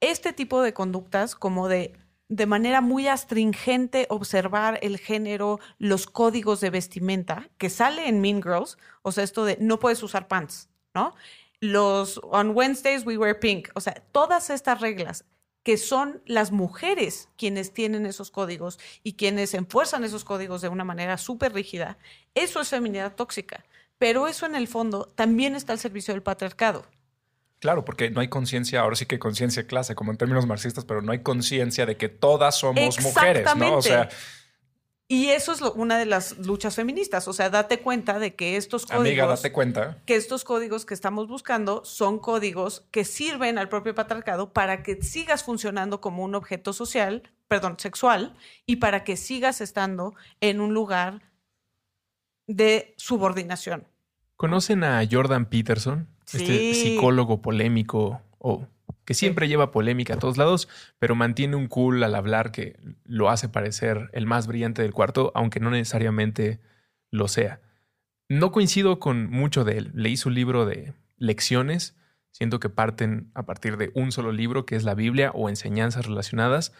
Este 0.00 0.32
tipo 0.32 0.62
de 0.62 0.72
conductas, 0.72 1.34
como 1.34 1.68
de 1.68 1.92
de 2.28 2.46
manera 2.46 2.80
muy 2.80 3.08
astringente 3.08 4.06
observar 4.10 4.78
el 4.82 4.98
género, 4.98 5.60
los 5.78 6.06
códigos 6.06 6.60
de 6.60 6.70
vestimenta, 6.70 7.48
que 7.58 7.70
sale 7.70 8.08
en 8.08 8.20
Mean 8.20 8.42
Girls, 8.42 8.76
o 9.02 9.12
sea, 9.12 9.24
esto 9.24 9.44
de 9.44 9.56
no 9.60 9.78
puedes 9.78 10.02
usar 10.02 10.28
pants, 10.28 10.68
¿no? 10.94 11.14
Los 11.60 12.20
on 12.22 12.54
Wednesdays 12.54 13.04
we 13.04 13.16
wear 13.16 13.40
pink, 13.40 13.70
o 13.74 13.80
sea, 13.80 13.94
todas 14.12 14.50
estas 14.50 14.80
reglas 14.80 15.24
que 15.62 15.76
son 15.76 16.22
las 16.24 16.52
mujeres 16.52 17.28
quienes 17.36 17.74
tienen 17.74 18.06
esos 18.06 18.30
códigos 18.30 18.78
y 19.02 19.14
quienes 19.14 19.54
enfuerzan 19.54 20.04
esos 20.04 20.24
códigos 20.24 20.62
de 20.62 20.68
una 20.68 20.84
manera 20.84 21.18
súper 21.18 21.52
rígida, 21.52 21.98
eso 22.34 22.60
es 22.60 22.68
feminidad 22.68 23.14
tóxica. 23.14 23.64
Pero 23.98 24.28
eso 24.28 24.46
en 24.46 24.54
el 24.54 24.68
fondo 24.68 25.12
también 25.14 25.56
está 25.56 25.72
al 25.72 25.78
servicio 25.78 26.14
del 26.14 26.22
patriarcado. 26.22 26.86
Claro, 27.60 27.84
porque 27.84 28.10
no 28.10 28.20
hay 28.20 28.28
conciencia, 28.28 28.80
ahora 28.80 28.94
sí 28.96 29.06
que 29.06 29.18
conciencia 29.18 29.62
de 29.62 29.66
clase, 29.66 29.94
como 29.94 30.12
en 30.12 30.16
términos 30.18 30.46
marxistas, 30.46 30.84
pero 30.84 31.02
no 31.02 31.10
hay 31.12 31.22
conciencia 31.22 31.86
de 31.86 31.96
que 31.96 32.08
todas 32.08 32.56
somos 32.58 33.00
mujeres, 33.00 33.46
¿no? 33.56 33.76
O 33.76 33.82
sea, 33.82 34.08
Y 35.10 35.28
eso 35.30 35.52
es 35.52 35.62
lo- 35.62 35.72
una 35.72 35.96
de 35.98 36.04
las 36.04 36.36
luchas 36.36 36.74
feministas. 36.76 37.26
O 37.28 37.32
sea, 37.32 37.48
date 37.48 37.80
cuenta 37.80 38.18
de 38.18 38.34
que 38.34 38.58
estos 38.58 38.84
códigos. 38.84 39.06
amiga, 39.06 39.26
date 39.26 39.50
cuenta. 39.52 40.02
que 40.04 40.16
estos 40.16 40.44
códigos 40.44 40.84
que 40.84 40.92
estamos 40.92 41.28
buscando 41.28 41.82
son 41.86 42.18
códigos 42.18 42.84
que 42.90 43.06
sirven 43.06 43.56
al 43.56 43.70
propio 43.70 43.94
patriarcado 43.94 44.52
para 44.52 44.82
que 44.82 45.00
sigas 45.02 45.42
funcionando 45.44 46.02
como 46.02 46.22
un 46.24 46.34
objeto 46.34 46.74
social, 46.74 47.22
perdón, 47.48 47.76
sexual, 47.78 48.36
y 48.66 48.76
para 48.76 49.02
que 49.02 49.16
sigas 49.16 49.62
estando 49.62 50.14
en 50.42 50.60
un 50.60 50.74
lugar 50.74 51.22
de 52.46 52.94
subordinación. 52.98 53.86
¿Conocen 54.36 54.84
a 54.84 55.02
Jordan 55.10 55.46
Peterson? 55.48 56.06
Este 56.32 56.74
psicólogo 56.74 57.40
polémico 57.40 58.20
o 58.38 58.66
que 59.04 59.14
siempre 59.14 59.48
lleva 59.48 59.70
polémica 59.70 60.14
a 60.14 60.18
todos 60.18 60.36
lados, 60.36 60.68
pero 60.98 61.14
mantiene 61.14 61.56
un 61.56 61.66
cool 61.66 62.02
al 62.02 62.14
hablar 62.14 62.52
que 62.52 62.78
lo 63.04 63.30
hace 63.30 63.48
parecer 63.48 64.10
el 64.12 64.26
más 64.26 64.46
brillante 64.46 64.82
del 64.82 64.92
cuarto, 64.92 65.32
aunque 65.34 65.60
no 65.60 65.70
necesariamente 65.70 66.60
lo 67.10 67.26
sea. 67.26 67.62
No 68.28 68.52
coincido 68.52 68.98
con 68.98 69.30
mucho 69.30 69.64
de 69.64 69.78
él. 69.78 69.90
Leí 69.94 70.18
su 70.18 70.28
libro 70.28 70.66
de 70.66 70.92
lecciones. 71.16 71.96
Siento 72.32 72.60
que 72.60 72.68
parten 72.68 73.30
a 73.32 73.46
partir 73.46 73.78
de 73.78 73.90
un 73.94 74.12
solo 74.12 74.30
libro, 74.30 74.66
que 74.66 74.76
es 74.76 74.84
la 74.84 74.94
Biblia 74.94 75.30
o 75.34 75.48
enseñanzas 75.48 76.04
relacionadas. 76.04 76.74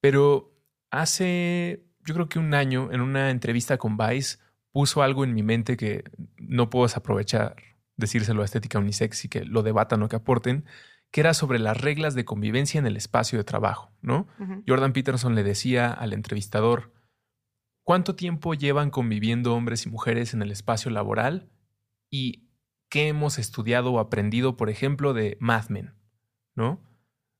Pero 0.00 0.54
hace, 0.90 1.84
yo 2.06 2.14
creo 2.14 2.30
que 2.30 2.38
un 2.38 2.54
año, 2.54 2.90
en 2.92 3.02
una 3.02 3.30
entrevista 3.30 3.76
con 3.76 3.98
Vice, 3.98 4.38
puso 4.72 5.02
algo 5.02 5.22
en 5.22 5.34
mi 5.34 5.42
mente 5.42 5.76
que 5.76 6.04
no 6.38 6.70
puedo 6.70 6.86
desaprovechar 6.86 7.56
decírselo 7.96 8.42
a 8.42 8.44
Estética 8.44 8.78
Unisex 8.78 9.24
y 9.24 9.28
que 9.28 9.44
lo 9.44 9.62
debatan 9.62 10.02
o 10.02 10.08
que 10.08 10.16
aporten, 10.16 10.64
que 11.10 11.20
era 11.20 11.34
sobre 11.34 11.58
las 11.58 11.80
reglas 11.80 12.14
de 12.14 12.24
convivencia 12.24 12.78
en 12.78 12.86
el 12.86 12.96
espacio 12.96 13.38
de 13.38 13.44
trabajo, 13.44 13.92
¿no? 14.00 14.26
Jordan 14.66 14.92
Peterson 14.92 15.34
le 15.34 15.44
decía 15.44 15.92
al 15.92 16.12
entrevistador, 16.12 16.92
¿cuánto 17.84 18.16
tiempo 18.16 18.54
llevan 18.54 18.90
conviviendo 18.90 19.54
hombres 19.54 19.86
y 19.86 19.90
mujeres 19.90 20.34
en 20.34 20.42
el 20.42 20.50
espacio 20.50 20.90
laboral? 20.90 21.50
¿Y 22.10 22.48
qué 22.88 23.08
hemos 23.08 23.38
estudiado 23.38 23.92
o 23.92 24.00
aprendido, 24.00 24.56
por 24.56 24.70
ejemplo, 24.70 25.14
de 25.14 25.36
Mad 25.38 25.68
Men? 25.68 25.94
¿No? 26.56 26.82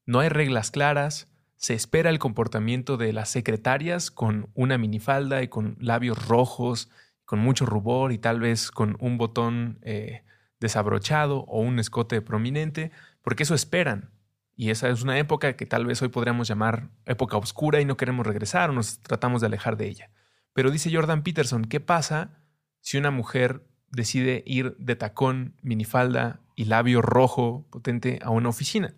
No 0.06 0.20
hay 0.20 0.28
reglas 0.28 0.70
claras, 0.70 1.32
se 1.56 1.74
espera 1.74 2.10
el 2.10 2.18
comportamiento 2.18 2.96
de 2.96 3.12
las 3.12 3.30
secretarias 3.30 4.10
con 4.10 4.50
una 4.54 4.78
minifalda 4.78 5.42
y 5.42 5.48
con 5.48 5.76
labios 5.80 6.28
rojos, 6.28 6.90
con 7.24 7.38
mucho 7.38 7.66
rubor 7.66 8.12
y 8.12 8.18
tal 8.18 8.38
vez 8.38 8.70
con 8.70 8.96
un 9.00 9.18
botón 9.18 9.78
eh, 9.82 10.24
desabrochado 10.60 11.40
o 11.40 11.60
un 11.60 11.78
escote 11.78 12.22
prominente, 12.22 12.90
porque 13.22 13.42
eso 13.42 13.54
esperan. 13.54 14.10
Y 14.56 14.70
esa 14.70 14.88
es 14.88 15.02
una 15.02 15.18
época 15.18 15.56
que 15.56 15.66
tal 15.66 15.86
vez 15.86 16.00
hoy 16.02 16.08
podríamos 16.08 16.46
llamar 16.46 16.90
época 17.06 17.36
oscura 17.36 17.80
y 17.80 17.84
no 17.84 17.96
queremos 17.96 18.26
regresar 18.26 18.70
o 18.70 18.72
nos 18.72 19.00
tratamos 19.00 19.40
de 19.40 19.48
alejar 19.48 19.76
de 19.76 19.88
ella. 19.88 20.10
Pero 20.52 20.70
dice 20.70 20.94
Jordan 20.94 21.22
Peterson, 21.22 21.64
¿qué 21.64 21.80
pasa 21.80 22.38
si 22.80 22.96
una 22.96 23.10
mujer 23.10 23.66
decide 23.90 24.44
ir 24.46 24.76
de 24.78 24.94
tacón, 24.96 25.56
minifalda 25.62 26.40
y 26.54 26.66
labio 26.66 27.02
rojo 27.02 27.66
potente 27.70 28.20
a 28.22 28.30
una 28.30 28.48
oficina? 28.48 28.94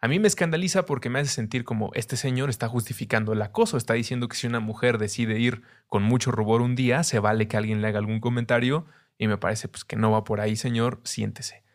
A 0.00 0.06
mí 0.06 0.20
me 0.20 0.28
escandaliza 0.28 0.84
porque 0.84 1.10
me 1.10 1.18
hace 1.18 1.30
sentir 1.30 1.64
como 1.64 1.90
este 1.94 2.16
señor 2.16 2.50
está 2.50 2.68
justificando 2.68 3.32
el 3.32 3.42
acoso, 3.42 3.76
está 3.76 3.94
diciendo 3.94 4.28
que 4.28 4.36
si 4.36 4.46
una 4.46 4.60
mujer 4.60 4.98
decide 4.98 5.40
ir 5.40 5.62
con 5.88 6.04
mucho 6.04 6.30
rubor 6.30 6.60
un 6.60 6.76
día, 6.76 7.02
se 7.02 7.18
vale 7.18 7.48
que 7.48 7.56
alguien 7.56 7.80
le 7.80 7.88
haga 7.88 7.98
algún 7.98 8.20
comentario 8.20 8.86
y 9.18 9.28
me 9.28 9.36
parece 9.36 9.68
pues 9.68 9.84
que 9.84 9.96
no 9.96 10.10
va 10.10 10.24
por 10.24 10.40
ahí, 10.40 10.56
señor, 10.56 11.00
siéntese 11.04 11.68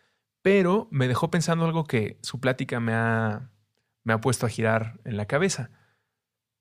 pero 0.44 0.90
me 0.92 1.08
dejó 1.08 1.32
pensando 1.32 1.66
algo 1.66 1.86
que 1.86 2.20
su 2.22 2.40
plática 2.40 2.80
me 2.80 2.94
ha, 2.94 3.50
me 4.04 4.14
ha 4.14 4.22
puesto 4.22 4.46
a 4.46 4.50
girar 4.50 5.00
en 5.06 5.18
la 5.18 5.26
cabeza. 5.26 5.72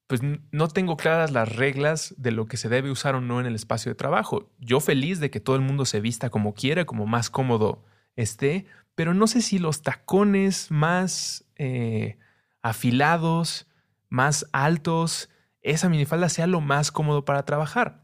Pues 0.07 0.21
no 0.23 0.69
tengo 0.69 0.97
claras 0.97 1.33
las 1.33 1.55
reglas 1.55 2.15
de 2.17 2.31
lo 2.31 2.47
que 2.47 2.57
se 2.57 2.69
debe 2.69 2.93
usar 2.93 3.17
o 3.17 3.21
no 3.21 3.41
en 3.41 3.47
el 3.47 3.57
espacio 3.57 3.91
de 3.91 3.97
trabajo. 3.97 4.51
Yo 4.59 4.79
feliz 4.79 5.19
de 5.19 5.31
que 5.31 5.41
todo 5.41 5.57
el 5.57 5.63
mundo 5.63 5.85
se 5.85 6.01
vista 6.01 6.31
como 6.31 6.55
quiere, 6.55 6.87
como 6.87 7.07
más 7.07 7.29
cómodo 7.29 7.85
esté, 8.15 8.67
pero 8.95 9.15
no 9.15 9.27
sé 9.27 9.43
si 9.43 9.59
los 9.59 9.83
tacones 9.83 10.71
más 10.71 11.45
eh, 11.57 12.19
afilados, 12.63 13.67
más 14.11 14.47
altos, 14.53 15.29
esa 15.61 15.89
minifalda 15.89 16.29
sea 16.29 16.47
lo 16.47 16.61
más 16.61 16.93
cómodo 16.93 17.25
para 17.25 17.45
trabajar. 17.45 18.02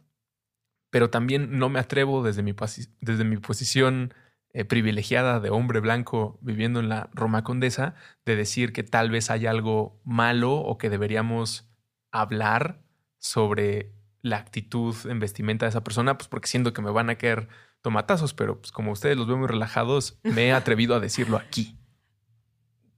Pero 0.90 1.10
también 1.10 1.58
no 1.58 1.68
me 1.68 1.78
atrevo 1.78 2.22
desde 2.22 2.42
mi, 2.42 2.54
desde 3.00 3.24
mi 3.24 3.36
posición 3.36 4.14
eh, 4.54 4.64
privilegiada 4.64 5.40
de 5.40 5.50
hombre 5.50 5.80
blanco 5.80 6.38
viviendo 6.40 6.80
en 6.80 6.88
la 6.88 7.10
Roma 7.12 7.44
Condesa 7.44 7.94
de 8.24 8.34
decir 8.34 8.72
que 8.72 8.82
tal 8.82 9.10
vez 9.10 9.30
hay 9.30 9.46
algo 9.46 10.00
malo 10.04 10.54
o 10.54 10.78
que 10.78 10.88
deberíamos 10.88 11.68
hablar 12.10 12.80
sobre 13.18 13.92
la 14.22 14.38
actitud 14.38 14.96
en 15.04 15.20
vestimenta 15.20 15.66
de 15.66 15.70
esa 15.70 15.84
persona, 15.84 16.16
pues 16.16 16.28
porque 16.28 16.48
siento 16.48 16.72
que 16.72 16.82
me 16.82 16.90
van 16.90 17.10
a 17.10 17.16
caer 17.16 17.48
tomatazos, 17.82 18.34
pero 18.34 18.60
pues 18.60 18.72
como 18.72 18.92
ustedes 18.92 19.16
los 19.16 19.26
ven 19.26 19.38
muy 19.38 19.48
relajados, 19.48 20.18
me 20.22 20.48
he 20.48 20.52
atrevido 20.54 20.94
a 20.94 21.00
decirlo 21.00 21.36
aquí. 21.36 21.78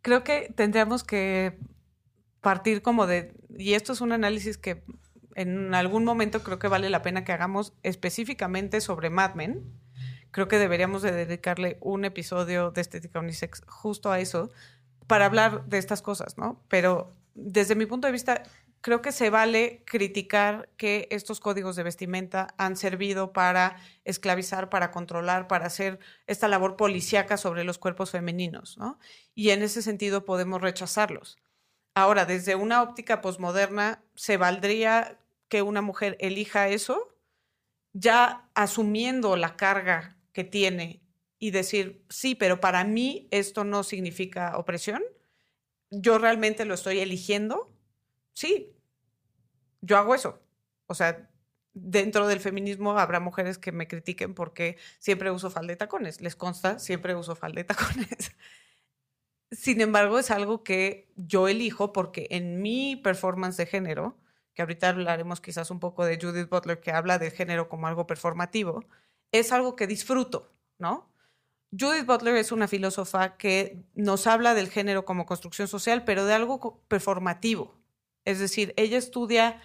Creo 0.02 0.24
que 0.24 0.52
tendríamos 0.54 1.04
que 1.04 1.58
partir 2.40 2.80
como 2.80 3.06
de, 3.06 3.34
y 3.50 3.74
esto 3.74 3.92
es 3.92 4.00
un 4.00 4.12
análisis 4.12 4.56
que 4.56 4.82
en 5.34 5.74
algún 5.74 6.04
momento 6.04 6.42
creo 6.42 6.58
que 6.58 6.68
vale 6.68 6.90
la 6.90 7.02
pena 7.02 7.24
que 7.24 7.32
hagamos 7.32 7.72
específicamente 7.82 8.80
sobre 8.80 9.10
Mad 9.10 9.34
Men, 9.34 9.64
creo 10.30 10.48
que 10.48 10.58
deberíamos 10.58 11.02
de 11.02 11.12
dedicarle 11.12 11.78
un 11.80 12.04
episodio 12.04 12.70
de 12.70 12.80
Estética 12.80 13.20
Unisex 13.20 13.62
justo 13.66 14.10
a 14.10 14.20
eso, 14.20 14.50
para 15.06 15.26
hablar 15.26 15.66
de 15.66 15.78
estas 15.78 16.02
cosas, 16.02 16.38
¿no? 16.38 16.62
Pero 16.68 17.12
desde 17.34 17.74
mi 17.74 17.86
punto 17.86 18.06
de 18.06 18.12
vista, 18.12 18.44
creo 18.80 19.02
que 19.02 19.12
se 19.12 19.28
vale 19.30 19.82
criticar 19.84 20.68
que 20.76 21.08
estos 21.10 21.40
códigos 21.40 21.76
de 21.76 21.82
vestimenta 21.82 22.54
han 22.56 22.76
servido 22.76 23.32
para 23.32 23.76
esclavizar, 24.04 24.68
para 24.70 24.90
controlar, 24.90 25.48
para 25.48 25.66
hacer 25.66 25.98
esta 26.26 26.48
labor 26.48 26.76
policíaca 26.76 27.36
sobre 27.36 27.64
los 27.64 27.78
cuerpos 27.78 28.10
femeninos, 28.10 28.78
¿no? 28.78 28.98
Y 29.34 29.50
en 29.50 29.62
ese 29.62 29.82
sentido 29.82 30.24
podemos 30.24 30.60
rechazarlos. 30.60 31.38
Ahora, 32.00 32.24
desde 32.24 32.54
una 32.54 32.82
óptica 32.82 33.20
posmoderna, 33.20 34.02
¿se 34.14 34.38
valdría 34.38 35.20
que 35.48 35.60
una 35.60 35.82
mujer 35.82 36.16
elija 36.18 36.68
eso? 36.68 37.14
Ya 37.92 38.48
asumiendo 38.54 39.36
la 39.36 39.54
carga 39.54 40.16
que 40.32 40.42
tiene 40.42 41.02
y 41.38 41.50
decir, 41.50 42.02
sí, 42.08 42.34
pero 42.34 42.58
para 42.58 42.84
mí 42.84 43.28
esto 43.30 43.64
no 43.64 43.82
significa 43.82 44.56
opresión, 44.56 45.02
yo 45.90 46.16
realmente 46.16 46.64
lo 46.64 46.72
estoy 46.72 47.00
eligiendo, 47.00 47.70
sí, 48.32 48.74
yo 49.82 49.98
hago 49.98 50.14
eso. 50.14 50.40
O 50.86 50.94
sea, 50.94 51.28
dentro 51.74 52.28
del 52.28 52.40
feminismo 52.40 52.98
habrá 52.98 53.20
mujeres 53.20 53.58
que 53.58 53.72
me 53.72 53.88
critiquen 53.88 54.32
porque 54.32 54.78
siempre 55.00 55.30
uso 55.30 55.50
falda 55.50 55.72
de 55.72 55.76
tacones, 55.76 56.22
les 56.22 56.34
consta, 56.34 56.78
siempre 56.78 57.14
uso 57.14 57.36
falda 57.36 57.56
de 57.56 57.64
tacones. 57.64 58.32
Sin 59.50 59.80
embargo, 59.80 60.18
es 60.18 60.30
algo 60.30 60.62
que 60.62 61.12
yo 61.16 61.48
elijo 61.48 61.92
porque 61.92 62.28
en 62.30 62.62
mi 62.62 62.96
performance 62.96 63.56
de 63.56 63.66
género, 63.66 64.16
que 64.54 64.62
ahorita 64.62 64.90
hablaremos 64.90 65.40
quizás 65.40 65.70
un 65.70 65.80
poco 65.80 66.04
de 66.04 66.18
Judith 66.20 66.48
Butler, 66.48 66.80
que 66.80 66.92
habla 66.92 67.18
de 67.18 67.30
género 67.30 67.68
como 67.68 67.86
algo 67.86 68.06
performativo, 68.06 68.84
es 69.32 69.52
algo 69.52 69.76
que 69.76 69.86
disfruto, 69.86 70.52
¿no? 70.78 71.10
Judith 71.72 72.06
Butler 72.06 72.36
es 72.36 72.52
una 72.52 72.68
filósofa 72.68 73.36
que 73.36 73.84
nos 73.94 74.26
habla 74.26 74.54
del 74.54 74.68
género 74.68 75.04
como 75.04 75.26
construcción 75.26 75.68
social, 75.68 76.04
pero 76.04 76.24
de 76.26 76.34
algo 76.34 76.82
performativo. 76.88 77.74
Es 78.24 78.38
decir, 78.40 78.74
ella 78.76 78.98
estudia 78.98 79.60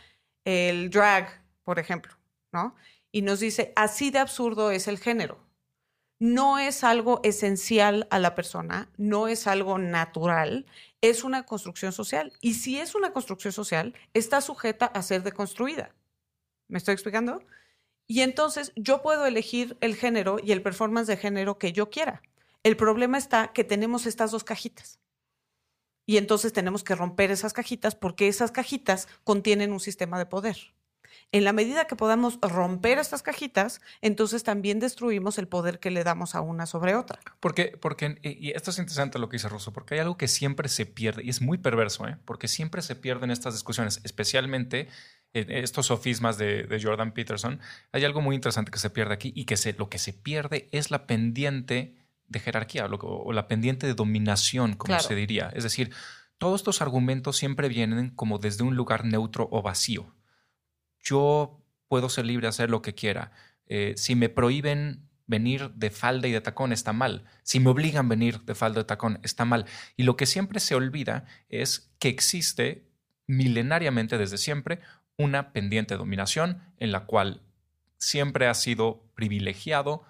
el 0.45 0.89
drag, 0.91 1.43
por 1.63 1.80
ejemplo, 1.80 2.13
¿no? 2.52 2.76
Y 3.12 3.21
nos 3.24 3.39
dice, 3.39 3.74
así 3.76 4.12
de 4.12 4.19
absurdo 4.19 4.71
es 4.71 4.88
el 4.88 5.00
género. 5.00 5.44
No 6.19 6.60
es 6.60 6.84
algo 6.84 7.19
esencial 7.23 8.08
a 8.10 8.19
la 8.19 8.36
persona, 8.36 8.89
no 8.97 9.28
es 9.28 9.47
algo 9.47 9.78
natural, 9.78 10.65
es 11.01 11.23
una 11.23 11.45
construcción 11.45 11.91
social. 11.91 12.32
Y 12.39 12.54
si 12.54 12.80
es 12.80 12.95
una 12.95 13.12
construcción 13.12 13.51
social, 13.51 13.93
está 14.13 14.39
sujeta 14.41 14.86
a 14.86 15.01
ser 15.01 15.23
deconstruida. 15.23 15.93
¿Me 16.67 16.78
estoy 16.78 16.93
explicando? 16.93 17.43
Y 18.08 18.21
entonces 18.21 18.71
yo 18.75 19.01
puedo 19.01 19.25
elegir 19.25 19.78
el 19.82 19.95
género 19.95 20.38
y 20.41 20.51
el 20.51 20.62
performance 20.62 21.08
de 21.08 21.17
género 21.17 21.58
que 21.58 21.73
yo 21.73 21.89
quiera. 21.89 22.21
El 22.63 22.78
problema 22.78 23.17
está 23.17 23.51
que 23.54 23.63
tenemos 23.63 24.06
estas 24.06 24.32
dos 24.32 24.43
cajitas. 24.43 24.99
Y 26.06 26.17
entonces 26.17 26.54
tenemos 26.54 26.84
que 26.84 26.95
romper 26.95 27.32
esas 27.32 27.54
cajitas 27.54 27.95
porque 27.95 28.28
esas 28.28 28.51
cajitas 28.51 29.08
contienen 29.23 29.73
un 29.73 29.80
sistema 29.80 30.19
de 30.19 30.28
poder. 30.28 30.73
En 31.32 31.44
la 31.44 31.54
medida 31.54 31.86
que 31.86 31.96
podamos 31.96 32.40
romper 32.42 32.98
estas 32.98 33.22
cajitas, 33.22 33.82
entonces 34.02 34.44
también 34.44 34.80
destruimos 34.80 35.38
el 35.38 35.48
poder 35.48 35.80
que 35.80 35.92
le 35.92 36.04
damos 36.04 36.34
a 36.34 36.42
una 36.42 36.66
sobre 36.66 36.96
otra. 36.96 37.20
Porque, 37.40 37.78
porque 37.80 38.18
y 38.22 38.52
esto 38.52 38.72
es 38.72 38.80
interesante 38.80 39.20
lo 39.20 39.28
que 39.28 39.36
dice 39.36 39.50
Russo, 39.50 39.74
porque 39.74 39.96
hay 39.96 40.00
algo 40.00 40.18
que 40.18 40.28
siempre 40.28 40.70
se 40.70 40.86
pierde, 40.86 41.24
y 41.24 41.30
es 41.30 41.42
muy 41.42 41.58
perverso, 41.58 42.08
¿eh? 42.08 42.18
porque 42.24 42.48
siempre 42.48 42.82
se 42.82 42.96
pierden 42.96 43.32
estas 43.32 43.54
discusiones, 43.54 44.00
especialmente 44.04 44.88
estos 45.36 45.88
sofismas 45.88 46.38
de, 46.38 46.80
Jordan 46.82 47.14
Peterson, 47.14 47.60
hay 47.92 48.06
algo 48.06 48.22
muy 48.22 48.36
interesante 48.36 48.72
que 48.72 48.80
se 48.80 48.90
pierde 48.90 49.14
aquí 49.14 49.34
y 49.36 49.46
que 49.46 49.58
se, 49.58 49.74
lo 49.74 49.90
que 49.90 49.98
se 49.98 50.14
pierde 50.14 50.70
es 50.72 50.92
la 50.92 51.08
pendiente 51.08 51.96
de 52.28 52.40
jerarquía 52.40 52.86
o, 52.86 53.34
la 53.34 53.48
pendiente 53.48 53.86
de 53.86 53.94
dominación, 53.94 54.76
como 54.76 54.98
se 55.00 55.16
diría. 55.16 55.52
Es 55.54 55.64
decir, 55.64 55.92
todos 56.38 56.62
estos 56.62 56.82
argumentos 56.82 57.36
siempre 57.38 57.68
vienen 57.68 58.12
como 58.12 58.38
desde 58.38 58.64
un 58.64 58.76
lugar 58.76 59.04
neutro 59.06 59.50
o 59.52 59.62
vacío. 59.62 60.14
Yo 61.06 61.63
puedo 61.88 62.10
ser 62.10 62.26
libre 62.26 62.46
de 62.46 62.50
hacer 62.50 62.70
lo 62.70 62.82
que 62.82 62.94
quiera. 62.94 63.32
Eh, 63.68 63.94
si 63.96 64.15
me 64.15 64.28
prohíben 64.28 65.08
venir 65.28 65.72
de 65.72 65.89
falda 65.89 66.28
y 66.28 66.32
de 66.32 66.41
tacón 66.41 66.72
está 66.72 66.94
mal. 66.94 67.24
Si 67.44 67.60
me 67.60 67.70
obligan 67.70 68.08
a 68.08 68.10
venir 68.10 68.41
de 68.41 68.56
falda 68.56 68.80
y 68.80 68.84
de 68.84 68.88
tacón 68.88 69.20
está 69.24 69.46
mal. 69.46 69.65
Y 69.96 70.04
lo 70.04 70.18
que 70.18 70.26
siempre 70.26 70.60
se 70.60 70.76
olvida 70.76 71.26
es 71.50 71.91
que 72.00 72.10
existe 72.10 72.89
milenariamente 73.28 74.18
desde 74.18 74.38
siempre 74.38 74.82
una 75.18 75.54
pendiente 75.54 75.94
de 75.94 76.00
dominación 76.00 76.62
en 76.78 76.91
la 76.91 77.06
cual 77.06 77.41
siempre 77.98 78.48
ha 78.48 78.54
sido 78.54 79.10
privilegiado 79.15 80.04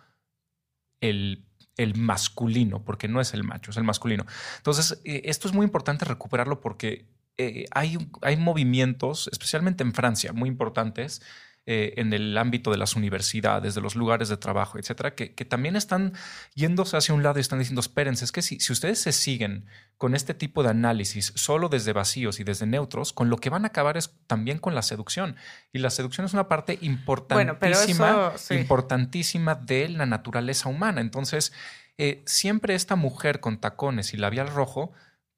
el, 0.99 1.45
el, 1.77 1.95
masculino, 1.95 2.83
porque 2.83 3.07
no 3.07 3.21
es 3.21 3.33
el 3.33 3.43
macho, 3.43 3.71
es 3.71 3.77
el 3.77 3.83
masculino. 3.83 4.25
Entonces, 4.57 5.01
eh, 5.05 5.21
esto 5.25 5.47
es 5.47 5.53
muy 5.53 5.65
importante 5.65 6.03
recuperarlo 6.03 6.59
porque 6.59 7.05
eh, 7.37 7.65
hay, 7.71 7.97
hay 8.21 8.37
movimientos, 8.37 9.29
especialmente 9.31 9.83
en 9.83 9.93
Francia, 9.93 10.33
muy 10.33 10.49
importantes, 10.49 11.21
eh, 11.67 11.95
en 11.97 12.13
el 12.13 12.37
ámbito 12.37 12.69
de 12.69 12.77
las 12.77 12.95
universidades, 12.95 13.73
de 13.73 13.81
los 13.81 13.95
lugares 13.95 14.29
de 14.29 14.37
trabajo, 14.37 14.77
etcétera, 14.77 15.15
que, 15.15 15.29
también 15.45 15.75
están 15.75 16.13
yéndose 16.53 16.95
hacia 16.95 17.15
un 17.15 17.23
lado 17.23 17.39
y 17.39 17.41
están 17.41 17.57
diciendo, 17.57 17.81
espérense, 17.81 18.23
es 18.23 18.31
que 18.31 18.43
si, 18.43 18.59
si 18.59 18.71
ustedes 18.71 19.01
se 19.01 19.11
siguen 19.11 19.65
con 19.97 20.13
este 20.13 20.35
tipo 20.35 20.61
de 20.61 20.69
análisis 20.69 21.33
solo 21.35 21.67
desde 21.67 21.91
vacíos 21.91 22.39
y 22.39 22.43
desde 22.43 22.67
neutros, 22.67 23.13
con 23.13 23.31
lo 23.31 23.37
que 23.37 23.49
van 23.49 23.63
a 23.63 23.69
acabar 23.69 23.97
es 23.97 24.13
también 24.27 24.59
con 24.59 24.75
la 24.75 24.83
seducción. 24.83 25.37
Y 25.73 25.79
la 25.79 25.89
seducción 25.89 26.27
es 26.27 26.33
una 26.33 26.47
parte 26.47 26.77
importantísima, 26.81 28.33
importantísima 28.51 29.55
de 29.55 29.89
la 29.89 30.05
naturaleza 30.05 30.69
humana. 30.69 31.01
Entonces, 31.01 31.51
eh, 31.97 32.21
siempre 32.27 32.75
esta 32.75 32.95
mujer 32.95 33.39
con 33.39 33.59
tacones 33.59 34.13
y 34.13 34.17
labial 34.17 34.49
rojo, 34.49 34.91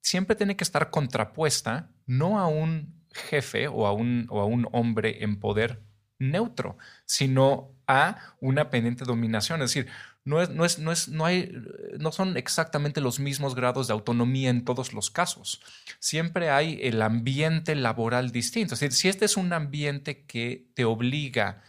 siempre 0.08 0.38
tiene 0.38 0.56
que 0.56 0.64
estar 0.64 0.90
contrapuesta 0.90 1.90
no 2.06 2.40
a 2.40 2.48
un 2.48 3.04
jefe 3.12 3.68
o 3.68 3.86
a 3.86 3.92
un, 3.92 4.28
o 4.30 4.40
a 4.40 4.46
un 4.46 4.68
hombre 4.72 5.24
en 5.24 5.38
poder 5.40 5.84
neutro, 6.18 6.78
sino 7.06 7.76
a 7.88 8.36
una 8.40 8.70
pendiente 8.70 9.04
dominación. 9.04 9.62
Es 9.62 9.74
decir, 9.74 9.92
no, 10.24 10.42
es, 10.42 10.50
no, 10.50 10.64
es, 10.64 10.80
no, 10.80 10.94
es, 10.94 11.10
no, 11.10 11.26
hay, 11.26 11.52
no 12.00 12.14
son 12.14 12.38
exactamente 12.38 13.02
los 13.02 13.20
mismos 13.20 13.54
grados 13.54 13.88
de 13.88 13.94
autonomía 13.94 14.50
en 14.50 14.64
todos 14.64 14.94
los 14.94 15.12
casos. 15.12 15.62
Siempre 16.00 16.52
hay 16.52 16.80
el 16.84 17.02
ambiente 17.02 17.76
laboral 17.76 18.32
distinto. 18.32 18.76
Es 18.76 18.80
decir, 18.80 18.96
si 18.96 19.10
este 19.10 19.26
es 19.26 19.36
un 19.36 19.52
ambiente 19.52 20.26
que 20.26 20.70
te 20.74 20.86
obliga 20.86 21.64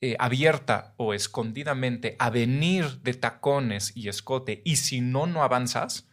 eh, 0.00 0.16
abierta 0.18 0.94
o 0.96 1.14
escondidamente 1.14 2.16
a 2.18 2.28
venir 2.30 3.02
de 3.02 3.14
tacones 3.14 3.96
y 3.96 4.08
escote 4.08 4.62
y 4.64 4.76
si 4.76 5.00
no, 5.00 5.26
no 5.26 5.44
avanzas, 5.44 6.08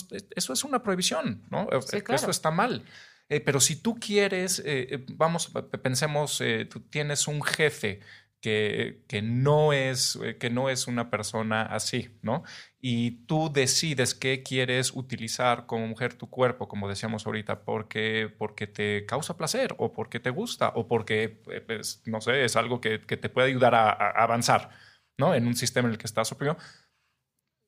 pues 0.00 0.26
eso 0.34 0.52
es 0.52 0.64
una 0.64 0.82
prohibición, 0.82 1.42
¿no? 1.50 1.68
Eso 1.70 2.30
está 2.30 2.50
mal. 2.50 2.84
Eh, 3.28 3.40
pero 3.40 3.60
si 3.60 3.76
tú 3.76 3.94
quieres, 3.94 4.58
eh, 4.58 4.88
eh, 4.90 5.06
vamos, 5.14 5.50
pensemos, 5.82 6.42
tú 6.68 6.80
tienes 6.80 7.28
un 7.28 7.42
jefe 7.42 8.00
que, 8.42 9.04
que, 9.08 9.22
no 9.22 9.72
es, 9.72 10.18
que 10.38 10.50
no 10.50 10.68
es 10.68 10.86
una 10.86 11.08
persona 11.08 11.62
así, 11.62 12.18
¿no? 12.22 12.42
Y 12.80 13.24
tú 13.26 13.50
decides 13.50 14.14
qué 14.14 14.42
quieres 14.42 14.92
utilizar 14.92 15.66
como 15.66 15.86
mujer 15.86 16.14
tu 16.14 16.28
cuerpo, 16.28 16.68
como 16.68 16.88
decíamos 16.88 17.24
ahorita, 17.24 17.62
porque, 17.64 18.30
porque 18.36 18.66
te 18.66 19.06
causa 19.06 19.36
placer 19.36 19.74
o 19.78 19.92
porque 19.92 20.20
te 20.20 20.30
gusta 20.30 20.72
o 20.74 20.88
porque, 20.88 21.28
pues, 21.66 22.02
no 22.04 22.20
sé, 22.20 22.44
es 22.44 22.56
algo 22.56 22.80
que, 22.80 23.00
que 23.00 23.16
te 23.16 23.28
puede 23.28 23.48
ayudar 23.48 23.74
a, 23.74 23.90
a, 23.90 24.10
avanzar, 24.24 24.70
¿no? 25.16 25.34
En 25.34 25.46
un 25.46 25.54
sistema 25.54 25.88
en 25.88 25.92
el 25.92 25.98
que 25.98 26.06
estás 26.06 26.32
oprimido. 26.32 26.58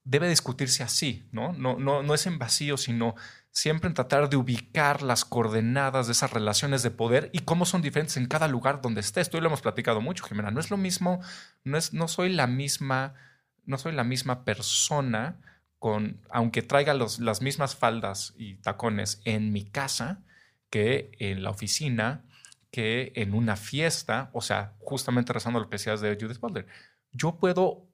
Debe 0.04 0.28
discutirse 0.28 0.82
así, 0.82 1.26
¿no? 1.32 1.52
No, 1.54 1.78
no, 1.78 2.02
no 2.02 2.14
es 2.14 2.26
en 2.26 2.38
vacío, 2.38 2.76
sino 2.76 3.14
siempre 3.54 3.88
en 3.88 3.94
tratar 3.94 4.28
de 4.28 4.36
ubicar 4.36 5.02
las 5.02 5.24
coordenadas 5.24 6.06
de 6.06 6.12
esas 6.12 6.32
relaciones 6.32 6.82
de 6.82 6.90
poder 6.90 7.30
y 7.32 7.40
cómo 7.40 7.64
son 7.64 7.82
diferentes 7.82 8.16
en 8.16 8.26
cada 8.26 8.48
lugar 8.48 8.82
donde 8.82 9.00
estés. 9.00 9.30
Tú 9.30 9.40
lo 9.40 9.46
hemos 9.46 9.62
platicado 9.62 10.00
mucho, 10.00 10.24
Jimena. 10.24 10.50
No 10.50 10.60
es 10.60 10.70
lo 10.70 10.76
mismo, 10.76 11.20
no, 11.62 11.78
es, 11.78 11.92
no 11.92 12.08
soy 12.08 12.32
la 12.32 12.48
misma, 12.48 13.14
no 13.64 13.78
soy 13.78 13.92
la 13.92 14.02
misma 14.02 14.44
persona 14.44 15.40
con, 15.78 16.20
aunque 16.30 16.62
traiga 16.62 16.94
las 16.94 17.42
mismas 17.42 17.76
faldas 17.76 18.34
y 18.36 18.56
tacones 18.56 19.22
en 19.24 19.52
mi 19.52 19.64
casa 19.64 20.24
que 20.68 21.12
en 21.20 21.44
la 21.44 21.50
oficina, 21.50 22.24
que 22.72 23.12
en 23.14 23.34
una 23.34 23.54
fiesta, 23.54 24.30
o 24.32 24.40
sea, 24.40 24.72
justamente 24.80 25.32
rezando 25.32 25.60
lo 25.60 25.68
que 25.68 25.76
decías 25.76 26.00
de 26.00 26.18
Judith 26.20 26.40
Butler. 26.40 26.66
Yo 27.12 27.36
puedo 27.36 27.86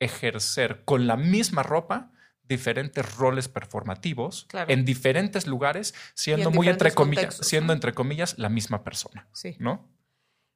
ejercer 0.00 0.84
con 0.84 1.06
la 1.06 1.16
misma 1.16 1.62
ropa 1.62 2.12
diferentes 2.46 3.16
roles 3.16 3.48
performativos 3.48 4.46
en 4.68 4.84
diferentes 4.84 5.46
lugares, 5.46 5.94
siendo 6.14 6.50
muy 6.50 6.68
entre 6.68 6.92
comillas, 6.92 7.36
siendo 7.36 7.72
entre 7.72 7.94
comillas 7.94 8.38
la 8.38 8.48
misma 8.48 8.84
persona. 8.84 9.28
Sí. 9.32 9.56
¿No? 9.58 9.90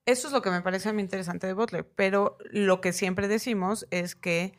Eso 0.05 0.29
es 0.29 0.33
lo 0.33 0.43
que 0.43 0.51
me 0.51 0.63
parece 0.63 0.89
a 0.89 0.93
mí 0.93 1.03
interesante 1.03 1.47
de 1.47 1.53
Butler, 1.53 1.87
pero 1.87 2.39
lo 2.51 2.81
que 2.81 2.93
siempre 2.93 3.29
decimos 3.29 3.87
es 3.91 4.15
que 4.15 4.59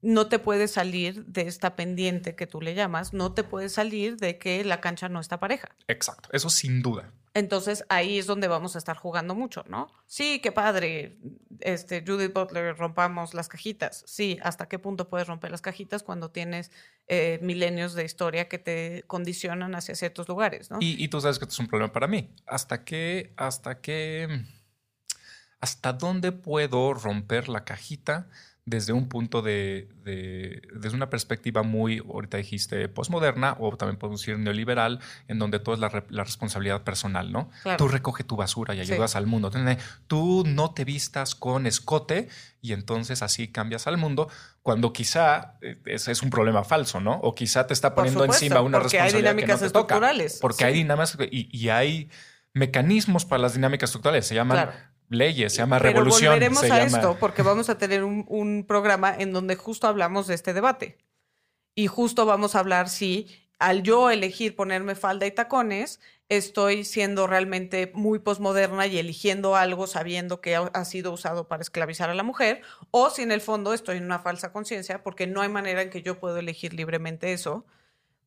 no 0.00 0.28
te 0.28 0.38
puedes 0.38 0.70
salir 0.70 1.26
de 1.26 1.42
esta 1.42 1.76
pendiente 1.76 2.34
que 2.34 2.46
tú 2.46 2.60
le 2.60 2.74
llamas, 2.74 3.12
no 3.12 3.32
te 3.32 3.44
puedes 3.44 3.72
salir 3.72 4.16
de 4.16 4.38
que 4.38 4.64
la 4.64 4.80
cancha 4.80 5.08
no 5.08 5.20
está 5.20 5.40
pareja. 5.40 5.68
Exacto, 5.88 6.28
eso 6.32 6.48
sin 6.48 6.80
duda. 6.80 7.12
Entonces 7.36 7.84
ahí 7.90 8.18
es 8.18 8.26
donde 8.26 8.48
vamos 8.48 8.76
a 8.76 8.78
estar 8.78 8.96
jugando 8.96 9.34
mucho, 9.34 9.62
¿no? 9.68 9.92
Sí, 10.06 10.40
qué 10.40 10.52
padre, 10.52 11.18
este, 11.60 12.02
Judith 12.02 12.32
Butler, 12.32 12.74
rompamos 12.74 13.34
las 13.34 13.48
cajitas. 13.48 14.04
Sí, 14.06 14.38
¿hasta 14.42 14.70
qué 14.70 14.78
punto 14.78 15.10
puedes 15.10 15.28
romper 15.28 15.50
las 15.50 15.60
cajitas 15.60 16.02
cuando 16.02 16.30
tienes 16.30 16.70
eh, 17.08 17.38
milenios 17.42 17.92
de 17.92 18.06
historia 18.06 18.48
que 18.48 18.58
te 18.58 19.04
condicionan 19.06 19.74
hacia 19.74 19.94
ciertos 19.94 20.26
lugares, 20.28 20.70
¿no? 20.70 20.78
Y, 20.80 20.96
y 20.98 21.08
tú 21.08 21.20
sabes 21.20 21.38
que 21.38 21.44
esto 21.44 21.52
es 21.52 21.58
un 21.58 21.66
problema 21.66 21.92
para 21.92 22.06
mí. 22.06 22.34
¿Hasta 22.46 22.84
qué, 22.84 23.34
hasta 23.36 23.82
qué, 23.82 24.46
hasta 25.60 25.92
dónde 25.92 26.32
puedo 26.32 26.94
romper 26.94 27.50
la 27.50 27.66
cajita 27.66 28.30
desde 28.66 28.92
un 28.92 29.08
punto 29.08 29.42
de, 29.42 29.88
desde 30.04 30.96
una 30.96 31.08
perspectiva 31.08 31.62
muy, 31.62 31.98
ahorita 31.98 32.36
dijiste, 32.36 32.88
postmoderna 32.88 33.56
o 33.60 33.76
también 33.76 33.96
podemos 33.96 34.20
decir 34.20 34.38
neoliberal, 34.40 34.98
en 35.28 35.38
donde 35.38 35.60
todo 35.60 35.76
es 35.76 35.80
la, 35.80 36.24
responsabilidad 36.24 36.82
personal, 36.82 37.30
¿no? 37.30 37.48
Tú 37.78 37.86
recoge 37.86 38.24
tu 38.24 38.34
basura 38.34 38.74
y 38.74 38.80
ayudas 38.80 39.14
al 39.14 39.26
mundo. 39.26 39.52
Tú 40.08 40.42
no 40.44 40.74
te 40.74 40.84
vistas 40.84 41.36
con 41.36 41.68
escote 41.68 42.28
y 42.60 42.72
entonces 42.72 43.22
así 43.22 43.46
cambias 43.46 43.86
al 43.86 43.98
mundo, 43.98 44.28
cuando 44.62 44.92
quizá 44.92 45.54
eh, 45.62 45.80
ese 45.86 46.10
es 46.10 46.22
un 46.22 46.30
problema 46.30 46.64
falso, 46.64 47.00
¿no? 47.00 47.20
O 47.20 47.36
quizá 47.36 47.68
te 47.68 47.72
está 47.72 47.94
poniendo 47.94 48.24
encima 48.24 48.60
una 48.62 48.80
responsabilidad 48.80 49.14
hay 49.14 49.22
dinámicas 49.22 49.46
que 49.46 49.52
no 49.52 49.58
te 49.60 49.66
estructurales. 49.66 50.38
porque 50.40 50.64
hay 50.64 50.74
dinámicas 50.74 51.16
y, 51.30 51.68
hay 51.68 52.10
mecanismos 52.52 53.24
para 53.24 53.42
las 53.42 53.54
dinámicas 53.54 53.90
estructurales. 53.90 54.26
Se 54.26 54.34
llaman 54.34 54.70
leyes, 55.08 55.52
se 55.52 55.58
llama 55.58 55.78
Pero 55.78 55.90
revolución. 55.90 56.34
Volveremos 56.34 56.62
a 56.64 56.82
esto 56.82 57.16
porque 57.18 57.42
vamos 57.42 57.68
a 57.68 57.78
tener 57.78 58.04
un, 58.04 58.64
programa 58.66 59.14
en 59.16 59.32
donde 59.32 59.56
justo 59.56 59.86
hablamos 59.86 60.26
de 60.26 60.34
este 60.34 60.52
debate. 60.52 60.98
Y 61.74 61.86
justo 61.88 62.26
vamos 62.26 62.54
a 62.54 62.60
hablar 62.60 62.88
si 62.88 63.28
al 63.58 63.82
yo 63.82 64.10
elegir 64.10 64.54
ponerme 64.54 64.94
falda 64.94 65.26
y 65.26 65.30
tacones, 65.30 66.00
estoy 66.28 66.84
siendo 66.84 67.26
realmente 67.26 67.90
muy 67.94 68.18
posmoderna 68.18 68.86
y 68.86 68.98
eligiendo 68.98 69.56
algo 69.56 69.86
sabiendo 69.86 70.40
que 70.40 70.56
ha 70.56 70.84
sido 70.84 71.12
usado 71.12 71.48
para 71.48 71.62
esclavizar 71.62 72.10
a 72.10 72.14
la 72.14 72.22
mujer, 72.22 72.62
o 72.90 73.10
si 73.10 73.22
en 73.22 73.32
el 73.32 73.40
fondo 73.40 73.72
estoy 73.72 73.98
en 73.98 74.04
una 74.04 74.18
falsa 74.18 74.52
conciencia 74.52 75.02
porque 75.02 75.26
no 75.26 75.40
hay 75.40 75.48
manera 75.48 75.82
en 75.82 75.90
que 75.90 76.02
yo 76.02 76.18
puedo 76.18 76.38
elegir 76.38 76.74
libremente 76.74 77.32
eso, 77.32 77.64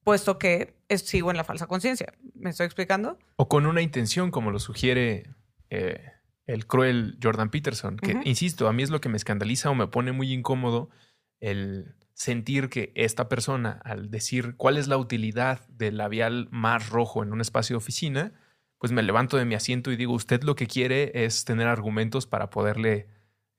puesto 0.04 0.40
que 0.40 0.74
sigo 1.04 1.30
en 1.30 1.38
la 1.38 1.44
falsa 1.44 1.68
conciencia. 1.68 2.14
¿Me 2.34 2.50
estoy 2.50 2.66
explicando? 2.66 3.18
O 3.36 3.48
con 3.48 3.66
una 3.66 3.82
intención, 3.82 4.32
como 4.32 4.50
lo 4.50 4.60
sugiere 4.60 5.30
eh, 5.70 6.12
el 6.50 6.66
cruel 6.66 7.20
Jordan 7.22 7.52
Peterson, 7.52 7.98
que, 7.98 8.20
insisto, 8.26 8.68
a 8.68 8.74
mí 8.74 8.82
es 8.82 8.90
lo 8.90 9.02
que 9.02 9.10
me 9.10 9.18
escandaliza 9.18 9.70
o 9.70 9.76
me 9.76 9.86
pone 9.86 10.14
muy 10.14 10.34
incómodo 10.34 10.90
el 11.40 11.96
sentir 12.14 12.70
que 12.70 12.92
esta 12.96 13.30
persona, 13.30 13.80
al 13.86 14.10
decir 14.10 14.56
cuál 14.58 14.78
es 14.78 14.88
la 14.88 14.98
utilidad 14.98 15.68
del 15.68 15.98
labial 15.98 16.48
más 16.50 16.90
rojo 16.90 17.22
en 17.22 17.34
un 17.34 17.40
espacio 17.40 17.76
de 17.76 17.78
oficina, 17.78 18.34
pues 18.80 18.92
me 18.92 19.04
levanto 19.04 19.38
de 19.38 19.46
mi 19.46 19.54
asiento 19.54 19.92
y 19.92 19.96
digo, 19.96 20.14
usted 20.14 20.42
lo 20.42 20.56
que 20.56 20.66
quiere 20.66 21.12
es 21.14 21.46
tener 21.46 21.68
argumentos 21.68 22.26
para 22.26 22.50
poderle 22.50 23.08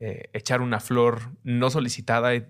eh, 0.00 0.28
echar 0.32 0.60
una 0.60 0.80
flor 0.80 1.36
no 1.44 1.70
solicitada 1.70 2.34
y 2.34 2.44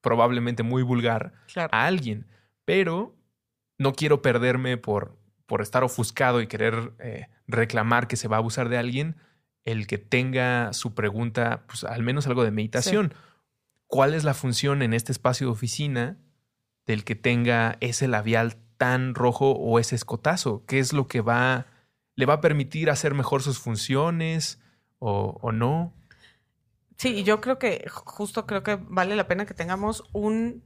probablemente 0.00 0.64
muy 0.64 0.82
vulgar 0.82 1.32
a 1.54 1.86
alguien, 1.86 2.26
pero 2.64 3.16
no 3.78 3.92
quiero 3.92 4.20
perderme 4.20 4.78
por, 4.78 5.16
por 5.46 5.62
estar 5.62 5.84
ofuscado 5.84 6.40
y 6.40 6.48
querer 6.48 6.92
eh, 6.98 7.28
reclamar 7.46 8.08
que 8.08 8.16
se 8.16 8.26
va 8.26 8.36
a 8.36 8.40
abusar 8.40 8.68
de 8.68 8.78
alguien, 8.78 9.16
el 9.64 9.86
que 9.86 9.98
tenga 9.98 10.72
su 10.72 10.94
pregunta, 10.94 11.64
pues 11.66 11.84
al 11.84 12.02
menos 12.02 12.26
algo 12.26 12.44
de 12.44 12.50
meditación. 12.50 13.14
¿Cuál 13.86 14.14
es 14.14 14.24
la 14.24 14.34
función 14.34 14.82
en 14.82 14.92
este 14.92 15.12
espacio 15.12 15.46
de 15.46 15.52
oficina 15.52 16.18
del 16.86 17.04
que 17.04 17.14
tenga 17.14 17.76
ese 17.80 18.08
labial 18.08 18.56
tan 18.76 19.14
rojo 19.14 19.52
o 19.52 19.78
ese 19.78 19.94
escotazo? 19.94 20.64
¿Qué 20.66 20.78
es 20.78 20.92
lo 20.92 21.06
que 21.06 21.20
va, 21.20 21.66
le 22.14 22.26
va 22.26 22.34
a 22.34 22.40
permitir 22.40 22.90
hacer 22.90 23.14
mejor 23.14 23.42
sus 23.42 23.58
funciones 23.58 24.60
o, 24.98 25.38
o 25.40 25.52
no? 25.52 25.94
Sí, 26.96 27.16
y 27.16 27.22
yo 27.24 27.40
creo 27.40 27.58
que 27.58 27.84
justo 27.88 28.46
creo 28.46 28.62
que 28.62 28.76
vale 28.76 29.16
la 29.16 29.28
pena 29.28 29.46
que 29.46 29.54
tengamos 29.54 30.04
un 30.12 30.62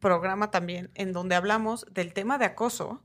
programa 0.00 0.50
también 0.50 0.90
en 0.94 1.12
donde 1.12 1.34
hablamos 1.34 1.86
del 1.90 2.12
tema 2.12 2.38
de 2.38 2.44
acoso, 2.44 3.02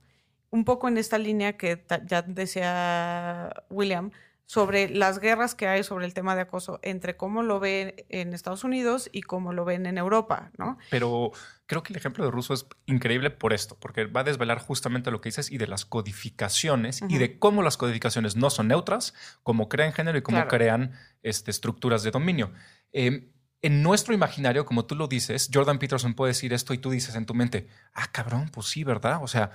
un 0.49 0.65
poco 0.65 0.87
en 0.87 0.97
esta 0.97 1.17
línea 1.17 1.57
que 1.57 1.83
ya 2.05 2.21
decía 2.21 3.51
William, 3.69 4.11
sobre 4.45 4.89
las 4.89 5.19
guerras 5.19 5.55
que 5.55 5.67
hay 5.67 5.83
sobre 5.83 6.05
el 6.05 6.13
tema 6.13 6.35
de 6.35 6.41
acoso 6.41 6.79
entre 6.83 7.15
cómo 7.15 7.43
lo 7.43 7.59
ven 7.59 7.95
en 8.09 8.33
Estados 8.33 8.63
Unidos 8.63 9.09
y 9.11 9.21
cómo 9.21 9.53
lo 9.53 9.65
ven 9.65 9.85
en 9.85 9.97
Europa, 9.97 10.51
¿no? 10.57 10.77
Pero 10.89 11.31
creo 11.65 11.81
que 11.81 11.93
el 11.93 11.97
ejemplo 11.97 12.23
de 12.25 12.31
Russo 12.31 12.53
es 12.53 12.65
increíble 12.85 13.29
por 13.29 13.53
esto, 13.53 13.77
porque 13.79 14.05
va 14.05 14.21
a 14.21 14.25
desvelar 14.25 14.59
justamente 14.59 15.11
lo 15.11 15.21
que 15.21 15.29
dices 15.29 15.51
y 15.51 15.57
de 15.57 15.67
las 15.67 15.85
codificaciones 15.85 17.01
y 17.07 17.17
de 17.17 17.39
cómo 17.39 17.63
las 17.63 17.77
codificaciones 17.77 18.35
no 18.35 18.49
son 18.49 18.67
neutras, 18.67 19.13
cómo 19.43 19.69
crean 19.69 19.93
género 19.93 20.17
y 20.17 20.21
cómo 20.21 20.47
crean 20.47 20.91
este, 21.21 21.51
estructuras 21.51 22.03
de 22.03 22.11
dominio. 22.11 22.51
Em, 22.91 23.31
en 23.61 23.81
nuestro 23.81 24.13
imaginario, 24.13 24.65
como 24.65 24.85
tú 24.85 24.93
lo 24.93 25.07
dices, 25.07 25.49
Jordan 25.51 25.79
Peterson 25.79 26.15
puede 26.15 26.31
decir 26.31 26.51
esto 26.51 26.73
y 26.73 26.77
tú 26.77 26.91
dices 26.91 27.15
en 27.15 27.25
tu 27.25 27.33
mente, 27.33 27.67
ah, 27.93 28.11
cabrón, 28.11 28.49
pues 28.49 28.67
sí, 28.67 28.83
¿verdad? 28.83 29.19
O 29.23 29.27
sea, 29.27 29.51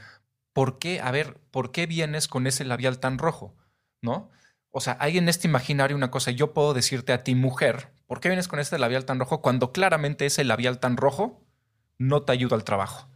¿por 0.55 0.78
qué, 0.78 1.01
a 1.01 1.11
ver, 1.11 1.39
por 1.51 1.72
qué 1.72 1.86
vienes 1.86 2.26
con 2.26 2.47
ese 2.47 2.64
labial 2.64 3.01
tan 3.01 3.18
rojo? 3.18 3.55
¿No? 4.01 4.30
O 4.71 4.81
sea, 4.81 4.97
hay 5.01 5.19
en 5.19 5.29
este 5.29 5.49
imaginario 5.49 5.97
una 5.97 6.11
cosa, 6.11 6.31
yo 6.31 6.53
puedo 6.53 6.75
decirte 6.75 7.12
a 7.12 7.25
ti, 7.25 7.35
mujer, 7.35 7.93
¿por 8.07 8.21
qué 8.21 8.29
vienes 8.29 8.49
con 8.49 8.61
este 8.61 8.79
labial 8.79 9.05
tan 9.05 9.19
rojo 9.19 9.41
cuando 9.41 9.73
claramente 9.73 10.27
ese 10.27 10.45
labial 10.45 10.79
tan 10.79 10.97
rojo 10.97 11.45
no 11.99 12.23
te 12.23 12.33
ayuda 12.33 12.57
al 12.57 12.64
trabajo? 12.64 13.09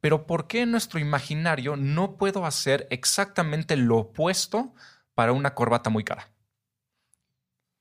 Pero 0.00 0.26
¿por 0.26 0.46
qué 0.46 0.62
en 0.62 0.70
nuestro 0.70 1.00
imaginario 1.00 1.76
no 1.76 2.16
puedo 2.16 2.44
hacer 2.46 2.86
exactamente 2.90 3.76
lo 3.76 3.98
opuesto 3.98 4.74
para 5.14 5.32
una 5.32 5.54
corbata 5.54 5.90
muy 5.90 6.04
cara? 6.04 6.33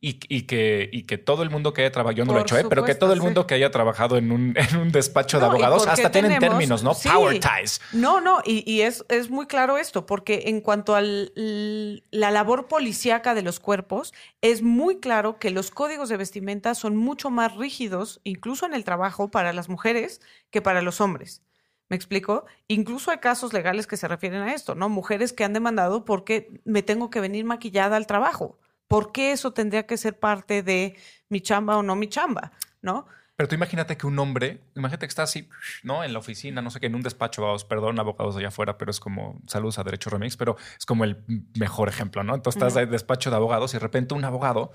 Y, 0.06 0.42
que, 0.42 0.90
y 0.92 1.04
que 1.04 1.18
todo 1.18 1.44
el 1.44 1.50
mundo 1.50 1.72
que 1.72 1.84
haya 1.84 1.92
trabajado, 1.94 2.18
yo 2.18 2.26
no 2.26 2.34
lo 2.34 2.40
he 2.40 2.42
hecho, 2.42 2.58
¿eh? 2.58 2.66
pero 2.68 2.84
que 2.84 2.94
todo 2.94 3.14
el 3.14 3.22
mundo 3.22 3.48
que 3.48 3.54
haya 3.56 3.72
trabajado 3.72 4.18
en 4.18 4.34
un, 4.34 4.54
en 4.58 4.76
un 4.76 4.92
despacho 4.92 5.40
de 5.40 5.46
abogados 5.46 5.88
hasta 5.88 6.12
tienen 6.12 6.40
términos, 6.40 6.84
¿no? 6.84 6.92
Power 6.94 7.40
ties. 7.40 7.80
No, 7.94 8.20
no, 8.20 8.42
y, 8.44 8.70
y 8.70 8.82
es, 8.82 9.06
es, 9.08 9.30
muy 9.30 9.48
claro 9.48 9.78
esto, 9.78 10.06
porque 10.06 10.44
en 10.48 10.60
cuanto 10.60 10.98
a 10.98 11.02
la 11.02 12.32
labor 12.32 12.68
policíaca 12.68 13.34
de 13.34 13.44
los 13.44 13.62
cuerpos, 13.62 14.14
es 14.42 14.62
muy 14.62 15.00
claro 15.00 15.40
que 15.40 15.52
los 15.52 15.72
códigos 15.72 16.10
de 16.10 16.18
vestimenta 16.18 16.76
son 16.76 16.98
mucho 16.98 17.30
más 17.30 17.56
rígidos, 17.56 18.20
incluso 18.26 18.66
en 18.66 18.74
el 18.74 18.84
trabajo, 18.84 19.32
para 19.32 19.54
las 19.54 19.70
mujeres 19.70 20.20
que 20.50 20.62
para 20.62 20.82
los 20.82 21.00
hombres. 21.00 21.44
¿Me 21.88 21.96
explico? 21.96 22.46
Incluso 22.68 23.10
hay 23.12 23.20
casos 23.20 23.54
legales 23.54 23.88
que 23.88 23.96
se 23.96 24.10
refieren 24.10 24.42
a 24.42 24.54
esto, 24.54 24.76
¿no? 24.76 24.90
Mujeres 24.90 25.32
que 25.32 25.46
han 25.46 25.54
demandado 25.54 26.04
porque 26.04 26.60
me 26.66 26.82
tengo 26.82 27.10
que 27.10 27.22
venir 27.22 27.46
maquillada 27.46 27.96
al 27.96 28.06
trabajo. 28.06 28.60
¿Por 28.88 29.12
qué 29.12 29.32
eso 29.32 29.54
tendría 29.54 29.86
que 29.86 29.98
ser 29.98 30.20
parte 30.20 30.64
de 30.64 30.96
mi 31.30 31.42
chamba 31.42 31.78
o 31.78 31.84
no 31.84 31.96
mi 31.96 32.08
chamba? 32.08 32.52
¿No? 32.82 33.08
Pero 33.36 33.50
tú 33.50 33.56
imagínate 33.56 33.98
que 33.98 34.06
un 34.06 34.20
hombre, 34.20 34.62
imagínate 34.76 35.08
que 35.08 35.10
está 35.10 35.24
así, 35.24 35.50
¿no? 35.82 36.04
En 36.04 36.14
la 36.14 36.20
oficina, 36.20 36.62
no 36.62 36.70
sé 36.70 36.80
qué, 36.80 36.86
en 36.86 36.96
un 36.96 37.02
despacho, 37.02 37.42
vamos, 37.42 37.66
perdón, 37.66 38.00
abogados 38.00 38.36
allá 38.36 38.50
afuera, 38.50 38.78
pero 38.78 38.92
es 38.92 39.00
como, 39.00 39.42
saludos 39.48 39.80
a 39.80 39.84
Derecho 39.84 40.12
Remix, 40.12 40.38
pero 40.38 40.56
es 40.78 40.86
como 40.86 41.04
el 41.04 41.24
mejor 41.56 41.90
ejemplo, 41.90 42.24
¿no? 42.24 42.36
Entonces 42.36 42.62
estás 42.62 42.84
en 42.84 42.92
despacho 42.92 43.32
de 43.32 43.36
abogados 43.36 43.74
y 43.74 43.78
de 43.78 43.80
repente 43.80 44.14
un 44.14 44.24
abogado, 44.24 44.72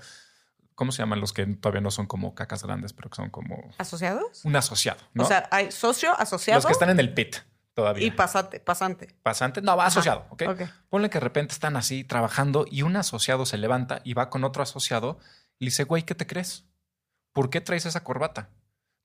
¿cómo 0.75 0.91
se 0.91 1.01
llaman 1.01 1.21
los 1.21 1.31
que 1.31 1.45
todavía 1.45 1.79
no 1.79 1.89
son 1.89 2.05
como 2.05 2.35
cacas 2.35 2.63
grandes, 2.63 2.91
pero 2.91 3.09
que 3.09 3.15
son 3.15 3.29
como... 3.29 3.71
¿Asociados? 3.77 4.43
Un 4.43 4.55
asociado, 4.57 4.99
¿no? 5.13 5.23
O 5.23 5.25
sea, 5.25 5.47
hay 5.51 5.71
socio, 5.71 6.11
asociado. 6.19 6.57
Los 6.57 6.65
que 6.65 6.73
están 6.73 6.89
en 6.89 6.99
el 6.99 7.13
pit. 7.13 7.37
Y 8.05 8.11
pasante, 8.11 8.59
pasante. 8.59 9.15
Pasante, 9.23 9.61
no, 9.61 9.75
va 9.75 9.85
asociado, 9.85 10.25
¿ok? 10.29 10.43
Ponle 10.89 11.09
que 11.09 11.17
de 11.17 11.23
repente 11.23 11.53
están 11.53 11.75
así 11.75 12.03
trabajando 12.03 12.65
y 12.69 12.81
un 12.81 12.95
asociado 12.95 13.45
se 13.45 13.57
levanta 13.57 14.01
y 14.03 14.13
va 14.13 14.29
con 14.29 14.43
otro 14.43 14.63
asociado 14.63 15.19
y 15.57 15.65
le 15.65 15.69
dice, 15.69 15.83
güey, 15.83 16.03
¿qué 16.03 16.15
te 16.15 16.27
crees? 16.27 16.65
¿Por 17.33 17.49
qué 17.49 17.61
traes 17.61 17.85
esa 17.85 18.03
corbata? 18.03 18.49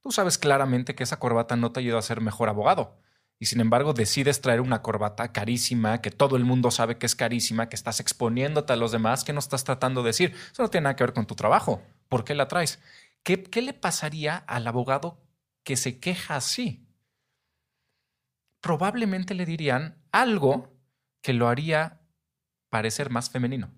Tú 0.01 0.13
sabes 0.13 0.39
claramente 0.39 0.95
que 0.95 1.03
esa 1.03 1.19
corbata 1.19 1.57
no 1.57 1.73
te 1.73 1.81
ayuda 1.81 1.99
a 1.99 2.03
ser 2.03 2.21
mejor 2.21 2.49
abogado. 2.49 2.99
Y 3.39 3.47
sin 3.47 3.61
embargo 3.61 3.95
decides 3.95 4.41
traer 4.41 4.61
una 4.61 4.83
corbata 4.83 5.33
carísima, 5.33 6.01
que 6.01 6.11
todo 6.11 6.37
el 6.37 6.45
mundo 6.45 6.71
sabe 6.71 6.99
que 6.99 7.07
es 7.07 7.17
carísima, 7.17 7.69
que 7.69 7.77
estás 7.77 8.01
exponiéndote 8.01 8.73
a 8.73 8.77
los 8.77 8.93
demás, 8.93 9.25
que 9.25 9.33
no 9.33 9.39
estás 9.39 9.65
tratando 9.65 10.03
de 10.03 10.09
decir. 10.09 10.35
Eso 10.53 10.63
no 10.63 10.71
tiene 10.71 10.85
nada 10.85 10.97
que 10.97 11.05
ver 11.05 11.15
con 11.15 11.27
tu 11.27 11.35
trabajo. 11.35 11.83
¿Por 12.09 12.25
qué 12.25 12.35
la 12.35 12.49
traes? 12.49 12.81
¿Qué, 13.23 13.43
qué 13.43 13.63
le 13.63 13.73
pasaría 13.73 14.37
al 14.37 14.67
abogado 14.67 15.19
que 15.65 15.77
se 15.77 15.99
queja 15.99 16.37
así? 16.37 16.84
Probablemente 18.65 19.35
le 19.35 19.45
dirían 19.45 20.03
algo 20.11 20.73
que 21.21 21.35
lo 21.35 21.49
haría 21.49 22.01
parecer 22.71 23.11
más 23.11 23.29
femenino. 23.29 23.71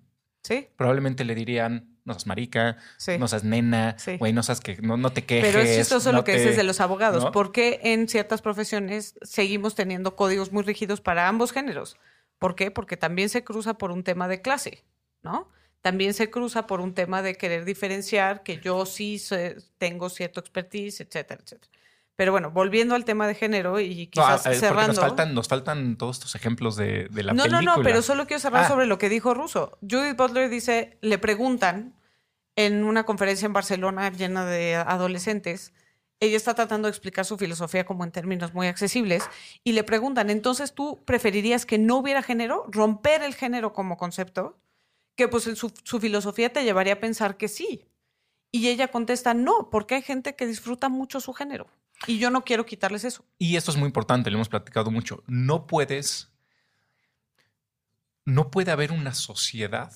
Sí. 0.43 0.69
Probablemente 0.77 1.25
le 1.25 1.35
dirían, 1.35 1.99
no 2.05 2.13
seas 2.13 2.25
marica, 2.25 2.77
no 3.19 3.27
seas 3.27 3.43
nena, 3.43 3.97
güey, 4.17 4.31
no 4.31 4.43
seas 4.43 4.61
que 4.61 4.77
no, 4.77 5.11
te 5.11 5.25
quejes. 5.25 5.51
Pero 5.51 5.59
es 5.61 5.77
chistoso 5.77 6.13
lo 6.13 6.23
que 6.23 6.37
dices 6.37 6.55
de 6.55 6.63
los 6.63 6.79
abogados. 6.79 7.25
¿Por 7.31 7.51
qué 7.51 7.81
en 7.83 8.07
ciertas 8.07 8.41
profesiones 8.41 9.15
seguimos 9.23 9.75
teniendo 9.75 10.15
códigos 10.15 10.53
muy 10.53 10.63
rígidos 10.63 11.01
para 11.01 11.27
ambos 11.27 11.51
géneros? 11.51 11.97
¿Por 12.39 12.55
qué? 12.55 12.71
Porque 12.71 12.95
también 12.95 13.27
se 13.27 13.43
cruza 13.43 13.77
por 13.77 13.91
un 13.91 14.03
tema 14.03 14.29
de 14.29 14.41
clase, 14.41 14.85
¿no? 15.21 15.49
También 15.81 16.13
se 16.13 16.29
cruza 16.29 16.65
por 16.65 16.79
un 16.79 16.93
tema 16.93 17.21
de 17.21 17.35
querer 17.35 17.65
diferenciar 17.65 18.41
que 18.41 18.61
yo 18.61 18.85
sí 18.85 19.21
tengo 19.77 20.09
cierto 20.09 20.39
expertise, 20.39 21.01
etcétera, 21.01 21.41
etcétera. 21.43 21.76
Pero 22.17 22.31
bueno, 22.31 22.49
volviendo 22.49 22.95
al 22.95 23.05
tema 23.05 23.27
de 23.27 23.35
género 23.35 23.79
y 23.79 24.07
quizás 24.07 24.41
cerrando. 24.41 24.93
Nos 24.93 24.99
faltan, 24.99 25.35
nos 25.35 25.47
faltan 25.47 25.97
todos 25.97 26.17
estos 26.17 26.33
ejemplos 26.33 26.75
de, 26.75 27.07
de 27.09 27.23
la 27.23 27.33
no, 27.33 27.43
película. 27.43 27.61
No, 27.61 27.71
no, 27.71 27.77
no, 27.77 27.83
pero 27.83 28.01
solo 28.01 28.25
quiero 28.25 28.41
cerrar 28.41 28.65
ah. 28.65 28.67
sobre 28.67 28.87
lo 28.87 28.97
que 28.97 29.07
dijo 29.07 29.35
Russo. 29.35 29.77
Judith 29.87 30.17
Butler 30.17 30.49
dice, 30.49 30.97
le 31.01 31.19
preguntan 31.19 31.93
en 32.55 32.83
una 32.83 33.05
conferencia 33.05 33.45
en 33.45 33.53
Barcelona 33.53 34.09
llena 34.09 34.47
de 34.47 34.75
adolescentes, 34.75 35.73
ella 36.19 36.37
está 36.37 36.55
tratando 36.55 36.87
de 36.87 36.89
explicar 36.89 37.23
su 37.23 37.37
filosofía 37.37 37.85
como 37.85 38.03
en 38.03 38.11
términos 38.11 38.51
muy 38.55 38.65
accesibles 38.65 39.23
y 39.63 39.73
le 39.73 39.83
preguntan, 39.83 40.31
entonces 40.31 40.73
tú 40.73 41.03
preferirías 41.05 41.67
que 41.67 41.77
no 41.77 41.97
hubiera 41.97 42.23
género, 42.23 42.65
romper 42.69 43.21
el 43.21 43.35
género 43.35 43.73
como 43.73 43.95
concepto, 43.95 44.57
que 45.15 45.27
pues 45.27 45.43
su, 45.43 45.71
su 45.83 45.99
filosofía 45.99 46.51
te 46.51 46.63
llevaría 46.63 46.93
a 46.93 46.99
pensar 46.99 47.37
que 47.37 47.47
sí. 47.47 47.85
Y 48.51 48.69
ella 48.69 48.87
contesta, 48.87 49.35
no, 49.35 49.69
porque 49.69 49.93
hay 49.93 50.01
gente 50.01 50.35
que 50.35 50.47
disfruta 50.47 50.89
mucho 50.89 51.19
su 51.19 51.33
género. 51.33 51.67
Y 52.05 52.19
yo 52.19 52.29
no 52.29 52.43
quiero 52.43 52.65
quitarles 52.65 53.03
eso. 53.03 53.25
Y 53.39 53.55
esto 53.55 53.71
es 53.71 53.77
muy 53.77 53.87
importante, 53.87 54.29
lo 54.29 54.37
hemos 54.37 54.49
platicado 54.49 54.91
mucho. 54.91 55.23
No 55.27 55.65
puedes, 55.65 56.31
no 58.25 58.51
puede 58.51 58.71
haber 58.71 58.91
una 58.91 59.13
sociedad 59.13 59.91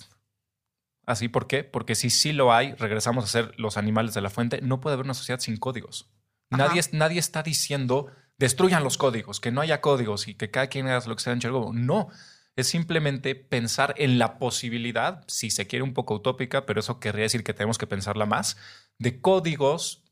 así. 1.05 1.27
¿Por 1.27 1.47
qué? 1.47 1.63
Porque 1.63 1.95
si 1.95 2.09
sí 2.09 2.33
lo 2.33 2.53
hay, 2.53 2.73
regresamos 2.73 3.25
a 3.25 3.27
ser 3.27 3.53
los 3.59 3.77
animales 3.77 4.13
de 4.13 4.21
la 4.21 4.29
fuente, 4.29 4.61
no 4.61 4.81
puede 4.81 4.95
haber 4.95 5.05
una 5.05 5.13
sociedad 5.13 5.39
sin 5.39 5.57
códigos. 5.57 6.09
Nadie, 6.49 6.81
nadie 6.91 7.19
está 7.19 7.43
diciendo 7.43 8.11
destruyan 8.41 8.83
los 8.83 8.97
códigos, 8.97 9.39
que 9.39 9.51
no 9.51 9.61
haya 9.61 9.81
códigos 9.81 10.27
y 10.27 10.33
que 10.33 10.49
cada 10.49 10.67
quien 10.67 10.87
haga 10.87 11.05
lo 11.07 11.15
que 11.15 11.21
sea 11.21 11.33
en 11.33 11.39
No, 11.85 12.09
es 12.55 12.67
simplemente 12.67 13.35
pensar 13.35 13.93
en 13.97 14.17
la 14.17 14.39
posibilidad, 14.39 15.23
si 15.27 15.51
se 15.51 15.67
quiere 15.67 15.83
un 15.83 15.93
poco 15.93 16.15
utópica, 16.15 16.65
pero 16.65 16.79
eso 16.79 16.99
querría 16.99 17.23
decir 17.23 17.43
que 17.43 17.53
tenemos 17.53 17.77
que 17.77 17.85
pensarla 17.85 18.25
más, 18.25 18.57
de 18.97 19.21
códigos 19.21 20.03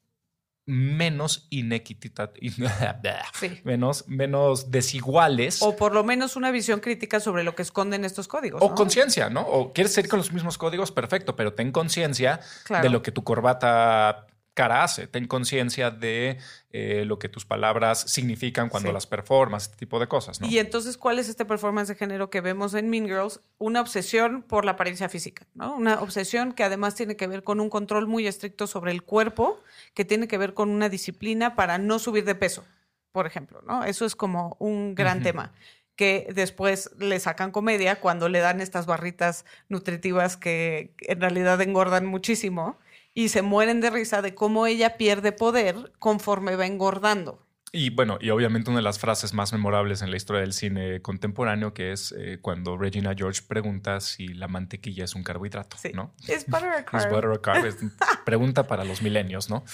menos 0.69 1.47
inequitativos, 1.49 2.59
menos, 3.63 4.07
menos 4.07 4.69
desiguales. 4.69 5.63
O 5.63 5.75
por 5.75 5.95
lo 5.95 6.03
menos 6.03 6.35
una 6.35 6.51
visión 6.51 6.79
crítica 6.79 7.19
sobre 7.19 7.43
lo 7.43 7.55
que 7.55 7.63
esconden 7.63 8.05
estos 8.05 8.27
códigos. 8.27 8.61
O 8.61 8.75
conciencia, 8.75 9.31
¿no? 9.31 9.41
O 9.41 9.73
quieres 9.73 9.93
seguir 9.93 10.11
con 10.11 10.19
los 10.19 10.31
mismos 10.31 10.59
códigos, 10.59 10.91
perfecto, 10.91 11.35
pero 11.35 11.53
ten 11.53 11.71
conciencia 11.71 12.39
de 12.83 12.89
lo 12.89 13.01
que 13.01 13.11
tu 13.11 13.23
corbata 13.23 14.27
cara 14.53 14.83
hace. 14.83 15.07
Ten 15.07 15.27
conciencia 15.27 15.91
de 15.91 16.37
eh, 16.71 17.03
lo 17.05 17.19
que 17.19 17.29
tus 17.29 17.45
palabras 17.45 18.01
significan 18.01 18.69
cuando 18.69 18.91
las 18.91 19.07
performas, 19.07 19.63
este 19.63 19.77
tipo 19.77 19.99
de 19.99 20.07
cosas. 20.07 20.41
¿no? 20.41 20.47
Y 20.47 20.59
entonces, 20.59 20.97
¿cuál 20.97 21.19
es 21.19 21.29
este 21.29 21.45
performance 21.45 21.87
de 21.87 21.95
género 21.95 22.29
que 22.29 22.41
vemos 22.41 22.73
en 22.73 22.89
Mean 22.89 23.05
Girls? 23.05 23.41
Una 23.57 23.81
obsesión 23.81 24.43
por 24.43 24.65
la 24.65 24.71
apariencia 24.71 25.09
física, 25.09 25.47
¿no? 25.53 25.75
Una 25.75 26.01
obsesión 26.01 26.53
que 26.53 26.63
además 26.63 26.95
tiene 26.95 27.15
que 27.15 27.27
ver 27.27 27.43
con 27.43 27.59
un 27.59 27.69
control 27.69 28.07
muy 28.07 28.27
estricto 28.27 28.67
sobre 28.67 28.91
el 28.91 29.03
cuerpo, 29.03 29.61
que 29.93 30.05
tiene 30.05 30.27
que 30.27 30.37
ver 30.37 30.53
con 30.53 30.69
una 30.69 30.89
disciplina 30.89 31.55
para 31.55 31.77
no 31.77 31.99
subir 31.99 32.25
de 32.25 32.35
peso, 32.35 32.65
por 33.11 33.25
ejemplo, 33.25 33.61
¿no? 33.65 33.83
Eso 33.83 34.05
es 34.05 34.15
como 34.15 34.57
un 34.59 34.95
gran 34.95 35.23
tema 35.23 35.53
que 35.99 36.29
después 36.33 36.91
le 36.97 37.19
sacan 37.19 37.51
comedia 37.51 37.99
cuando 37.99 38.29
le 38.29 38.39
dan 38.39 38.61
estas 38.61 38.85
barritas 38.85 39.43
nutritivas 39.67 40.37
que 40.37 40.93
en 41.01 41.19
realidad 41.19 41.59
engordan 41.61 42.05
muchísimo 42.05 42.79
y 43.19 43.27
se 43.27 43.41
mueren 43.41 43.81
de 43.81 43.89
risa 43.89 44.21
de 44.21 44.33
cómo 44.33 44.65
ella 44.65 44.95
pierde 44.95 45.33
poder 45.33 45.91
conforme 45.99 46.55
va 46.55 46.65
engordando. 46.65 47.45
Y 47.73 47.89
bueno, 47.89 48.17
y 48.21 48.29
obviamente 48.29 48.69
una 48.69 48.79
de 48.79 48.83
las 48.83 48.97
frases 48.97 49.33
más 49.33 49.51
memorables 49.51 50.01
en 50.01 50.09
la 50.09 50.15
historia 50.15 50.39
del 50.39 50.53
cine 50.53 51.01
contemporáneo, 51.01 51.73
que 51.73 51.91
es 51.91 52.15
eh, 52.17 52.39
cuando 52.41 52.77
Regina 52.77 53.13
George 53.17 53.41
pregunta 53.45 53.99
si 53.99 54.29
la 54.29 54.47
mantequilla 54.47 55.03
es 55.03 55.15
un 55.15 55.23
carbohidrato, 55.23 55.75
¿no? 55.93 56.15
Es 56.29 56.45
butter 56.45 56.69
a 56.69 56.85
carb. 56.85 57.03
Es 57.03 57.11
butter 57.11 57.31
a 57.31 57.41
carb. 57.41 58.23
pregunta 58.23 58.67
para 58.67 58.85
los 58.85 59.01
milenios, 59.01 59.49
¿no? 59.49 59.65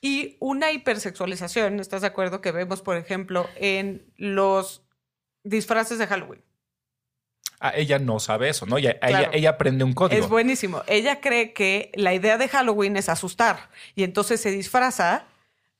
Y 0.00 0.36
una 0.38 0.70
hipersexualización, 0.70 1.80
¿estás 1.80 2.02
de 2.02 2.06
acuerdo? 2.06 2.40
Que 2.40 2.52
vemos, 2.52 2.82
por 2.82 2.96
ejemplo, 2.96 3.48
en 3.56 4.06
los 4.16 4.86
disfraces 5.42 5.98
de 5.98 6.06
Halloween. 6.06 6.44
Ah, 7.64 7.72
ella 7.76 8.00
no 8.00 8.18
sabe 8.18 8.48
eso, 8.48 8.66
¿no? 8.66 8.76
Ella, 8.76 8.98
ella, 9.00 9.50
aprende 9.50 9.84
un 9.84 9.92
código. 9.92 10.20
Es 10.20 10.28
buenísimo. 10.28 10.82
Ella 10.88 11.20
cree 11.20 11.52
que 11.52 11.92
la 11.94 12.12
idea 12.12 12.36
de 12.36 12.48
Halloween 12.48 12.96
es 12.96 13.08
asustar 13.08 13.70
y 13.94 14.02
entonces 14.02 14.40
se 14.40 14.50
disfraza 14.50 15.26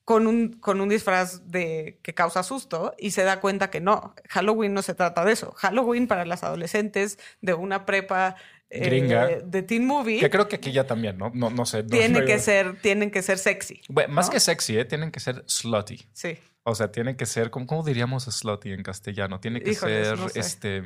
con 0.05 0.29
un, 0.29 0.53
con 0.53 0.81
un 0.81 0.89
disfraz 0.89 1.51
de, 1.51 1.99
que 2.03 2.15
causa 2.15 2.45
susto 2.45 2.95
y 3.01 3.11
se 3.11 3.25
da 3.25 3.41
cuenta 3.41 3.69
que 3.69 3.81
no, 3.81 4.15
Halloween 4.29 4.75
no 4.75 4.83
se 4.83 4.95
trata 4.95 5.25
de 5.25 5.33
eso. 5.33 5.55
Halloween 5.57 6.07
para 6.07 6.25
las 6.25 6.45
adolescentes 6.45 7.19
de 7.41 7.55
una 7.55 7.85
prepa 7.85 8.37
eh, 8.71 8.85
gringa 8.85 9.27
de 9.45 9.63
teen 9.65 9.85
movie. 9.85 10.21
Que 10.21 10.31
creo 10.31 10.47
que 10.47 10.55
aquí 10.55 10.71
ya 10.71 10.87
también, 10.87 11.19
¿no? 11.19 11.33
No, 11.35 11.51
no 11.51 11.67
sé. 11.67 11.83
Tiene 11.83 12.25
que 12.25 12.39
ser, 12.39 12.81
tienen 12.81 13.11
que 13.11 13.23
ser 13.23 13.39
sexy. 13.39 13.81
más 14.09 14.31
que 14.31 14.39
sexy, 14.39 14.79
¿eh? 14.79 14.85
tienen 14.85 15.11
que 15.11 15.19
ser 15.19 15.43
slutty. 15.49 16.01
Sí. 16.13 16.39
O 16.63 16.77
sea, 16.77 16.93
tienen 16.93 17.17
que 17.17 17.27
ser, 17.27 17.51
¿cómo, 17.51 17.67
cómo 17.67 17.83
diríamos 17.83 18.27
slutty 18.27 18.71
en 18.71 18.85
castellano? 18.85 19.41
Tiene 19.41 19.61
que 19.63 19.75
ser 19.75 20.17
este 20.37 20.85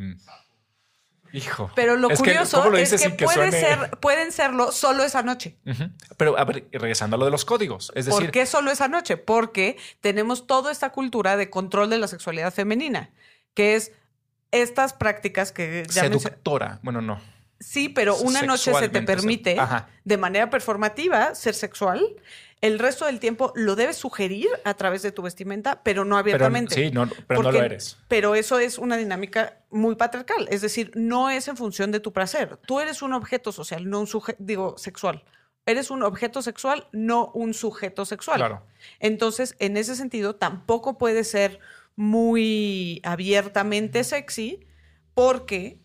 Hijo. 1.33 1.71
Pero 1.75 1.97
lo 1.97 2.09
curioso 2.11 2.73
es 2.75 2.91
que, 3.01 3.11
puede 3.11 3.51
ser, 3.51 3.91
pueden 4.01 4.33
serlo 4.33 4.73
solo 4.73 5.05
esa 5.05 5.23
noche. 5.23 5.57
Pero 6.17 6.39
a 6.39 6.45
ver, 6.45 6.67
regresando 6.73 7.17
a 7.17 7.19
lo 7.19 7.25
de 7.25 7.31
los 7.31 7.45
códigos. 7.45 7.93
Es 7.95 8.07
decir, 8.07 8.25
¿Por 8.25 8.31
qué 8.31 8.47
solo 8.47 8.71
esa 8.71 8.89
noche? 8.89 9.17
Porque 9.17 9.77
tenemos 10.01 10.47
toda 10.47 10.73
esta 10.73 10.91
cultura 10.91 11.37
de 11.37 11.51
control 11.51 11.91
de 11.91 11.99
la 11.99 12.09
sexualidad 12.09 12.53
femenina, 12.53 13.11
que 13.55 13.77
es 13.77 13.93
estas 14.51 14.93
prácticas 14.93 15.53
que 15.53 15.85
ya 15.89 16.03
Seductora. 16.03 16.81
Bueno, 16.83 17.01
no. 17.01 17.21
Sí, 17.59 17.89
pero 17.89 18.17
una 18.17 18.43
noche 18.43 18.73
se 18.75 18.89
te 18.89 19.03
permite 19.03 19.57
de 20.05 20.17
manera 20.17 20.51
performativa 20.51 21.35
ser 21.35 21.55
sexual. 21.55 22.05
El 22.63 22.79
resto 22.79 23.05
del 23.05 23.21
tiempo 23.21 23.53
lo 23.55 23.77
debes 23.77 23.97
sugerir 23.97 24.49
a 24.65 24.75
través 24.75 25.03
de 25.03 25.13
tu 25.13 25.23
vestimenta, 25.23 25.83
pero 25.83 26.05
no 26.05 26.17
Pero, 26.17 26.21
abiertamente. 26.21 26.75
sí, 26.75 26.91
no, 26.91 27.09
pero 27.27 27.43
no 27.43 27.53
lo 27.53 27.63
eres. 27.63 27.99
Pero 28.09 28.35
eso 28.35 28.59
es 28.59 28.79
una 28.79 28.97
dinámica 28.97 29.59
muy 29.71 29.95
patriarcal. 29.97 30.49
Es 30.51 30.63
decir, 30.63 30.91
no 30.95 31.29
es 31.29 31.49
en 31.49 31.57
función 31.57 31.93
de 31.93 32.01
tu 32.01 32.13
placer. 32.13 32.57
Tú 32.67 32.81
eres 32.81 33.03
un 33.03 33.13
objeto 33.13 33.53
social, 33.53 33.89
no 33.89 34.01
un 34.01 34.07
sujeto, 34.07 34.39
digo, 34.43 34.79
sexual. 34.79 35.25
Eres 35.67 35.91
un 35.91 36.03
objeto 36.03 36.41
sexual, 36.43 36.87
no 36.93 37.31
un 37.35 37.53
sujeto 37.53 38.05
sexual. 38.05 38.39
Claro. 38.39 38.63
Entonces, 39.01 39.55
en 39.59 39.77
ese 39.77 39.95
sentido, 39.95 40.37
tampoco 40.37 40.97
puede 40.97 41.25
ser 41.25 41.61
muy 41.97 43.01
abiertamente 43.05 44.05
sexy 44.05 44.67
porque 45.15 45.81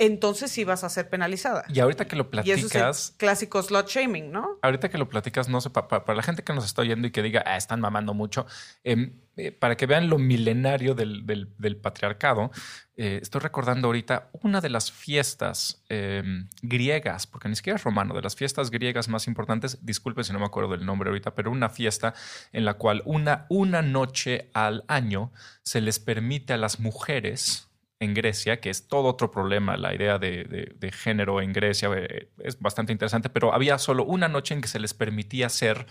entonces 0.00 0.50
sí 0.50 0.64
vas 0.64 0.82
a 0.82 0.88
ser 0.88 1.08
penalizada. 1.10 1.64
Y 1.68 1.78
ahorita 1.78 2.06
que 2.08 2.16
lo 2.16 2.28
Y 2.42 2.50
eso 2.50 2.66
es 2.66 2.74
el 2.74 2.80
platicas, 2.80 3.14
clásico 3.18 3.62
slut 3.62 3.86
shaming, 3.86 4.32
¿no? 4.32 4.58
ahorita 4.62 4.88
que 4.88 4.96
lo 4.98 5.08
platicas, 5.08 5.48
no 5.48 5.60
sé, 5.60 5.70
pa- 5.70 5.86
pa- 5.88 6.04
para, 6.04 6.16
la 6.16 6.22
gente 6.22 6.42
que 6.42 6.52
nos 6.54 6.64
está 6.64 6.82
oyendo 6.82 7.06
y 7.06 7.10
que 7.12 7.22
diga, 7.22 7.42
ah, 7.46 7.56
están 7.56 7.80
mamando 7.80 8.14
mucho, 8.14 8.46
em, 8.82 9.12
eh, 9.36 9.52
para 9.52 9.76
que 9.76 9.86
vean 9.86 10.08
lo 10.08 10.18
milenario 10.18 10.94
del, 10.94 11.26
del- 11.26 11.54
del 11.58 11.76
patriarcado, 11.76 12.50
eh, 12.96 13.18
estoy 13.22 13.40
recordando 13.42 13.88
ahorita 13.88 14.28
una 14.42 14.60
de 14.60 14.70
las 14.70 14.90
fiestas 14.90 15.82
em, 15.90 16.48
griegas, 16.62 17.26
porque 17.26 17.48
ni 17.50 17.56
siquiera 17.56 17.76
es 17.76 17.84
romano, 17.84 18.14
de 18.14 18.22
las 18.22 18.36
fiestas 18.36 18.70
griegas 18.70 19.08
más 19.08 19.26
importantes, 19.26 19.84
disculpen 19.84 20.24
si 20.24 20.32
no 20.32 20.38
me 20.38 20.46
acuerdo 20.46 20.70
del 20.72 20.86
nombre 20.86 21.10
ahorita, 21.10 21.34
pero 21.34 21.50
una 21.50 21.68
fiesta 21.68 22.14
en 22.52 22.64
la 22.64 22.74
cual 22.74 23.02
una, 23.04 23.44
una 23.50 23.82
noche 23.82 24.50
al 24.54 24.84
año 24.88 25.30
se 25.62 25.80
les 25.82 25.98
permite 25.98 26.54
a 26.54 26.56
las 26.56 26.80
mujeres 26.80 27.66
en 28.00 28.14
Grecia, 28.14 28.60
que 28.60 28.70
es 28.70 28.88
todo 28.88 29.08
otro 29.08 29.30
problema, 29.30 29.76
la 29.76 29.94
idea 29.94 30.18
de, 30.18 30.44
de- 30.44 30.74
de 30.76 30.92
género 30.92 31.40
en 31.42 31.52
Grecia 31.52 31.90
eh, 31.96 32.30
es 32.38 32.58
bastante 32.58 32.92
interesante, 32.92 33.28
pero 33.30 33.52
había 33.54 33.78
solo 33.78 34.04
una 34.04 34.28
noche 34.28 34.54
en 34.54 34.60
que 34.62 34.68
se 34.68 34.80
les 34.80 34.94
permitía 34.94 35.46
hacer, 35.46 35.86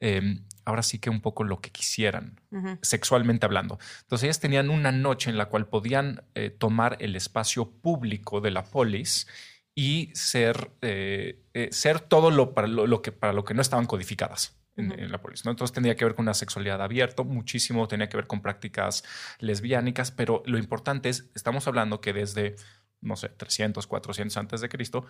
eh, 0.00 0.40
ahora 0.64 0.82
sí 0.82 0.98
que 0.98 1.10
un 1.10 1.20
poco 1.20 1.44
lo 1.44 1.60
que 1.60 1.70
quisieran, 1.70 2.40
sexualmente 2.82 3.46
hablando. 3.46 3.78
Entonces 4.02 4.24
ellas 4.24 4.40
tenían 4.40 4.70
una 4.70 4.92
noche 4.92 5.30
en 5.30 5.38
la 5.38 5.46
cual 5.46 5.68
podían 5.68 6.24
eh, 6.34 6.50
tomar 6.50 6.96
el 7.00 7.16
espacio 7.16 7.70
público 7.70 8.40
de 8.40 8.50
la 8.50 8.64
polis 8.64 9.28
y 9.74 10.10
ser, 10.14 10.72
eh, 10.82 11.40
ser 11.72 12.00
todo 12.00 12.30
lo 12.32 12.52
para 12.54 12.66
lo, 12.68 12.86
lo 12.86 13.00
que, 13.02 13.12
para 13.12 13.32
lo 13.32 13.44
que 13.44 13.54
no 13.54 13.62
estaban 13.62 13.86
codificadas. 13.86 14.57
En, 14.78 15.10
la 15.10 15.20
polis, 15.20 15.44
¿no? 15.44 15.50
Entonces 15.50 15.74
tenía 15.74 15.96
que 15.96 16.04
ver 16.04 16.14
con 16.14 16.24
una 16.24 16.34
sexualidad 16.34 16.80
abierta, 16.80 17.22
muchísimo, 17.24 17.88
tenía 17.88 18.08
que 18.08 18.16
ver 18.16 18.26
con 18.26 18.40
prácticas 18.40 19.02
lesbiánicas, 19.40 20.10
pero 20.12 20.42
lo 20.46 20.56
importante 20.56 21.08
es, 21.08 21.30
estamos 21.34 21.66
hablando 21.66 22.00
que 22.00 22.12
desde, 22.12 22.54
no 23.00 23.16
sé, 23.16 23.28
300, 23.28 23.86
400 23.86 24.36
antes 24.36 24.60
de 24.60 24.68
Cristo, 24.68 25.04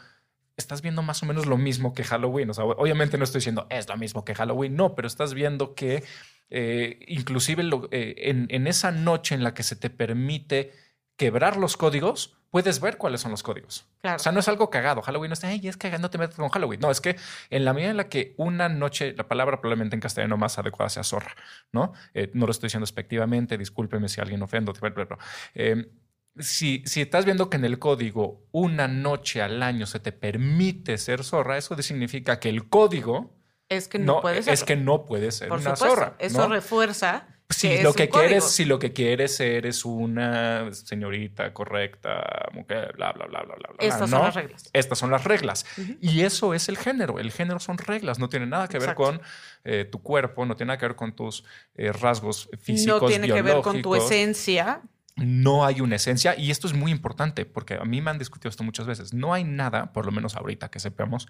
estás 0.57 0.83
viendo 0.83 1.03
más 1.03 1.23
o 1.23 1.27
menos 1.27 1.47
lo 1.47 1.57
mismo 1.59 1.93
que 1.95 2.03
Halloween. 2.03 2.51
O 2.51 2.55
sea, 2.55 2.64
obviamente 2.64 3.19
no 3.19 3.25
estoy 3.25 3.41
diciendo 3.41 3.66
es 3.71 3.89
lo 3.89 3.97
mismo 3.97 4.25
que 4.25 4.35
Halloween, 4.35 4.75
no, 4.75 4.95
pero 4.95 5.07
estás 5.07 5.35
viendo 5.35 5.75
que 5.75 6.03
eh, 6.51 7.01
inclusive 7.07 7.62
lo- 7.62 7.89
eh, 7.93 8.14
en, 8.31 8.47
en 8.51 8.66
esa 8.66 8.91
noche 8.91 9.35
en 9.35 9.45
la 9.45 9.53
que 9.55 9.62
se 9.62 9.77
te 9.77 9.91
permite 9.91 10.73
quebrar 11.16 11.57
los 11.59 11.77
códigos, 11.77 12.38
puedes 12.51 12.81
ver 12.81 12.97
cuáles 12.97 13.21
son 13.21 13.31
los 13.31 13.43
códigos. 13.43 13.87
Claro. 14.01 14.17
O 14.17 14.19
sea, 14.19 14.33
no 14.33 14.41
es 14.41 14.49
algo 14.49 14.71
cagado. 14.71 15.03
Halloween 15.03 15.31
no 15.31 15.35
está, 15.35 15.49
ay, 15.49 15.67
es 15.69 15.77
cagado, 15.77 16.01
no 16.03 16.11
te 16.11 16.19
metas 16.19 16.37
con 16.37 16.49
Halloween. 16.49 16.81
No, 16.81 16.91
es 16.91 17.01
que 17.01 17.17
en 17.51 17.65
la 17.65 17.73
medida 17.73 17.91
en 17.91 17.97
la 17.97 18.09
que 18.09 18.35
una 18.37 18.69
noche, 18.69 19.15
la 19.17 19.29
palabra 19.29 19.61
probablemente 19.61 19.97
en 19.97 20.01
castellano 20.01 20.37
más 20.37 20.59
adecuada 20.59 20.89
sea 20.89 21.05
zorra, 21.05 21.35
¿no? 21.73 21.93
Eh, 22.15 22.31
no 22.35 22.47
lo 22.47 22.53
estoy 22.53 22.69
diciendo 22.69 22.85
despectivamente, 22.85 23.59
discúlpeme 23.59 24.09
si 24.09 24.21
alguien 24.21 24.43
ofendo, 24.43 24.73
pero, 24.73 25.19
eh, 25.55 25.91
si, 26.39 26.83
si 26.87 27.01
estás 27.03 27.25
viendo 27.25 27.51
que 27.51 27.57
en 27.57 27.65
el 27.65 27.79
código 27.79 28.47
una 28.53 28.87
noche 28.89 29.43
al 29.43 29.63
año 29.63 29.87
se 29.87 29.99
te 30.01 30.13
permite 30.13 30.97
ser 30.99 31.25
zorra, 31.25 31.59
eso 31.59 31.77
significa 31.83 32.39
que 32.39 32.49
el 32.49 32.69
código 32.69 33.35
Es 33.69 33.89
que 33.89 33.99
no, 33.99 34.15
no, 34.17 34.21
puede 34.21 34.43
ser. 34.43 34.55
es 34.55 34.65
que 34.65 34.77
no 34.77 35.05
puede 35.05 35.33
ser 35.33 35.49
Por 35.49 35.59
una 35.59 35.77
supuesto, 35.77 35.97
zorra. 35.97 36.17
Eso 36.19 36.39
¿no? 36.49 36.55
refuerza. 36.55 37.27
Si 37.51 37.81
lo 37.83 37.95
que 37.95 38.11
código. 38.11 38.27
quieres, 38.29 38.45
si 38.51 38.65
lo 38.67 38.79
que 38.79 38.93
quieres 38.93 39.37
ser 39.37 39.65
es 39.65 39.87
una 39.87 40.71
señorita 40.73 41.55
correcta, 41.55 42.49
mujer, 42.53 42.93
bla, 42.97 43.13
bla, 43.13 43.27
bla, 43.27 43.43
bla, 43.43 43.55
bla. 43.57 43.69
bla, 43.73 43.77
Estas 43.79 44.11
¿no? 44.11 44.19
son 44.19 44.27
las 44.27 44.35
reglas. 44.35 44.71
Estas 44.75 44.99
son 44.99 45.11
las 45.11 45.25
reglas. 45.25 45.67
Y 46.01 46.21
eso 46.21 46.53
es 46.53 46.69
el 46.69 46.77
género. 46.77 47.19
El 47.19 47.33
género 47.33 47.59
son 47.59 47.79
reglas. 47.79 48.19
No 48.19 48.29
tiene 48.29 48.47
nada 48.47 48.69
que 48.69 48.79
ver 48.79 48.91
Exacto. 48.91 49.03
con 49.03 49.21
eh, 49.65 49.87
tu 49.91 50.03
cuerpo, 50.03 50.45
no 50.45 50.57
tiene 50.57 50.69
nada 50.69 50.79
que 50.79 50.87
ver 50.87 50.97
con 50.97 51.17
tus 51.17 51.43
eh, 51.75 51.91
rasgos 51.91 52.51
físicos. 52.61 53.01
No 53.03 53.09
tiene 53.09 53.29
que 53.29 53.41
ver 53.43 53.63
con 53.63 53.81
tu 53.81 53.95
esencia. 53.95 54.83
No 55.17 55.65
hay 55.65 55.81
una 55.81 55.97
esencia. 55.97 56.39
Y 56.39 56.51
esto 56.51 56.67
es 56.67 56.75
muy 56.75 56.93
importante 56.93 57.47
porque 57.47 57.75
a 57.75 57.85
mí 57.85 58.03
me 58.03 58.11
han 58.11 58.19
discutido 58.19 58.51
esto 58.51 58.63
muchas 58.63 58.87
veces. 58.87 59.15
No 59.15 59.33
hay 59.33 59.45
nada, 59.45 59.95
por 59.95 60.05
lo 60.05 60.13
menos 60.13 60.37
ahorita 60.37 60.71
que 60.71 60.81
sepamos, 60.81 61.27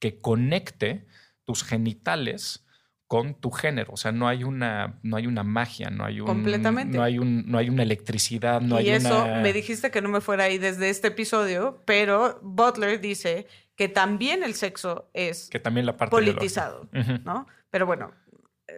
que 0.00 0.20
conecte 0.20 1.06
tus 1.44 1.62
genitales 1.62 2.66
con 3.10 3.34
tu 3.34 3.50
género. 3.50 3.92
O 3.92 3.96
sea, 3.96 4.12
no 4.12 4.28
hay 4.28 4.44
una, 4.44 5.00
no 5.02 5.16
hay 5.16 5.26
una 5.26 5.42
magia, 5.42 5.90
no 5.90 6.04
hay 6.04 6.20
un. 6.20 6.28
Completamente. 6.28 6.96
No 6.96 7.02
hay, 7.02 7.18
un, 7.18 7.42
no 7.50 7.58
hay 7.58 7.68
una 7.68 7.82
electricidad, 7.82 8.60
no 8.60 8.76
y 8.80 8.84
hay 8.84 8.90
eso 8.90 9.24
una. 9.24 9.40
me 9.40 9.52
dijiste 9.52 9.90
que 9.90 10.00
no 10.00 10.08
me 10.08 10.20
fuera 10.20 10.44
ahí 10.44 10.58
desde 10.58 10.90
este 10.90 11.08
episodio, 11.08 11.82
pero 11.86 12.38
Butler 12.40 13.00
dice 13.00 13.48
que 13.74 13.88
también 13.88 14.44
el 14.44 14.54
sexo 14.54 15.10
es 15.12 15.48
que 15.50 15.58
también 15.58 15.86
la 15.86 15.96
parte 15.96 16.12
politizado. 16.12 16.88
¿no? 17.24 17.48
Pero 17.70 17.84
bueno, 17.84 18.12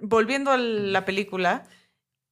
volviendo 0.01 0.51
a 0.51 0.57
la 0.57 1.05
película, 1.05 1.65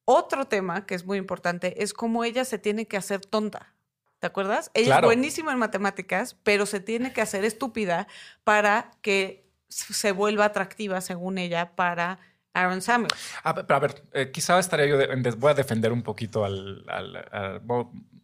otro 0.03 0.45
tema 0.45 0.87
que 0.87 0.95
es 0.95 1.05
muy 1.05 1.19
importante 1.19 1.83
es 1.83 1.93
cómo 1.93 2.23
ella 2.23 2.45
se 2.45 2.57
tiene 2.57 2.87
que 2.87 2.97
hacer 2.97 3.21
tonta. 3.23 3.75
¿Te 4.17 4.25
acuerdas? 4.25 4.71
Ella 4.73 4.85
Claro. 4.87 5.07
es 5.11 5.15
buenísima 5.15 5.51
en 5.51 5.59
matemáticas, 5.59 6.35
pero 6.41 6.65
se 6.65 6.79
tiene 6.79 7.13
que 7.13 7.21
hacer 7.21 7.43
estúpida 7.45 8.07
para 8.43 8.89
que 9.03 9.40
se 9.71 10.11
vuelva 10.11 10.45
atractiva, 10.45 11.01
según 11.01 11.37
ella, 11.37 11.75
para 11.75 12.19
Aaron 12.53 12.81
Samuels. 12.81 13.15
A 13.43 13.53
ver, 13.53 13.65
a 13.67 13.79
ver, 13.79 14.03
eh, 14.13 14.31
quizá 14.31 14.59
estaría 14.59 14.87
yo, 14.87 14.97
voy 15.37 15.51
a 15.51 15.53
defender 15.53 15.91
un 15.91 16.03
poquito 16.03 16.43
al, 16.43 16.83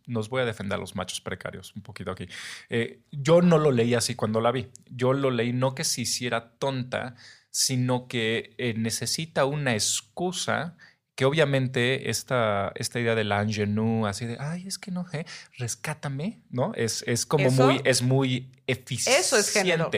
nos 0.06 0.30
voy 0.30 0.41
a 0.41 0.45
defender 0.45 0.78
a 0.78 0.80
los 0.80 0.95
machos 0.95 1.22
precarios 1.22 1.76
un 1.76 1.82
poquito 1.82 2.12
aquí. 2.12 2.28
Eh, 2.70 3.02
yo 3.12 3.41
no 3.41 3.58
lo 3.58 3.72
leí 3.72 3.93
así 3.93 4.16
cuando 4.16 4.41
la 4.41 4.52
vi. 4.52 4.68
Yo 4.89 5.14
lo 5.14 5.32
leí 5.32 5.54
no 5.54 5.76
que 5.76 5.84
se 5.84 6.02
hiciera 6.02 6.52
tonta, 6.58 7.16
sino 7.50 8.08
que 8.08 8.56
eh, 8.58 8.74
necesita 8.76 9.45
una 9.45 9.74
excusa 9.74 10.78
que 11.18 11.26
obviamente 11.26 12.11
esta, 12.11 12.72
esta 12.76 12.99
idea 12.99 13.15
de 13.15 13.24
la 13.24 13.43
ingenue, 13.43 14.07
así 14.07 14.28
de, 14.28 14.38
ay, 14.39 14.68
es 14.68 14.78
que 14.78 14.91
no 14.91 15.09
sé, 15.09 15.26
rescátame, 15.57 16.39
¿no? 16.51 16.74
Es, 16.76 17.03
es 17.07 17.26
como 17.26 17.47
Eso- 17.47 17.65
muy, 17.65 17.82
es 17.86 18.03
muy 18.03 18.51
eficiente. 18.68 19.20
Eso 19.20 19.36
es 19.36 19.49
género. 19.51 19.89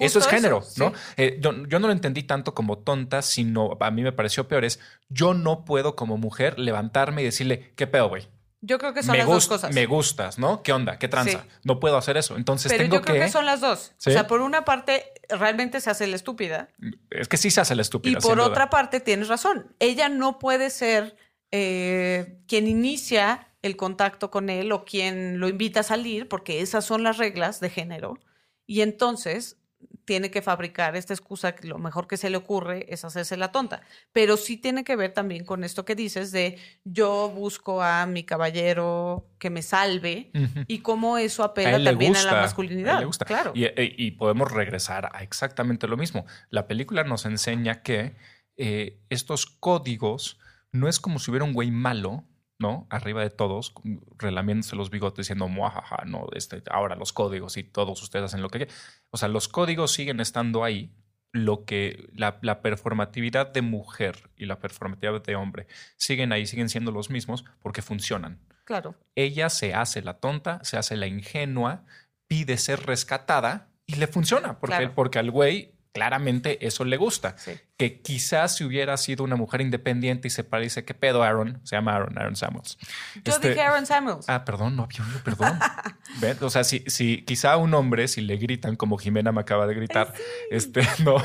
Eso 0.00 0.18
es 0.18 0.26
género, 0.26 0.58
eso, 0.66 0.90
¿no? 0.90 0.90
sí. 0.90 0.96
Eh, 1.16 1.38
yo, 1.40 1.52
yo 1.68 1.78
no 1.78 1.86
lo 1.86 1.92
entendí 1.92 2.24
tanto 2.24 2.54
como 2.54 2.78
tonta, 2.78 3.22
sino 3.22 3.78
a 3.80 3.90
mí 3.92 4.02
me 4.02 4.10
pareció 4.10 4.48
peor 4.48 4.64
es, 4.64 4.80
yo 5.08 5.32
no 5.32 5.64
puedo 5.64 5.94
como 5.94 6.18
mujer 6.18 6.58
levantarme 6.58 7.22
y 7.22 7.26
decirle, 7.26 7.72
¿qué 7.76 7.86
pedo, 7.86 8.08
güey? 8.08 8.26
Yo 8.60 8.78
creo 8.78 8.92
que 8.94 9.02
son 9.04 9.12
Me, 9.12 9.18
las 9.18 9.28
dos 9.28 9.46
cosas. 9.46 9.72
me 9.74 9.86
gustas, 9.86 10.38
¿no? 10.40 10.62
¿Qué 10.64 10.72
onda? 10.72 10.98
¿Qué 10.98 11.06
tranza? 11.06 11.42
Sí. 11.42 11.48
No 11.62 11.78
puedo 11.78 11.96
hacer 11.98 12.16
eso. 12.16 12.36
Entonces 12.36 12.72
Pero 12.72 12.82
tengo 12.82 12.96
yo 12.96 13.02
creo 13.02 13.22
que... 13.22 13.30
son 13.30 13.46
las 13.46 13.60
dos. 13.60 13.92
¿Sí? 13.98 14.10
O 14.10 14.12
sea, 14.12 14.26
por 14.26 14.40
una 14.40 14.64
parte, 14.64 15.04
realmente 15.36 15.80
se 15.80 15.90
hace 15.90 16.06
la 16.06 16.16
estúpida. 16.16 16.68
Es 17.10 17.28
que 17.28 17.36
sí 17.36 17.50
se 17.50 17.60
hace 17.60 17.74
la 17.74 17.82
estúpida. 17.82 18.18
Y 18.18 18.20
por 18.20 18.36
duda. 18.36 18.46
otra 18.46 18.70
parte, 18.70 19.00
tienes 19.00 19.28
razón. 19.28 19.74
Ella 19.78 20.08
no 20.08 20.38
puede 20.38 20.70
ser 20.70 21.16
eh, 21.50 22.38
quien 22.46 22.66
inicia 22.66 23.48
el 23.62 23.76
contacto 23.76 24.30
con 24.30 24.50
él 24.50 24.72
o 24.72 24.84
quien 24.84 25.40
lo 25.40 25.48
invita 25.48 25.80
a 25.80 25.84
salir, 25.84 26.28
porque 26.28 26.60
esas 26.60 26.84
son 26.84 27.02
las 27.02 27.16
reglas 27.16 27.60
de 27.60 27.70
género. 27.70 28.18
Y 28.66 28.82
entonces 28.82 29.58
tiene 30.04 30.30
que 30.30 30.42
fabricar 30.42 30.96
esta 30.96 31.14
excusa 31.14 31.54
que 31.54 31.66
lo 31.66 31.78
mejor 31.78 32.06
que 32.06 32.16
se 32.16 32.30
le 32.30 32.36
ocurre 32.36 32.86
es 32.92 33.04
hacerse 33.04 33.36
la 33.36 33.52
tonta. 33.52 33.82
Pero 34.12 34.36
sí 34.36 34.56
tiene 34.56 34.84
que 34.84 34.96
ver 34.96 35.12
también 35.12 35.44
con 35.44 35.64
esto 35.64 35.84
que 35.84 35.94
dices 35.94 36.30
de 36.32 36.58
yo 36.84 37.30
busco 37.34 37.82
a 37.82 38.06
mi 38.06 38.24
caballero 38.24 39.26
que 39.38 39.50
me 39.50 39.62
salve 39.62 40.30
y 40.68 40.78
cómo 40.80 41.18
eso 41.18 41.42
A 41.42 41.46
apela 41.46 41.82
también 41.82 42.12
gusta, 42.12 42.28
a 42.28 42.32
la 42.32 42.38
a 42.38 42.42
masculinidad. 42.42 42.98
le 43.00 43.06
gusta. 43.06 43.24
Claro. 43.24 43.52
Y, 43.54 43.64
e- 43.64 43.94
y 43.96 44.10
podemos 44.12 44.50
regresar 44.52 45.10
a 45.14 45.22
exactamente 45.22 45.86
lo 45.88 45.96
mismo. 45.96 46.26
La 46.50 46.66
película 46.66 47.04
nos 47.04 47.24
enseña 47.26 47.82
que 47.82 48.16
eh, 48.56 49.00
estos 49.08 49.46
códigos 49.46 50.38
no 50.72 50.88
es 50.88 51.00
como 51.00 51.18
si 51.18 51.30
hubiera 51.30 51.44
un 51.44 51.52
güey 51.54 51.70
malo, 51.70 52.24
¿no? 52.58 52.86
Arriba 52.90 53.22
de 53.22 53.30
todos, 53.30 53.74
relamiéndose 54.18 54.76
los 54.76 54.90
bigotes 54.90 55.24
diciendo, 55.26 55.48
muajaja, 55.48 56.04
no, 56.06 56.26
este, 56.34 56.62
ahora 56.70 56.94
los 56.96 57.12
códigos 57.12 57.56
y 57.56 57.64
todos 57.64 58.00
ustedes 58.02 58.26
hacen 58.26 58.42
lo 58.42 58.48
que 58.48 58.58
quieran. 58.58 58.76
O 59.10 59.16
sea, 59.16 59.28
los 59.28 59.48
códigos 59.48 59.92
siguen 59.92 60.20
estando 60.20 60.64
ahí. 60.64 60.92
Lo 61.32 61.64
que 61.64 62.08
la, 62.14 62.38
la 62.42 62.62
performatividad 62.62 63.52
de 63.52 63.60
mujer 63.60 64.30
y 64.36 64.46
la 64.46 64.60
performatividad 64.60 65.20
de 65.20 65.34
hombre 65.34 65.66
siguen 65.96 66.30
ahí, 66.32 66.46
siguen 66.46 66.68
siendo 66.68 66.92
los 66.92 67.10
mismos 67.10 67.44
porque 67.60 67.82
funcionan 67.82 68.38
Claro. 68.64 68.94
ella 69.16 69.50
se 69.50 69.74
hace 69.74 70.00
la 70.00 70.20
tonta, 70.20 70.62
se 70.62 70.76
hace 70.76 70.96
la 70.96 71.08
ingenua, 71.08 71.84
pide 72.28 72.56
ser 72.56 72.86
rescatada 72.86 73.68
y 73.84 73.96
le 73.96 74.06
funciona 74.06 74.60
porque, 74.60 74.76
Claro. 74.76 74.92
porque 74.94 75.18
al 75.18 75.32
güey 75.32 75.73
claramente 75.94 76.66
eso 76.66 76.84
le 76.84 76.96
gusta. 76.96 77.36
Sí. 77.38 77.52
Que 77.76 78.02
quizás 78.02 78.56
si 78.56 78.64
hubiera 78.64 78.96
sido 78.96 79.22
una 79.22 79.36
mujer 79.36 79.60
independiente 79.60 80.26
y 80.26 80.30
se 80.30 80.42
parece, 80.42 80.84
¿qué 80.84 80.92
pedo 80.92 81.22
Aaron? 81.22 81.60
Se 81.64 81.76
llama 81.76 81.94
Aaron, 81.94 82.18
Aaron 82.18 82.34
Samuels. 82.34 82.76
Yo 83.24 83.32
Este- 83.32 83.50
dije 83.50 83.62
Aaron 83.62 83.86
Samuels. 83.86 84.28
Ah, 84.28 84.44
perdón, 84.44 84.74
no 84.74 84.82
había 84.82 85.02
oído, 85.04 85.20
perdón. 85.22 85.56
¿Ven? 86.20 86.36
O 86.40 86.50
sea, 86.50 86.64
si, 86.64 86.80
si 86.88 87.22
quizá 87.22 87.52
a 87.52 87.56
un 87.58 87.72
hombre, 87.74 88.08
si 88.08 88.22
le 88.22 88.36
gritan 88.36 88.74
como 88.74 88.98
Jimena 88.98 89.30
me 89.30 89.40
acaba 89.40 89.68
de 89.68 89.74
gritar, 89.74 90.12
este, 90.50 90.82
no, 91.04 91.16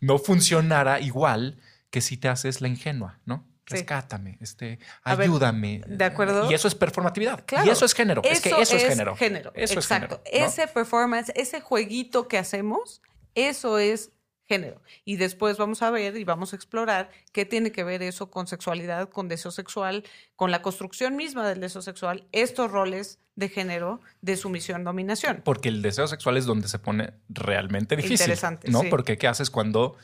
no 0.00 0.18
funcionara 0.18 0.98
igual 1.00 1.60
que 1.90 2.00
si 2.00 2.16
te 2.16 2.28
haces 2.28 2.60
la 2.60 2.66
ingenua, 2.66 3.20
¿no? 3.24 3.46
Sí. 3.68 3.74
Rescátame, 3.76 4.36
este, 4.40 4.80
A 5.04 5.14
ver, 5.14 5.28
ayúdame. 5.28 5.82
¿de 5.86 6.04
acuerdo? 6.04 6.50
Y 6.50 6.54
eso 6.54 6.66
es 6.66 6.74
performatividad. 6.74 7.44
Claro. 7.46 7.66
Y 7.66 7.70
eso 7.70 7.84
es 7.84 7.94
género. 7.94 8.22
es 8.24 8.40
que 8.40 8.48
eso 8.48 8.76
es, 8.76 8.84
género. 8.84 9.14
Eso 9.54 9.74
Exacto. 9.74 9.76
es 9.76 9.86
género. 9.86 10.22
¿no? 10.40 10.46
Ese 10.46 10.66
performance, 10.66 11.30
ese 11.36 11.60
jueguito 11.60 12.26
que 12.28 12.38
hacemos, 12.38 13.00
eso 13.34 13.78
es 13.78 14.12
género. 14.48 14.80
Y 15.04 15.16
después 15.16 15.58
vamos 15.58 15.82
a 15.82 15.90
ver 15.90 16.16
y 16.16 16.24
vamos 16.24 16.52
a 16.52 16.56
explorar 16.56 17.10
qué 17.32 17.44
tiene 17.44 17.70
que 17.70 17.84
ver 17.84 18.02
eso 18.02 18.30
con 18.30 18.46
sexualidad, 18.46 19.10
con 19.10 19.28
deseo 19.28 19.50
sexual, 19.50 20.04
con 20.36 20.50
la 20.50 20.62
construcción 20.62 21.16
misma 21.16 21.46
del 21.46 21.60
deseo 21.60 21.82
sexual, 21.82 22.26
estos 22.32 22.70
roles 22.70 23.18
de 23.36 23.50
género 23.50 24.00
de 24.22 24.36
sumisión, 24.36 24.84
dominación. 24.84 25.42
Porque 25.44 25.68
el 25.68 25.82
deseo 25.82 26.08
sexual 26.08 26.38
es 26.38 26.46
donde 26.46 26.66
se 26.68 26.78
pone 26.78 27.12
realmente 27.28 27.94
difícil. 27.94 28.14
Interesante, 28.14 28.70
¿no? 28.70 28.80
sí. 28.80 28.88
Porque 28.88 29.18
¿qué 29.18 29.28
haces 29.28 29.50
cuando 29.50 29.96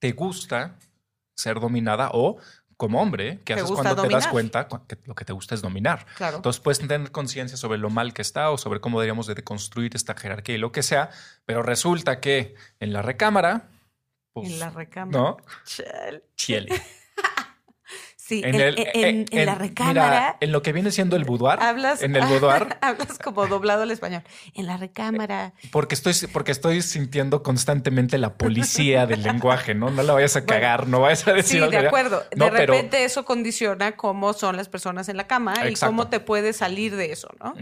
te 0.00 0.12
gusta 0.12 0.76
ser 1.34 1.60
dominada 1.60 2.10
o 2.12 2.36
como 2.76 3.00
hombre, 3.00 3.40
¿qué 3.44 3.54
haces 3.54 3.70
cuando 3.70 3.94
te 4.02 4.08
das 4.08 4.26
cuenta 4.32 4.68
cu- 4.68 4.86
que 4.86 4.98
lo 5.04 5.14
que 5.14 5.24
te 5.24 5.32
gusta 5.32 5.54
es 5.54 5.62
dominar? 5.62 6.06
Claro. 6.16 6.36
Entonces 6.36 6.60
puedes 6.60 6.78
tener 6.78 7.10
conciencia 7.12 7.56
sobre 7.56 7.78
lo 7.78 7.90
mal 7.90 8.12
que 8.14 8.22
está 8.22 8.50
o 8.50 8.58
sobre 8.58 8.80
cómo 8.80 8.98
deberíamos 9.00 9.26
de 9.26 9.34
deconstruir 9.34 9.94
esta 9.94 10.14
jerarquía 10.14 10.54
y 10.54 10.58
lo 10.58 10.72
que 10.72 10.82
sea, 10.82 11.10
pero 11.44 11.62
resulta 11.62 12.20
que 12.20 12.54
en 12.80 12.92
la 12.92 13.02
recámara, 13.02 13.68
pues, 14.32 14.50
en 14.50 14.58
la 14.58 14.70
recámara. 14.70 15.18
¿no? 15.18 15.36
Chale. 15.64 16.24
Chiele. 16.36 16.82
Sí, 18.32 18.42
en, 18.44 18.54
el- 18.54 18.78
en- 18.78 18.86
eh, 19.20 19.26
en 19.30 19.46
la 19.46 19.52
mira, 19.52 19.54
recámara. 19.56 20.36
en 20.40 20.52
lo 20.52 20.62
que 20.62 20.72
viene 20.72 20.90
siendo 20.90 21.16
el 21.16 21.24
boudoir, 21.24 21.58
Hablas, 21.60 22.02
en 22.02 22.16
el 22.16 22.24
boudoir, 22.26 22.66
hablas 22.80 23.18
como 23.18 23.46
doblado 23.46 23.82
al 23.82 23.90
español. 23.90 24.22
En 24.54 24.66
la 24.66 24.76
recámara. 24.78 25.52
porque 25.70 25.94
estoy, 25.94 26.14
porque 26.32 26.50
estoy 26.52 26.80
sintiendo 26.82 27.42
constantemente 27.42 28.16
la 28.18 28.34
policía 28.38 29.04
del 29.06 29.22
lenguaje, 29.22 29.74
¿no? 29.74 29.90
No 29.90 30.02
la 30.02 30.14
vayas 30.14 30.36
a 30.36 30.46
cagar, 30.46 30.86
no 30.86 31.00
vayas 31.00 31.26
a 31.28 31.32
decir 31.34 31.58
Sí, 31.58 31.64
algo 31.64 31.70
de 31.72 31.86
acuerdo. 31.88 32.24
No, 32.36 32.46
de 32.46 32.50
pero- 32.52 32.72
repente 32.72 33.04
eso 33.04 33.24
condiciona 33.24 33.92
cómo 33.96 34.32
son 34.32 34.56
las 34.56 34.68
personas 34.68 35.08
en 35.10 35.16
la 35.18 35.26
cama 35.26 35.68
y 35.68 35.74
cómo 35.74 36.08
te 36.08 36.18
puedes 36.20 36.56
salir 36.56 36.96
de 36.96 37.12
eso, 37.12 37.28
¿no? 37.38 37.54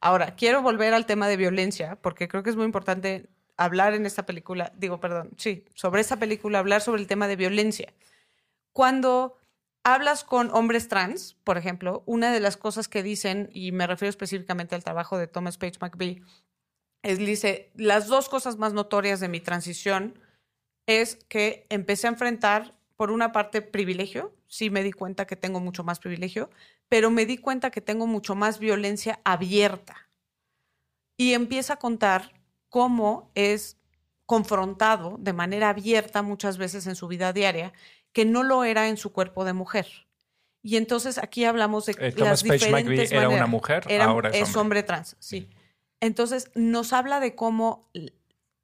Ahora, 0.00 0.36
quiero 0.36 0.62
volver 0.62 0.94
al 0.94 1.06
tema 1.06 1.26
de 1.28 1.36
violencia, 1.36 1.96
porque 2.00 2.28
creo 2.28 2.42
que 2.42 2.50
es 2.50 2.56
muy 2.56 2.66
importante 2.66 3.26
hablar 3.56 3.94
en 3.94 4.04
esta 4.06 4.26
película, 4.26 4.72
digo, 4.76 5.00
perdón, 5.00 5.30
sí, 5.38 5.64
sobre 5.74 6.00
esta 6.00 6.16
película, 6.18 6.58
hablar 6.58 6.80
sobre 6.82 7.00
el 7.00 7.06
tema 7.06 7.26
de 7.26 7.36
violencia. 7.36 7.92
Cuando 8.72 9.38
hablas 9.84 10.24
con 10.24 10.50
hombres 10.52 10.88
trans, 10.88 11.34
por 11.44 11.58
ejemplo, 11.58 12.02
una 12.06 12.32
de 12.32 12.40
las 12.40 12.56
cosas 12.56 12.88
que 12.88 13.02
dicen, 13.02 13.50
y 13.52 13.70
me 13.70 13.86
refiero 13.86 14.10
específicamente 14.10 14.74
al 14.74 14.82
trabajo 14.82 15.18
de 15.18 15.26
Thomas 15.26 15.58
Page 15.58 15.78
McBee, 15.80 16.22
es, 17.02 17.18
dice, 17.18 17.70
las 17.74 18.08
dos 18.08 18.30
cosas 18.30 18.56
más 18.56 18.72
notorias 18.72 19.20
de 19.20 19.28
mi 19.28 19.40
transición 19.40 20.18
es 20.86 21.16
que 21.28 21.66
empecé 21.68 22.06
a 22.06 22.10
enfrentar, 22.10 22.74
por 22.96 23.10
una 23.10 23.32
parte, 23.32 23.60
privilegio, 23.60 24.34
sí 24.46 24.70
me 24.70 24.82
di 24.82 24.92
cuenta 24.92 25.26
que 25.26 25.36
tengo 25.36 25.60
mucho 25.60 25.84
más 25.84 25.98
privilegio, 25.98 26.48
pero 26.88 27.10
me 27.10 27.26
di 27.26 27.38
cuenta 27.38 27.70
que 27.70 27.80
tengo 27.80 28.06
mucho 28.06 28.34
más 28.34 28.58
violencia 28.58 29.20
abierta. 29.24 30.08
Y 31.16 31.34
empieza 31.34 31.74
a 31.74 31.78
contar 31.78 32.32
cómo 32.68 33.30
es 33.34 33.76
confrontado 34.26 35.16
de 35.18 35.32
manera 35.32 35.68
abierta 35.68 36.22
muchas 36.22 36.56
veces 36.56 36.86
en 36.86 36.96
su 36.96 37.08
vida 37.08 37.32
diaria, 37.32 37.72
que 38.14 38.24
no 38.24 38.42
lo 38.42 38.64
era 38.64 38.88
en 38.88 38.96
su 38.96 39.12
cuerpo 39.12 39.44
de 39.44 39.52
mujer. 39.52 39.86
Y 40.62 40.76
entonces 40.78 41.18
aquí 41.18 41.44
hablamos 41.44 41.84
de 41.84 41.92
Eh, 41.92 41.96
las 42.00 42.14
Thomas 42.14 42.42
Page 42.42 42.54
diferentes 42.54 42.72
McVie 42.86 43.02
era 43.18 43.26
maneras. 43.28 43.36
una 43.44 43.46
mujer, 43.46 43.84
Era- 43.88 44.04
ahora 44.06 44.30
es 44.30 44.36
es 44.36 44.42
hombre. 44.48 44.60
hombre 44.60 44.82
trans, 44.84 45.16
sí. 45.18 45.50
Entonces 46.00 46.50
nos 46.54 46.94
habla 46.94 47.20
de 47.20 47.34
cómo 47.34 47.90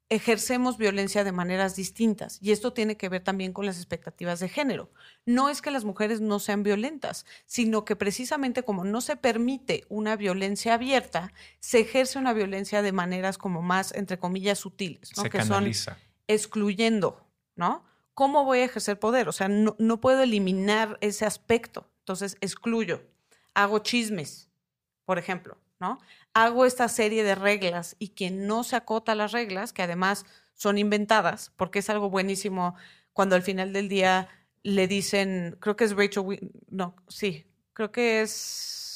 ejercemos 0.09 0.77
violencia 0.77 1.23
de 1.23 1.31
maneras 1.31 1.75
distintas 1.77 2.37
y 2.41 2.51
esto 2.51 2.73
tiene 2.73 2.97
que 2.97 3.07
ver 3.07 3.23
también 3.23 3.53
con 3.53 3.65
las 3.65 3.77
expectativas 3.77 4.41
de 4.41 4.49
género. 4.49 4.91
No 5.25 5.47
es 5.49 5.61
que 5.61 5.71
las 5.71 5.85
mujeres 5.85 6.19
no 6.19 6.39
sean 6.39 6.63
violentas, 6.63 7.25
sino 7.45 7.85
que 7.85 7.95
precisamente 7.95 8.63
como 8.63 8.83
no 8.83 8.99
se 8.99 9.15
permite 9.15 9.85
una 9.87 10.17
violencia 10.17 10.73
abierta, 10.73 11.31
se 11.61 11.79
ejerce 11.79 12.19
una 12.19 12.33
violencia 12.33 12.81
de 12.81 12.91
maneras 12.91 13.37
como 13.37 13.61
más, 13.61 13.93
entre 13.93 14.19
comillas, 14.19 14.59
sutiles, 14.59 15.11
¿no? 15.15 15.23
Se 15.23 15.29
que 15.29 15.39
son 15.39 15.47
canaliza. 15.49 15.97
excluyendo, 16.27 17.25
¿no? 17.55 17.85
¿Cómo 18.21 18.45
voy 18.45 18.59
a 18.59 18.65
ejercer 18.65 18.99
poder? 18.99 19.27
O 19.29 19.31
sea, 19.31 19.47
no, 19.47 19.75
no 19.79 19.99
puedo 19.99 20.21
eliminar 20.21 20.99
ese 21.01 21.25
aspecto. 21.25 21.89
Entonces, 22.01 22.37
excluyo. 22.39 23.01
Hago 23.55 23.79
chismes, 23.79 24.47
por 25.05 25.17
ejemplo, 25.17 25.57
¿no? 25.79 25.97
Hago 26.35 26.67
esta 26.67 26.87
serie 26.87 27.23
de 27.23 27.33
reglas 27.33 27.95
y 27.97 28.09
quien 28.09 28.45
no 28.45 28.63
se 28.63 28.75
acota 28.75 29.13
a 29.13 29.15
las 29.15 29.31
reglas, 29.31 29.73
que 29.73 29.81
además 29.81 30.27
son 30.53 30.77
inventadas, 30.77 31.51
porque 31.55 31.79
es 31.79 31.89
algo 31.89 32.11
buenísimo 32.11 32.75
cuando 33.11 33.35
al 33.35 33.41
final 33.41 33.73
del 33.73 33.89
día 33.89 34.29
le 34.61 34.87
dicen, 34.87 35.57
creo 35.59 35.75
que 35.75 35.85
es 35.85 35.95
Rachel, 35.95 36.51
no, 36.69 36.95
sí, 37.07 37.47
creo 37.73 37.91
que 37.91 38.21
es 38.21 38.90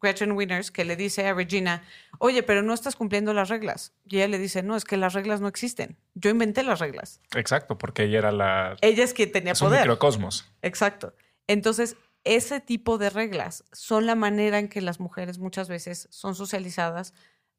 Gretchen 0.00 0.32
Winners, 0.32 0.70
que 0.70 0.84
le 0.84 0.96
dice 0.96 1.26
a 1.26 1.34
Regina, 1.34 1.82
oye, 2.18 2.42
pero 2.42 2.62
no 2.62 2.74
estás 2.74 2.96
cumpliendo 2.96 3.32
las 3.34 3.48
reglas. 3.48 3.92
Y 4.06 4.16
ella 4.16 4.28
le 4.28 4.38
dice, 4.38 4.62
no, 4.62 4.76
es 4.76 4.84
que 4.84 4.96
las 4.96 5.14
reglas 5.14 5.40
no 5.40 5.48
existen. 5.48 5.96
Yo 6.14 6.30
inventé 6.30 6.62
las 6.62 6.78
reglas. 6.80 7.20
Exacto, 7.34 7.78
porque 7.78 8.04
ella 8.04 8.18
era 8.18 8.32
la. 8.32 8.76
Ella 8.80 9.04
es 9.04 9.14
quien 9.14 9.32
tenía 9.32 9.52
Es 9.52 9.60
un 9.60 9.68
poder. 9.68 9.80
microcosmos. 9.82 10.46
Exacto. 10.62 11.14
Entonces, 11.46 11.96
ese 12.24 12.60
tipo 12.60 12.98
de 12.98 13.10
reglas 13.10 13.64
son 13.72 14.06
la 14.06 14.14
manera 14.14 14.58
en 14.58 14.68
que 14.68 14.80
las 14.80 14.98
mujeres 15.00 15.38
muchas 15.38 15.68
veces 15.68 16.08
son 16.10 16.34
socializadas 16.34 17.14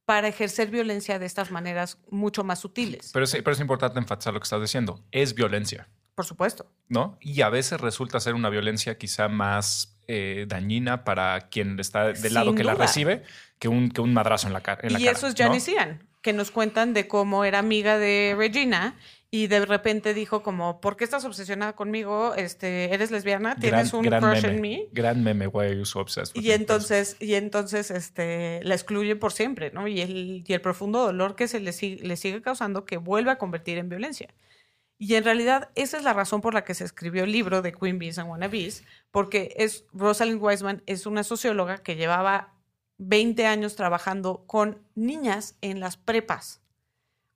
para 0.05 0.27
ejercer 0.29 0.69
violencia 0.69 1.19
de 1.19 1.25
estas 1.25 1.51
maneras 1.51 1.97
mucho 2.09 2.43
más 2.43 2.59
sutiles. 2.59 3.11
Pero 3.13 3.25
es, 3.25 3.31
pero 3.35 3.51
es 3.51 3.59
importante 3.59 3.99
enfatizar 3.99 4.33
lo 4.33 4.39
que 4.39 4.45
estás 4.45 4.61
diciendo. 4.61 5.03
Es 5.11 5.33
violencia, 5.33 5.89
Por 6.15 6.25
supuesto. 6.25 6.71
¿No? 6.89 7.17
Y 7.21 7.41
a 7.41 7.49
veces 7.49 7.79
resulta 7.81 8.19
ser 8.19 8.33
una 8.33 8.49
violencia 8.49 8.97
quizá 8.97 9.27
más 9.27 9.97
eh, 10.07 10.45
dañina 10.47 11.03
para 11.03 11.49
quien 11.49 11.79
está 11.79 12.05
del 12.07 12.15
Sin 12.17 12.33
lado 12.33 12.55
que 12.55 12.63
la 12.63 12.75
recibe 12.75 13.23
que 13.59 13.67
un, 13.67 13.89
que 13.89 14.01
un 14.01 14.13
madrazo 14.13 14.47
en 14.47 14.53
la, 14.53 14.61
cara. 14.61 14.81
en 14.83 14.93
la 14.93 14.99
Y 14.99 15.03
cara. 15.05 15.17
eso 15.17 15.27
es 15.27 15.37
¿no? 15.37 15.45
Janice 15.45 15.73
Ian, 15.73 16.03
que 16.21 16.31
nos 16.33 16.51
cuentan 16.51 16.93
de 16.93 17.07
cómo 17.07 17.43
era 17.43 17.59
amiga 17.59 17.97
de 17.97 18.35
Regina 18.37 18.95
y 19.29 19.47
de 19.47 19.65
repente 19.65 20.13
dijo 20.13 20.41
como, 20.43 20.79
¿por 20.79 20.95
qué 20.95 21.03
estás 21.03 21.25
obsesionada 21.25 21.73
conmigo? 21.73 22.33
Este, 22.35 22.93
¿Eres 22.93 23.11
lesbiana? 23.11 23.57
¿Tienes 23.57 23.91
un 23.91 24.05
crush 24.05 24.21
meme, 24.21 24.47
en 24.47 24.61
mí? 24.61 24.87
Gran 24.93 25.21
meme, 25.21 25.47
why 25.47 25.65
are 25.65 25.77
you 25.77 25.83
so 25.83 25.99
obsessed 25.99 26.33
with 26.37 26.43
Y 26.45 26.51
entonces, 26.51 27.17
y 27.19 27.33
entonces 27.33 27.91
este, 27.91 28.61
la 28.63 28.73
excluye 28.75 29.17
por 29.17 29.33
siempre, 29.33 29.71
¿no? 29.71 29.89
Y 29.89 29.99
el, 29.99 30.45
y 30.47 30.53
el 30.53 30.61
profundo 30.61 30.99
dolor 31.03 31.35
que 31.35 31.49
se 31.49 31.59
le, 31.59 31.73
sigue- 31.73 32.01
le 32.07 32.15
sigue 32.15 32.41
causando 32.41 32.85
que 32.85 32.95
vuelve 32.95 33.31
a 33.31 33.37
convertir 33.37 33.77
en 33.77 33.89
violencia. 33.89 34.29
Y 34.99 35.15
en 35.15 35.23
realidad 35.23 35.69
esa 35.75 35.97
es 35.97 36.03
la 36.03 36.13
razón 36.13 36.41
por 36.41 36.53
la 36.53 36.63
que 36.63 36.73
se 36.73 36.83
escribió 36.83 37.23
el 37.23 37.31
libro 37.31 37.61
de 37.61 37.71
Queen 37.71 37.99
Bees 37.99 38.17
and 38.17 38.29
Wannabes, 38.29 38.83
porque 39.11 39.53
es, 39.57 39.85
Rosalind 39.93 40.41
Wiseman 40.41 40.81
es 40.85 41.05
una 41.05 41.23
socióloga 41.23 41.77
que 41.79 41.95
llevaba 41.95 42.53
20 42.97 43.45
años 43.45 43.75
trabajando 43.75 44.43
con 44.47 44.81
niñas 44.95 45.55
en 45.61 45.79
las 45.79 45.97
prepas 45.97 46.61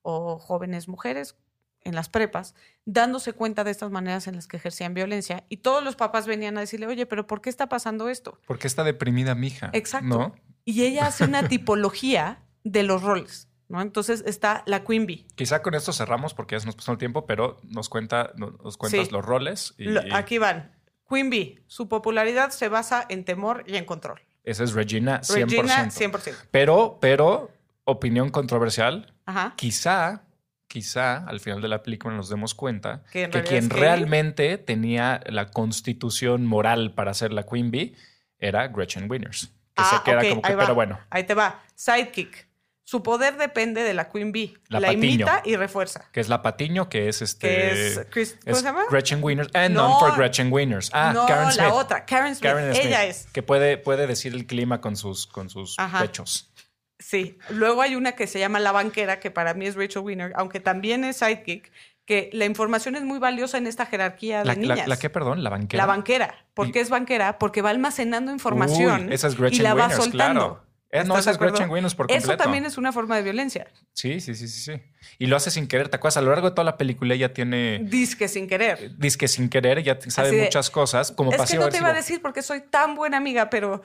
o 0.02 0.40
jóvenes 0.40 0.88
mujeres 0.88 1.36
en 1.84 1.96
las 1.96 2.10
prepas, 2.10 2.56
dándose 2.86 3.34
cuenta 3.34 3.64
de 3.64 3.72
estas 3.72 3.92
maneras 3.92 4.28
en 4.28 4.36
las 4.36 4.48
que 4.48 4.58
ejercían 4.58 4.94
violencia. 4.94 5.46
Y 5.50 5.58
todos 5.58 5.84
los 5.84 5.96
papás 5.96 6.28
venían 6.28 6.58
a 6.58 6.62
decirle, 6.62 6.88
oye, 6.88 7.06
pero 7.06 7.28
¿por 7.28 7.42
qué 7.42 7.50
está 7.50 7.70
pasando 7.70 8.10
esto? 8.10 8.40
¿Por 8.46 8.60
qué 8.60 8.68
está 8.68 8.84
deprimida 8.84 9.36
mi 9.36 9.48
hija? 9.48 9.70
Exacto. 9.74 10.08
¿No? 10.08 10.36
Y 10.64 10.84
ella 10.84 11.08
hace 11.08 11.24
una 11.24 11.48
tipología 11.48 12.44
de 12.64 12.84
los 12.84 13.02
roles, 13.02 13.48
¿no? 13.72 13.82
Entonces 13.82 14.24
está 14.28 14.64
la 14.68 14.84
Queen 14.84 15.06
Bee. 15.08 15.26
Quizá 15.36 15.62
con 15.62 15.74
esto 15.74 15.94
cerramos 15.94 16.34
porque 16.34 16.56
ya 16.56 16.60
se 16.60 16.66
nos 16.68 16.76
pasó 16.76 16.92
el 16.92 16.98
tiempo, 16.98 17.26
pero 17.26 17.60
nos 17.64 17.90
cuenta, 17.90 18.32
no- 18.36 18.52
nos 18.64 18.78
cuentas 18.78 19.08
Sí. 19.08 19.12
los 19.14 19.26
roles 19.26 19.74
y, 19.78 19.86
Lo- 19.86 20.02
aquí 20.14 20.38
van. 20.38 20.76
Queen 21.10 21.30
Bee, 21.30 21.64
su 21.68 21.88
popularidad 21.90 22.52
se 22.52 22.70
basa 22.70 23.06
en 23.10 23.26
temor 23.26 23.64
y 23.68 23.76
en 23.78 23.86
control. 23.86 24.22
esa 24.44 24.64
es 24.64 24.74
Regina 24.74 25.22
100%. 25.24 25.62
Regina, 25.64 25.90
100%. 25.92 26.36
Pero, 26.52 26.98
pero, 27.02 27.52
opinión 27.84 28.30
controversial, 28.30 29.14
Ajá. 29.26 29.54
quizá, 29.58 30.24
quizá 30.68 31.18
al 31.28 31.40
final 31.40 31.62
de 31.62 31.68
la 31.68 31.84
película 31.84 32.16
nos 32.16 32.30
demos 32.30 32.54
cuenta 32.56 33.04
Que 33.12 33.30
quien 33.30 33.70
realmente 33.70 34.58
tenía 34.58 35.22
la 35.26 35.52
constitución 35.52 36.46
moral 36.46 36.94
para 36.94 37.14
ser 37.14 37.34
la 37.34 37.44
Queen 37.44 37.72
Bee 37.72 37.96
era 38.40 38.68
Gretchen 38.70 39.10
Winners. 39.12 39.48
Que 39.76 39.84
Ah, 39.84 39.98
se 39.98 40.04
queda 40.10 40.20
ok, 40.22 40.30
como 40.30 40.42
que, 40.42 40.50
ahí 40.50 40.56
va. 40.56 40.64
pero 40.64 40.76
bueno, 40.76 41.00
Ahí 41.10 41.24
te 41.26 41.34
va. 41.34 41.62
Sidekick. 41.76 42.48
Su 42.84 43.04
poder 43.04 43.38
depende 43.38 43.84
de 43.84 43.94
la 43.94 44.10
Queen 44.10 44.32
Bee. 44.32 44.54
La 44.68 44.92
imita 44.92 45.42
y 45.46 45.56
refuerza. 45.56 46.10
que 46.12 46.20
es 46.20 46.28
la 46.30 46.42
Patiño, 46.42 46.90
que 46.90 47.08
es 47.08 47.22
este. 47.22 47.48
Que 47.48 47.88
es 47.88 48.02
Chris- 48.10 48.38
¿cómo 48.44 48.52
es 48.52 48.58
se 48.58 48.64
llama? 48.64 48.84
Gretchen 48.90 49.24
Winners. 49.24 49.50
And 49.54 49.76
No. 49.76 49.88
none 49.88 50.00
for 50.00 50.18
Gretchen 50.18 50.52
Winners. 50.52 50.90
Ah, 50.94 51.12
no, 51.14 51.26
Karen 51.26 51.52
Smith. 51.52 51.58
la 51.68 51.74
otra. 51.74 52.06
Karen 52.06 52.36
Smith. 52.36 52.52
Karen 52.52 52.74
Smith, 52.74 52.86
Ella 52.86 53.06
es. 53.06 53.28
Que 53.32 53.44
puede, 53.44 53.78
puede 53.78 54.08
decir 54.08 54.34
el 54.34 54.46
clima 54.46 54.82
con 54.82 54.96
sus, 54.98 55.28
con 55.28 55.50
sus 55.50 55.76
Ajá. 55.80 56.02
pechos. 56.02 56.52
Sí. 57.00 57.38
Luego 57.50 57.82
hay 57.82 57.96
una 57.96 58.12
que 58.14 58.28
se 58.28 58.40
llama 58.40 58.60
La 58.60 58.72
Banquera, 58.72 59.20
que 59.20 59.32
para 59.32 59.54
mí 59.54 59.66
es 59.68 59.76
Rachel 59.76 60.02
Winner, 60.04 60.34
aunque 60.36 60.60
también 60.60 61.04
es 61.04 61.18
Sidekick, 61.18 61.72
que 62.06 62.30
la 62.34 62.46
información 62.46 62.96
es 62.96 63.04
muy 63.04 63.20
valiosa 63.20 63.58
en 63.58 63.68
esta 63.68 63.86
jerarquía 63.86 64.40
de 64.40 64.46
La, 64.46 64.56
niñas. 64.56 64.78
la, 64.80 64.88
la 64.88 65.00
qué, 65.00 65.10
perdón, 65.10 65.44
la 65.44 65.50
banquera. 65.50 65.84
La 65.84 65.88
banquera. 65.88 66.46
¿Por 66.54 66.72
qué 66.72 66.82
es 66.82 66.90
banquera? 66.90 67.40
Porque 67.40 67.62
va 67.62 67.70
almacenando 67.70 68.32
información 68.32 69.08
Uy, 69.08 69.14
esa 69.14 69.28
es 69.28 69.34
y 69.34 69.38
Gretchen 69.38 69.64
la 69.64 69.74
va 69.74 69.82
Wieners, 69.88 70.04
soltando. 70.04 70.42
claro. 70.58 70.71
Eh, 70.94 70.98
no, 71.06 71.18
¿Estás 71.18 71.20
esa 71.20 71.30
de 71.30 71.36
es 71.36 71.96
por 71.96 72.08
completo. 72.08 72.34
Eso 72.34 72.38
también 72.38 72.66
es 72.66 72.78
una 72.78 72.92
forma 72.92 73.16
de 73.16 73.24
violencia. 73.24 73.68
Sí, 73.94 74.20
sí, 74.20 74.36
sí, 74.36 74.50
sí, 74.50 74.60
sí. 74.74 74.82
Y 75.20 75.28
lo 75.28 75.38
hace 75.38 75.50
sin 75.50 75.68
querer, 75.68 75.88
¿te 75.88 75.96
acuerdas? 75.96 76.18
A 76.18 76.22
lo 76.22 76.32
largo 76.32 76.50
de 76.50 76.56
toda 76.56 76.66
la 76.66 76.78
película 76.78 77.14
ella 77.14 77.34
tiene... 77.34 77.80
Disque 77.86 78.28
sin 78.28 78.46
querer. 78.46 78.98
Dice 78.98 79.18
que 79.18 79.30
sin 79.30 79.48
querer, 79.48 79.78
ella 79.80 79.98
sabe 80.08 80.32
de, 80.32 80.44
muchas 80.44 80.70
cosas, 80.70 81.14
como 81.14 81.32
Es 81.32 81.50
que 81.50 81.58
no 81.58 81.70
te 81.70 81.78
iba 81.78 81.90
a 81.90 81.94
decir 81.94 82.22
porque 82.22 82.42
soy 82.42 82.62
tan 82.70 82.96
buena 82.96 83.18
amiga, 83.18 83.50
pero 83.50 83.82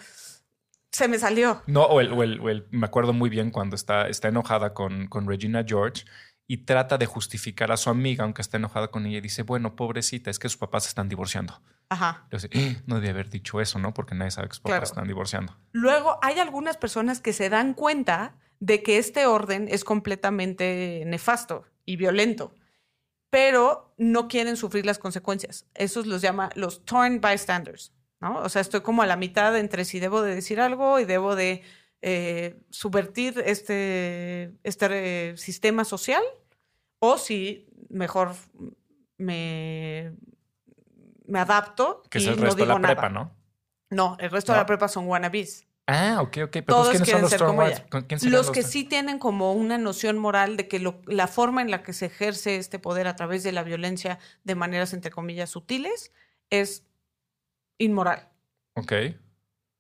se 0.91 1.07
me 1.07 1.19
salió. 1.21 1.63
No, 1.67 1.85
o 1.85 2.01
el, 2.01 2.13
o 2.13 2.25
el- 2.25 2.41
o 2.41 2.49
el- 2.51 2.67
me 2.71 2.87
acuerdo 2.87 3.13
muy 3.13 3.31
bien 3.31 3.53
cuando 3.53 3.77
está, 3.77 4.09
está 4.09 4.27
enojada 4.29 4.75
con, 4.75 5.07
con 5.07 5.29
Regina 5.29 5.65
George 5.65 6.05
y 6.49 6.65
trata 6.65 6.99
de 6.99 7.07
justificar 7.07 7.71
a 7.71 7.77
su 7.77 7.89
amiga, 7.89 8.25
aunque 8.25 8.43
está 8.43 8.57
enojada 8.57 8.89
con 8.89 9.07
ella, 9.07 9.19
y 9.19 9.21
dice, 9.21 9.43
bueno, 9.43 9.77
pobrecita, 9.77 10.31
es 10.31 10.41
que 10.41 10.49
sus 10.49 10.59
papás 10.59 10.85
se 10.85 10.89
están 10.89 11.09
divorciando. 11.09 11.61
Ajá. 11.89 12.27
Yo 12.33 12.39
sé, 12.39 12.49
"Eh, 12.53 12.83
no 12.87 12.97
debía 12.97 13.11
haber 13.11 13.31
dicho 13.31 13.61
eso, 13.61 13.79
¿no? 13.79 13.95
Porque 13.95 14.15
nadie 14.15 14.31
sabe 14.33 14.49
que 14.49 14.55
sus 14.55 14.61
papás 14.63 14.73
Claro. 14.79 14.85
están 14.85 15.07
divorciando. 15.09 15.57
Luego 15.73 16.19
hay 16.23 16.39
algunas 16.41 16.77
personas 16.77 17.21
que 17.21 17.33
se 17.33 17.49
dan 17.49 17.75
cuenta 17.75 18.35
de 18.59 18.83
que 18.83 18.99
este 18.99 19.27
orden 19.27 19.69
es 19.71 19.85
completamente 19.85 21.03
nefasto 21.07 21.65
y 21.85 21.97
violento, 21.97 22.55
pero 23.31 23.95
no 23.99 24.29
quieren 24.29 24.57
sufrir 24.57 24.87
las 24.87 24.99
consecuencias. 24.99 25.67
Esos 25.75 26.07
los 26.07 26.23
llama 26.23 26.51
los 26.55 26.85
torn 26.85 27.21
bystanders, 27.21 27.93
¿no? 28.21 28.39
O 28.39 28.49
sea, 28.49 28.63
estoy 28.63 28.81
como 28.81 29.03
a 29.03 29.07
la 29.07 29.17
mitad 29.17 29.57
entre 29.59 29.85
si 29.85 30.01
debo 30.01 30.23
de 30.23 30.35
decir 30.35 30.61
algo 30.61 30.99
y 30.99 31.05
debo 31.05 31.37
de 31.37 31.63
eh, 32.03 32.61
subvertir 32.71 33.43
este, 33.47 34.53
este 34.65 35.31
eh, 35.31 35.37
sistema 35.37 35.85
social 35.85 36.23
o 36.99 37.19
si 37.19 37.69
mejor 37.91 38.35
me, 39.19 40.13
me 41.29 41.39
adapto 41.39 42.03
Que 42.11 42.19
y 42.19 42.23
es 42.23 42.29
el 42.29 42.37
no 42.37 42.43
resto 42.43 42.57
de 42.57 42.63
digo 42.65 42.75
la 42.75 42.79
nada. 42.81 42.95
prepa, 42.95 43.09
¿no? 43.09 43.33
No, 43.91 44.17
el 44.21 44.31
resto 44.31 44.53
No. 44.53 44.57
de 44.57 44.63
la 44.63 44.67
prepa 44.67 44.89
son 44.89 45.07
wannabes. 45.09 45.67
Ah, 45.89 46.19
ok, 46.21 46.39
ok. 46.47 46.51
Pero 46.51 46.65
Todos 46.67 46.91
¿quiénes 46.91 47.09
son 47.09 47.21
los 47.23 47.31
ser 47.31 47.37
Storm 47.37 47.51
como 47.53 47.63
Wives? 47.63 47.79
ella. 47.79 47.89
¿Con 47.91 48.03
quién 48.03 48.19
serían 48.19 48.33
Los 48.39 48.51
que 48.51 48.63
sí 48.65 48.83
tienen 48.85 49.19
como 49.21 49.53
una 49.53 49.79
noción 49.79 50.19
moral 50.19 50.57
de 50.57 50.67
que 50.67 50.81
lo- 50.81 51.01
la 51.07 51.29
forma 51.29 51.63
en 51.63 51.71
la 51.71 51.85
que 51.85 51.93
se 51.93 52.07
ejerce 52.07 52.57
este 52.57 52.81
poder 52.81 53.07
a 53.07 53.15
través 53.15 53.45
de 53.45 53.53
la 53.53 53.63
violencia 53.63 54.19
de 54.43 54.55
maneras, 54.57 54.93
entre 54.95 55.13
comillas, 55.13 55.51
sutiles, 55.51 56.13
es 56.51 56.85
inmoral. 57.79 58.29
Ok. 58.75 58.93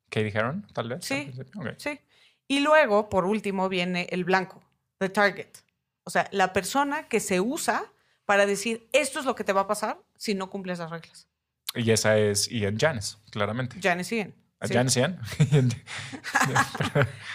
Katie 0.08 0.28
Heron, 0.32 0.66
tal 0.72 0.88
vez. 0.90 1.04
Sí. 1.04 1.14
al 1.14 1.24
principio? 1.24 1.60
Ok. 1.62 1.68
Sí. 1.78 1.98
Y 2.48 2.60
luego, 2.60 3.08
por 3.08 3.24
último, 3.24 3.68
viene 3.68 4.06
el 4.10 4.24
blanco, 4.24 4.62
the 4.98 5.08
target. 5.08 5.48
O 6.04 6.10
sea, 6.10 6.28
la 6.30 6.52
persona 6.52 7.08
que 7.08 7.18
se 7.18 7.40
usa 7.40 7.84
para 8.24 8.46
decir 8.46 8.88
esto 8.92 9.18
es 9.18 9.24
lo 9.24 9.34
que 9.34 9.42
te 9.42 9.52
va 9.52 9.62
a 9.62 9.66
pasar 9.66 9.98
si 10.16 10.34
no 10.36 10.50
cumples 10.50 10.78
las 10.78 10.90
reglas. 10.90 11.26
Y 11.76 11.90
esa 11.90 12.18
es 12.18 12.48
Ian 12.48 12.78
Janis, 12.78 13.18
claramente. 13.30 13.76
Janice 13.82 14.16
Ian. 14.16 14.34
¿A 14.60 14.66
Sí. 14.68 14.74
Janis 14.74 14.96
Ian? 14.96 15.20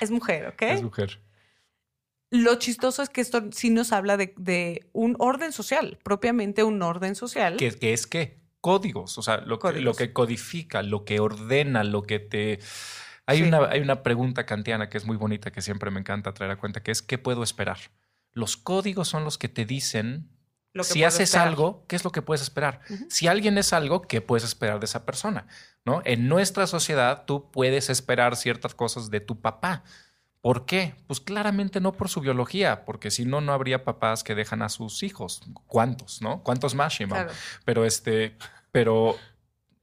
Es 0.01 0.11
mujer, 0.11 0.47
¿ok? 0.47 0.61
es 0.63 0.81
mujer. 0.83 1.21
Lo 2.31 2.55
chistoso 2.55 3.03
es 3.03 3.09
que 3.09 3.21
esto 3.21 3.49
sí 3.51 3.69
nos 3.69 3.91
habla 3.91 4.15
de, 4.17 4.33
de 4.37 4.89
un 4.93 5.15
orden 5.19 5.51
social, 5.51 5.99
propiamente 6.03 6.63
un 6.63 6.81
orden 6.81 7.13
social. 7.15 7.57
que 7.57 7.93
es 7.93 8.07
que 8.07 8.39
códigos, 8.61 9.17
o 9.17 9.21
sea, 9.21 9.37
lo 9.37 9.57
que, 9.59 9.63
Códigos. 9.63 9.83
lo 9.83 9.93
que 9.95 10.13
codifica, 10.13 10.81
lo 10.81 11.03
que 11.03 11.19
ordena, 11.19 11.83
lo 11.83 12.03
que 12.03 12.19
te... 12.19 12.59
Hay, 13.25 13.39
Sí. 13.39 13.43
una, 13.43 13.65
hay 13.69 13.81
una 13.81 14.01
pregunta 14.03 14.45
kantiana 14.45 14.89
que 14.89 14.97
es 14.97 15.05
muy 15.05 15.17
bonita, 15.17 15.51
que 15.51 15.61
siempre 15.61 15.91
me 15.91 15.99
encanta 15.99 16.33
traer 16.33 16.51
a 16.51 16.55
cuenta, 16.57 16.81
que 16.83 16.91
es 16.91 17.01
¿qué 17.01 17.17
puedo 17.17 17.43
esperar? 17.43 17.77
Los 18.33 18.55
códigos 18.57 19.07
son 19.09 19.23
los 19.25 19.37
que 19.37 19.49
te 19.49 19.65
dicen, 19.65 20.29
lo 20.73 20.83
que 20.83 20.89
si 20.89 21.03
haces 21.03 21.29
esperar. 21.29 21.47
algo, 21.47 21.85
¿qué 21.87 21.95
es 21.95 22.03
lo 22.03 22.11
que 22.11 22.21
puedes 22.21 22.41
esperar? 22.41 22.81
Si 23.09 23.27
alguien 23.27 23.57
es 23.57 23.73
algo, 23.73 24.01
¿qué 24.01 24.21
puedes 24.21 24.43
esperar 24.43 24.79
de 24.79 24.85
esa 24.85 25.05
persona? 25.05 25.47
¿No? 25.85 26.01
En 26.05 26.27
nuestra 26.27 26.67
sociedad 26.67 27.25
tú 27.25 27.51
puedes 27.51 27.89
esperar 27.89 28.35
ciertas 28.35 28.75
cosas 28.75 29.09
de 29.09 29.19
tu 29.19 29.41
papá. 29.41 29.83
¿Por 30.39 30.65
qué? 30.65 30.95
Pues 31.07 31.19
claramente 31.19 31.81
no 31.81 31.91
por 31.91 32.09
su 32.09 32.21
biología, 32.21 32.85
porque 32.85 33.11
si 33.11 33.25
no, 33.25 33.41
no 33.41 33.53
habría 33.53 33.83
papás 33.83 34.23
que 34.23 34.33
dejan 34.33 34.61
a 34.61 34.69
sus 34.69 35.03
hijos. 35.03 35.41
¿Cuántos, 35.67 36.21
no? 36.21 36.41
¿Cuántos 36.43 36.73
más, 36.73 36.93
Shimon? 36.93 37.17
Claro. 37.17 37.31
Pero 37.63 37.85
este, 37.85 38.37
pero 38.71 39.17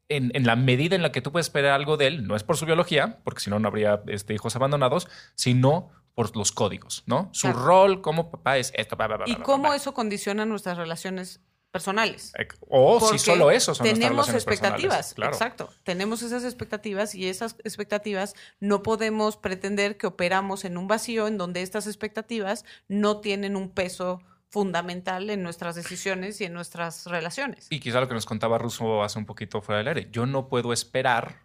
en, 0.08 0.32
en 0.34 0.46
la 0.46 0.56
medida 0.56 0.96
en 0.96 1.02
la 1.02 1.12
que 1.12 1.20
tú 1.20 1.30
puedes 1.30 1.46
esperar 1.46 1.72
algo 1.72 1.96
de 1.96 2.08
él, 2.08 2.26
no 2.26 2.34
es 2.34 2.42
por 2.42 2.56
su 2.56 2.66
biología, 2.66 3.18
porque 3.24 3.40
si 3.40 3.50
no, 3.50 3.58
no 3.58 3.68
habría 3.68 4.02
este, 4.06 4.34
hijos 4.34 4.56
abandonados, 4.56 5.06
sino 5.34 5.90
por 6.18 6.36
los 6.36 6.50
códigos, 6.50 7.04
¿no? 7.06 7.28
Su 7.32 7.46
Claro. 7.46 7.64
rol 7.64 8.00
como 8.02 8.28
papá 8.28 8.58
es 8.58 8.72
esto. 8.74 8.96
bla, 8.96 9.06
bla, 9.06 9.16
bla, 9.18 9.28
Y 9.28 9.36
cómo 9.36 9.72
eso 9.72 9.94
condiciona 9.94 10.44
nuestras 10.44 10.76
relaciones 10.76 11.40
personales. 11.70 12.32
O 12.68 12.98
Porque 12.98 13.18
si 13.20 13.24
solo 13.26 13.52
eso 13.52 13.72
son 13.72 13.84
nuestras 13.84 13.94
tenemos 14.00 14.26
relaciones 14.26 14.44
personales, 14.44 14.84
expectativas, 14.84 15.14
claro. 15.14 15.32
exacto. 15.32 15.70
Tenemos 15.84 16.22
esas 16.22 16.42
expectativas 16.42 17.14
y 17.14 17.28
esas 17.28 17.54
expectativas 17.62 18.34
no 18.58 18.82
podemos 18.82 19.36
pretender 19.36 19.96
que 19.96 20.08
operamos 20.08 20.64
en 20.64 20.76
un 20.76 20.88
vacío 20.88 21.28
en 21.28 21.38
donde 21.38 21.62
estas 21.62 21.86
expectativas 21.86 22.64
no 22.88 23.20
tienen 23.20 23.54
un 23.54 23.70
peso 23.70 24.20
fundamental 24.48 25.30
en 25.30 25.44
nuestras 25.44 25.76
decisiones 25.76 26.40
y 26.40 26.46
en 26.46 26.52
nuestras 26.52 27.06
relaciones. 27.06 27.68
Y 27.70 27.78
quizá 27.78 28.00
lo 28.00 28.08
que 28.08 28.14
nos 28.14 28.26
contaba 28.26 28.58
Russo 28.58 29.04
hace 29.04 29.20
un 29.20 29.26
poquito 29.26 29.62
fuera 29.62 29.78
del 29.78 29.86
aire. 29.88 30.08
Yo 30.10 30.26
no 30.26 30.48
puedo 30.48 30.72
esperar 30.72 31.42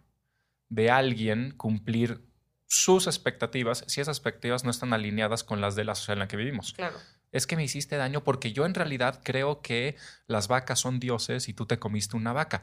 de 0.68 0.90
alguien 0.90 1.52
cumplir 1.56 2.24
sus 2.66 3.06
expectativas 3.06 3.84
si 3.86 4.00
esas 4.00 4.16
expectativas 4.16 4.64
no 4.64 4.70
están 4.70 4.92
alineadas 4.92 5.44
con 5.44 5.60
las 5.60 5.74
de 5.76 5.84
la 5.84 5.94
sociedad 5.94 6.14
en 6.14 6.18
la 6.20 6.28
que 6.28 6.36
vivimos. 6.36 6.72
Claro. 6.72 6.96
Es 7.32 7.46
que 7.46 7.56
me 7.56 7.64
hiciste 7.64 7.96
daño 7.96 8.22
porque 8.24 8.52
yo 8.52 8.64
en 8.64 8.74
realidad 8.74 9.20
creo 9.24 9.60
que 9.60 9.96
las 10.26 10.48
vacas 10.48 10.78
son 10.80 11.00
dioses 11.00 11.48
y 11.48 11.54
tú 11.54 11.66
te 11.66 11.78
comiste 11.78 12.16
una 12.16 12.32
vaca. 12.32 12.62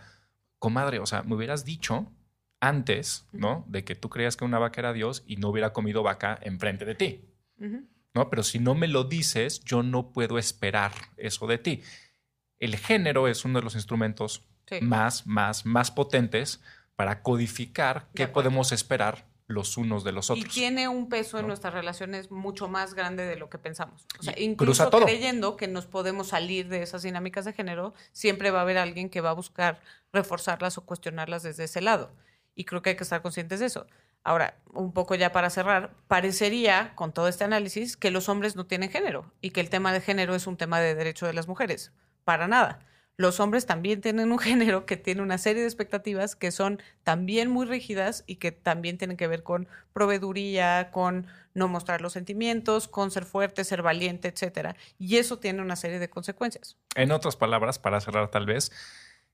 Comadre, 0.59 0.99
o 0.99 1.05
sea, 1.05 1.23
me 1.23 1.35
hubieras 1.35 1.65
dicho 1.65 2.11
antes, 2.59 3.27
¿no? 3.31 3.65
De 3.67 3.83
que 3.83 3.95
tú 3.95 4.09
creías 4.09 4.37
que 4.37 4.45
una 4.45 4.59
vaca 4.59 4.79
era 4.81 4.93
Dios 4.93 5.23
y 5.25 5.37
no 5.37 5.49
hubiera 5.49 5.73
comido 5.73 6.03
vaca 6.03 6.37
enfrente 6.41 6.85
de 6.85 6.95
ti. 6.95 7.25
¿no? 8.13 8.29
Pero 8.29 8.43
si 8.43 8.59
no 8.59 8.75
me 8.75 8.87
lo 8.87 9.03
dices, 9.03 9.61
yo 9.63 9.83
no 9.83 10.11
puedo 10.11 10.37
esperar 10.37 10.91
eso 11.17 11.47
de 11.47 11.57
ti. 11.57 11.81
El 12.59 12.75
género 12.75 13.27
es 13.27 13.45
uno 13.45 13.59
de 13.59 13.63
los 13.63 13.75
instrumentos 13.75 14.47
Sí. 14.67 14.79
más, 14.81 15.27
más, 15.27 15.65
más 15.65 15.91
potentes 15.91 16.61
para 16.95 17.23
codificar 17.23 18.09
qué 18.15 18.27
podemos 18.27 18.71
esperar 18.71 19.27
los 19.51 19.77
unos 19.77 20.03
de 20.03 20.11
los 20.11 20.29
Y 20.29 20.33
otros. 20.33 20.53
tiene 20.53 20.87
un 20.87 21.09
peso 21.09 21.39
en 21.39 21.47
nuestras 21.47 21.73
relaciones 21.73 22.31
mucho 22.31 22.67
más 22.67 22.93
grande 22.93 23.25
de 23.25 23.35
lo 23.35 23.49
que 23.49 23.57
pensamos. 23.57 24.05
O 24.19 24.23
sea, 24.23 24.33
Y 24.37 24.43
incluso 24.43 24.89
creyendo 24.89 25.57
que 25.57 25.67
nos 25.67 25.85
podemos 25.85 26.27
salir 26.27 26.67
de 26.69 26.81
esas 26.81 27.03
dinámicas 27.03 27.45
de 27.45 27.53
género, 27.53 27.93
siempre 28.11 28.51
va 28.51 28.59
a 28.59 28.61
haber 28.63 28.77
alguien 28.77 29.09
que 29.09 29.21
va 29.21 29.31
a 29.31 29.33
buscar 29.33 29.81
reforzarlas 30.13 30.77
o 30.77 30.85
cuestionarlas 30.85 31.43
desde 31.43 31.65
ese 31.65 31.81
lado. 31.81 32.11
Y 32.55 32.65
creo 32.65 32.81
que 32.81 32.91
hay 32.91 32.95
que 32.95 33.03
estar 33.03 33.21
conscientes 33.21 33.59
de 33.59 33.65
eso. 33.67 33.87
Ahora, 34.23 34.55
un 34.73 34.93
poco 34.93 35.15
ya 35.15 35.31
para 35.31 35.49
cerrar, 35.49 35.95
parecería, 36.07 36.93
con 36.95 37.11
todo 37.11 37.27
este 37.27 37.43
análisis, 37.43 37.97
que 37.97 38.11
los 38.11 38.29
hombres 38.29 38.55
no 38.55 38.67
tienen 38.67 38.91
género 38.91 39.31
y 39.41 39.49
que 39.49 39.61
el 39.61 39.69
tema 39.69 39.91
de 39.93 40.01
género 40.01 40.35
es 40.35 40.45
un 40.45 40.57
tema 40.57 40.79
de 40.79 40.93
derecho 40.93 41.25
de 41.25 41.33
las 41.33 41.47
mujeres. 41.47 41.91
Para 42.23 42.47
nada. 42.47 42.85
Los 43.22 43.39
hombres 43.39 43.67
también 43.67 44.01
tienen 44.01 44.32
un 44.32 44.39
género 44.49 44.86
que 44.88 44.97
tiene 44.97 45.22
una 45.22 45.38
serie 45.38 45.61
de 45.61 45.67
expectativas 45.67 46.36
que 46.36 46.51
son 46.51 46.82
también 47.03 47.49
muy 47.51 47.67
rígidas 47.67 48.24
y 48.26 48.38
que 48.38 48.51
también 48.51 48.97
tienen 48.97 49.15
que 49.15 49.28
ver 49.28 49.43
con 49.43 49.67
proveeduría, 49.93 50.89
con 50.91 51.28
no 51.53 51.67
mostrar 51.67 52.01
los 52.01 52.13
sentimientos, 52.13 52.88
con 52.88 53.11
ser 53.11 53.26
fuerte, 53.26 53.63
ser 53.63 53.84
valiente, 53.84 54.28
etcétera. 54.28 54.76
Y 54.97 55.17
eso 55.17 55.38
tiene 55.38 55.61
una 55.61 55.76
serie 55.76 55.99
de 55.99 56.09
consecuencias. 56.09 56.78
En 56.95 57.11
otras 57.11 57.36
palabras, 57.36 57.78
para 57.78 58.01
cerrar 58.01 58.32
tal 58.32 58.47
vez, 58.47 58.72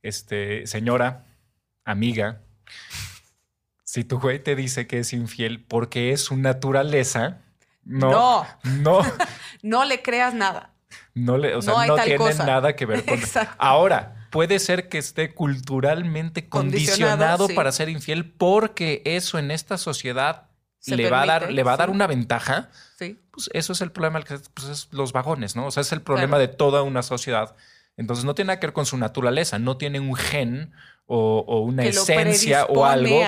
este, 0.01 0.67
señora, 0.67 1.25
amiga, 1.85 2.41
si 3.83 4.03
tu 4.03 4.19
güey 4.19 4.43
te 4.43 4.55
dice 4.55 4.85
que 4.85 4.99
es 4.99 5.13
infiel 5.13 5.63
porque 5.63 6.11
es 6.11 6.21
su 6.21 6.35
naturaleza, 6.35 7.41
no, 7.85 8.11
No. 8.11 8.47
no, 8.63 9.01
No 9.61 9.85
le 9.85 10.01
creas 10.01 10.33
nada. 10.33 10.73
No 11.13 11.37
le, 11.37 11.55
o 11.55 11.61
sea, 11.61 11.73
No 11.85 11.95
cosa. 12.17 12.45
nada 12.45 12.75
que 12.75 12.85
ver 12.85 13.05
con. 13.05 13.17
Exacto. 13.17 13.55
Ahora, 13.57 14.27
puede 14.31 14.59
ser 14.59 14.89
que 14.89 14.97
esté 14.97 15.33
culturalmente 15.33 16.47
Condicionado, 16.47 17.17
condicionado 17.17 17.47
sí. 17.47 17.53
para 17.53 17.71
ser 17.71 17.89
infiel 17.89 18.29
porque 18.31 19.01
eso 19.05 19.39
en 19.39 19.51
esta 19.51 19.77
sociedad 19.77 20.47
le 20.85 21.09
va 21.09 21.23
a 21.23 21.25
dar, 21.25 21.51
le 21.51 21.63
va 21.63 21.73
a 21.73 21.77
dar 21.77 21.89
sí. 21.89 21.95
una 21.95 22.07
ventaja. 22.07 22.69
Sí. 22.97 23.19
Pues 23.31 23.49
eso 23.53 23.73
es 23.73 23.81
el 23.81 23.91
problema, 23.91 24.21
pues 24.53 24.67
es 24.69 24.87
los 24.91 25.11
vagones, 25.13 25.55
¿no? 25.55 25.67
O 25.67 25.71
sea, 25.71 25.81
es 25.81 25.91
el 25.91 26.01
problema 26.01 26.37
Claro. 26.37 26.47
de 26.51 26.55
toda 26.55 26.83
una 26.83 27.03
sociedad. 27.03 27.55
Entonces 27.97 28.25
no 28.25 28.35
tiene 28.35 28.47
nada 28.47 28.59
que 28.59 28.67
ver 28.67 28.73
con 28.73 28.85
su 28.85 28.97
naturaleza, 28.97 29.57
no 29.59 29.77
tiene 29.77 29.99
un 29.99 30.15
gen 30.15 30.71
o, 31.07 31.43
o 31.47 31.61
una 31.61 31.83
Que 31.83 31.89
esencia 31.89 32.65
o 32.65 32.85
algo 32.85 33.19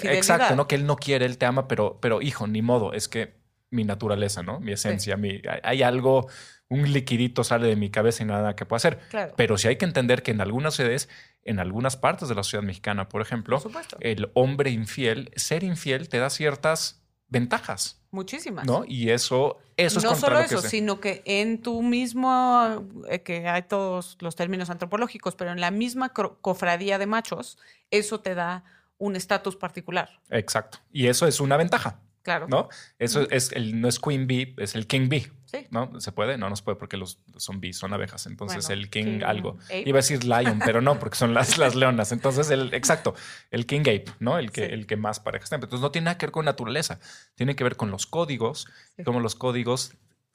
que 0.00 0.14
exacto, 0.16 0.56
no 0.56 0.66
que 0.66 0.76
él 0.76 0.86
no 0.86 0.96
quiere, 0.96 1.26
él 1.26 1.36
te 1.36 1.46
ama, 1.46 1.68
pero, 1.68 1.98
pero 2.00 2.22
hijo, 2.22 2.46
ni 2.46 2.62
modo, 2.62 2.94
es 2.94 3.08
que 3.08 3.34
mi 3.70 3.84
naturaleza, 3.84 4.42
¿no? 4.42 4.60
Mi 4.60 4.72
esencia, 4.72 5.16
mi, 5.16 5.42
hay 5.62 5.82
algo, 5.82 6.28
un 6.68 6.92
liquidito 6.92 7.44
sale 7.44 7.66
de 7.68 7.76
mi 7.76 7.90
cabeza 7.90 8.22
y 8.22 8.26
nada 8.26 8.56
que 8.56 8.64
pueda 8.66 8.78
hacer. 8.78 8.98
Claro. 9.10 9.34
Pero 9.36 9.58
sí 9.58 9.68
hay 9.68 9.76
que 9.76 9.84
entender 9.84 10.22
que 10.22 10.30
en 10.32 10.40
algunas 10.40 10.74
sedes, 10.74 11.08
en 11.42 11.60
algunas 11.60 11.96
partes 11.96 12.28
de 12.28 12.34
la 12.34 12.42
sociedad 12.42 12.62
mexicana, 12.64 13.08
por 13.08 13.20
ejemplo, 13.22 13.60
Por 13.60 13.72
el 14.00 14.30
hombre 14.34 14.70
infiel, 14.70 15.30
ser 15.36 15.62
infiel 15.62 16.08
te 16.08 16.18
da 16.18 16.30
ciertas 16.30 17.02
ventajas, 17.28 18.00
Muchísimas. 18.10 18.64
¿no? 18.64 18.84
Y 18.86 19.10
eso, 19.10 19.58
eso 19.76 19.98
es 19.98 20.04
no 20.04 20.10
contra 20.10 20.28
solo 20.28 20.40
lo 20.40 20.46
que 20.48 20.54
eso, 20.54 20.62
se- 20.62 20.68
sino 20.68 21.00
que 21.00 21.22
en 21.24 21.60
tu 21.60 21.82
mismo, 21.82 22.86
eh, 23.08 23.22
que 23.22 23.48
hay 23.48 23.62
todos 23.62 24.16
los 24.20 24.36
términos 24.36 24.70
antropológicos, 24.70 25.34
pero 25.34 25.50
en 25.50 25.60
la 25.60 25.72
misma 25.72 26.10
cofradía 26.10 26.98
de 26.98 27.06
machos, 27.06 27.58
eso 27.90 28.20
te 28.20 28.34
da 28.36 28.62
un 28.98 29.16
estatus 29.16 29.56
particular. 29.56 30.20
Exacto. 30.30 30.78
Y 30.92 31.08
eso 31.08 31.26
es 31.26 31.40
una 31.40 31.56
ventaja, 31.56 32.00
Claro. 32.24 32.48
¿no? 32.48 32.68
Eso 32.98 33.30
es 33.30 33.52
el, 33.52 33.80
no 33.80 33.86
es 33.86 34.00
Queen 34.00 34.26
Bee, 34.26 34.54
es 34.58 34.74
el 34.74 34.88
King 34.88 35.08
Bee. 35.08 35.30
Sí. 35.44 35.66
¿No? 35.70 36.00
¿Se 36.00 36.10
puede? 36.10 36.36
No, 36.36 36.50
no 36.50 36.56
se 36.56 36.64
puede 36.64 36.76
porque 36.76 36.96
los 36.96 37.20
son 37.36 37.60
bees, 37.60 37.76
son 37.76 37.92
abejas. 37.92 38.26
Entonces 38.26 38.66
Bueno, 38.66 38.80
el 38.82 38.90
king, 38.90 39.04
king 39.04 39.22
algo. 39.24 39.58
ape. 39.66 39.84
Iba 39.86 39.98
a 39.98 40.02
decir 40.02 40.24
lion, 40.24 40.58
pero 40.64 40.80
no, 40.80 40.98
porque 40.98 41.16
son 41.16 41.32
las, 41.32 41.58
las 41.58 41.76
leonas. 41.76 42.10
Entonces 42.12 42.50
el, 42.50 42.74
exacto, 42.74 43.14
el 43.52 43.64
king 43.66 43.82
ape, 43.82 44.06
¿no? 44.18 44.38
El 44.38 44.50
que, 44.50 44.66
Sí. 44.66 44.72
el 44.72 44.86
que 44.88 44.96
más 44.96 45.20
parejas 45.20 45.50
tiene. 45.50 45.62
Entonces 45.62 45.82
no 45.82 45.92
tiene 45.92 46.06
nada 46.06 46.18
que 46.18 46.26
ver 46.26 46.32
con 46.32 46.44
naturaleza. 46.46 46.98
Tiene 47.36 47.54
que 47.54 47.62
ver 47.62 47.76
con 47.76 47.90
los 47.92 48.06
códigos, 48.06 48.66
Sí. 48.96 49.04
como 49.04 49.20
los 49.20 49.36
códigos 49.36 49.92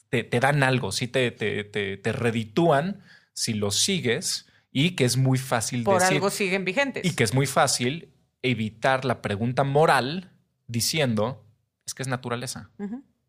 te, 0.10 0.24
te 0.24 0.40
dan 0.40 0.64
algo, 0.64 0.92
sí 0.94 1.08
te, 1.08 1.32
te, 1.32 1.64
te, 1.66 1.98
te 1.98 2.12
reditúan 2.14 3.02
si 3.34 3.54
los 3.56 3.76
sigues 3.78 4.48
y 4.72 4.92
que 4.92 5.04
es 5.06 5.18
muy 5.18 5.38
fácil 5.38 5.84
Por 5.84 6.00
decir. 6.00 6.16
algo 6.18 6.30
siguen 6.30 6.64
vigentes. 6.66 7.04
Y 7.04 7.14
que 7.16 7.24
es 7.26 7.34
muy 7.34 7.46
fácil 7.48 8.14
evitar 8.42 9.04
la 9.04 9.22
pregunta 9.22 9.64
moral 9.66 10.32
diciendo, 10.68 11.46
es 11.90 11.94
que 11.94 12.04
es 12.04 12.08
naturaleza. 12.08 12.70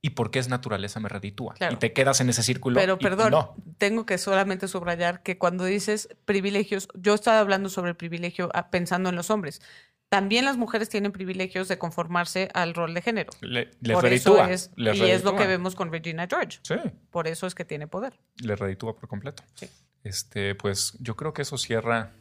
¿Y 0.02 0.10
por 0.10 0.30
qué 0.30 0.38
es 0.38 0.48
naturaleza 0.48 0.98
me 1.00 1.08
reditúa? 1.10 1.54
Claro. 1.54 1.74
Y 1.74 1.76
te 1.78 1.92
quedas 1.92 2.20
en 2.20 2.30
ese 2.30 2.42
círculo. 2.42 2.78
Pero 2.80 2.96
y 2.98 3.02
perdón, 3.02 3.32
No, 3.32 3.54
tengo 3.76 4.06
que 4.06 4.16
solamente 4.16 4.66
subrayar 4.68 5.22
que 5.22 5.36
cuando 5.36 5.64
dices 5.64 6.08
privilegios, 6.24 6.88
yo 6.94 7.12
estaba 7.14 7.38
hablando 7.40 7.68
sobre 7.68 7.90
el 7.90 7.96
privilegio 7.96 8.48
ah, 8.54 8.70
pensando 8.70 9.10
en 9.10 9.16
los 9.16 9.28
hombres. 9.30 9.60
También 10.08 10.44
las 10.44 10.56
mujeres 10.56 10.88
tienen 10.88 11.12
privilegios 11.12 11.68
de 11.68 11.78
conformarse 11.78 12.48
al 12.54 12.74
rol 12.74 12.94
de 12.94 13.02
género. 13.02 13.30
le, 13.42 13.70
les 13.80 13.94
Por 13.94 14.04
reditúa. 14.04 14.44
eso 14.44 14.52
es, 14.52 14.70
les 14.76 14.96
y 14.96 15.10
es 15.10 15.22
lo 15.22 15.36
que 15.36 15.46
vemos 15.46 15.74
con 15.74 15.92
Regina 15.92 16.26
George. 16.28 16.58
Sí, 16.62 16.74
Por 17.10 17.28
eso 17.28 17.46
es 17.46 17.54
que 17.54 17.64
tiene 17.64 17.86
poder. 17.86 18.18
le 18.42 18.56
reditúa 18.56 18.96
por 18.96 19.06
completo. 19.08 19.42
Sí. 19.54 19.68
Este, 20.02 20.54
pues 20.54 20.94
yo 20.98 21.14
creo 21.14 21.32
que 21.34 21.42
eso 21.42 21.58
cierra 21.58 22.12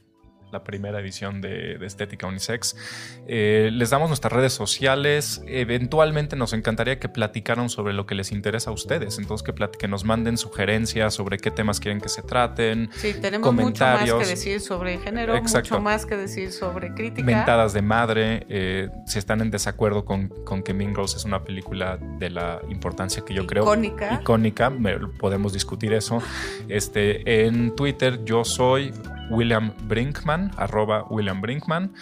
la 0.51 0.63
primera 0.63 0.99
edición 0.99 1.41
de, 1.41 1.77
de 1.77 1.85
Estética 1.85 2.27
Unisex. 2.27 2.75
Eh, 3.27 3.69
les 3.71 3.89
damos 3.89 4.09
nuestras 4.09 4.31
redes 4.33 4.53
sociales. 4.53 5.41
Eventualmente 5.47 6.35
nos 6.35 6.53
encantaría 6.53 6.99
que 6.99 7.09
platicaran 7.09 7.69
sobre 7.69 7.93
lo 7.93 8.05
que 8.05 8.15
les 8.15 8.31
interesa 8.31 8.69
a 8.71 8.73
ustedes. 8.73 9.19
Entonces, 9.19 9.45
que, 9.45 9.53
que 9.77 9.87
nos 9.87 10.03
manden 10.05 10.37
sugerencias 10.37 11.13
sobre 11.13 11.37
qué 11.37 11.51
temas 11.51 11.79
quieren 11.79 12.01
que 12.01 12.09
se 12.09 12.21
traten. 12.21 12.89
Sí, 12.95 13.13
tenemos 13.21 13.53
mucho 13.53 13.83
más 13.83 14.03
que 14.03 14.25
decir 14.25 14.61
sobre 14.61 14.97
género, 14.99 15.35
Exacto. 15.35 15.75
mucho 15.75 15.81
más 15.83 16.05
que 16.05 16.17
decir 16.17 16.51
sobre 16.51 16.93
crítica. 16.93 17.25
Mentadas 17.25 17.73
de 17.73 17.81
madre. 17.81 18.45
eh, 18.49 18.89
si 19.05 19.19
están 19.19 19.41
en 19.41 19.51
desacuerdo 19.51 20.05
con, 20.05 20.27
con 20.45 20.63
que 20.63 20.73
Mean 20.73 20.93
Girls 20.95 21.15
es 21.15 21.25
una 21.25 21.43
película 21.43 21.97
de 22.17 22.29
la 22.29 22.61
importancia 22.69 23.23
que 23.25 23.33
yo 23.33 23.45
creo 23.45 23.63
Icónica. 23.63 24.19
icónica, 24.21 24.71
podemos 25.19 25.53
discutir 25.53 25.93
eso. 25.93 26.21
Este, 26.67 27.45
en 27.45 27.75
Twitter 27.75 28.23
yo 28.25 28.43
soy 28.43 28.93
William 29.29 29.73
Brinkman, 29.83 30.51
arroba 30.57 31.05
William 31.09 31.41
Brinkman, 31.41 31.93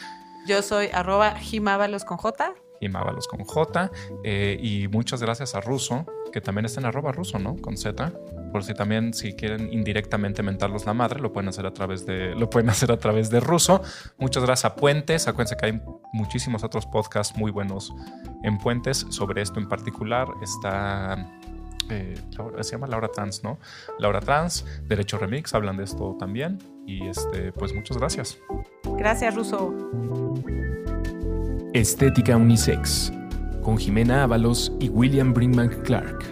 Yo 0.47 0.61
soy 0.61 0.87
arroba 0.93 1.35
jimábalos 1.35 2.05
con 2.05 2.17
J. 2.17 2.53
y 2.79 2.89
Mávalos 2.89 3.27
con 3.27 3.43
J. 3.43 3.91
eh, 4.23 4.57
y 4.61 4.87
muchas 4.87 5.21
gracias 5.21 5.55
a 5.55 5.61
Ruso, 5.61 6.05
que 6.31 6.41
también 6.41 6.65
está 6.65 6.79
en 6.79 6.85
arroba 6.85 7.11
ruso, 7.11 7.39
¿no? 7.39 7.55
Con 7.57 7.77
Z. 7.77 8.11
Por 8.51 8.63
si 8.63 8.73
también, 8.73 9.13
si 9.13 9.33
quieren 9.33 9.71
indirectamente 9.73 10.41
mentarlos 10.43 10.85
la 10.85 10.93
madre, 10.93 11.19
lo 11.19 11.33
pueden 11.33 11.49
hacer 11.49 11.65
a 11.65 11.73
través 11.73 12.05
de, 12.05 12.33
lo 12.35 12.49
pueden 12.49 12.69
hacer 12.69 12.91
a 12.91 12.97
través 12.97 13.29
de 13.29 13.39
Ruso. 13.39 13.81
Muchas 14.17 14.43
gracias 14.43 14.71
a 14.71 14.75
Puentes. 14.75 15.27
Acuérdense 15.27 15.57
que 15.57 15.65
hay 15.65 15.81
muchísimos 16.13 16.63
otros 16.63 16.85
podcasts 16.85 17.37
muy 17.37 17.51
buenos 17.51 17.93
en 18.43 18.57
Puentes 18.57 19.05
sobre 19.09 19.41
esto 19.41 19.59
en 19.59 19.67
particular. 19.67 20.27
Está 20.41 21.27
eh, 21.89 22.15
se 22.61 22.71
llama 22.71 22.87
Laura 22.87 23.09
Trans, 23.09 23.43
¿no? 23.43 23.59
Laura 23.99 24.19
Trans, 24.19 24.65
Derecho 24.87 25.17
Remix, 25.17 25.53
hablan 25.53 25.77
de 25.77 25.83
esto 25.83 26.15
también. 26.19 26.59
Y 26.87 27.05
este, 27.05 27.51
pues 27.51 27.73
muchas 27.73 27.97
gracias. 27.97 28.39
Gracias, 28.97 29.35
Russo. 29.35 29.75
Estética 31.73 32.37
Unisex, 32.37 33.11
con 33.61 33.77
Jimena 33.77 34.23
Ábalos 34.23 34.71
y 34.79 34.89
William 34.89 35.33
Brinkman 35.33 35.69
Clark. 35.83 36.23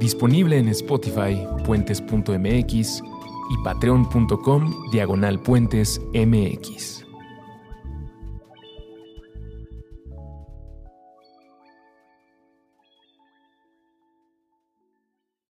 Disponible 0.00 0.58
en 0.58 0.68
Spotify, 0.68 1.46
puentes.mx 1.64 3.02
y 3.50 3.64
patreon.com 3.64 4.90
diagonal 4.90 5.40
puentes 5.40 6.00
mx. 6.12 6.95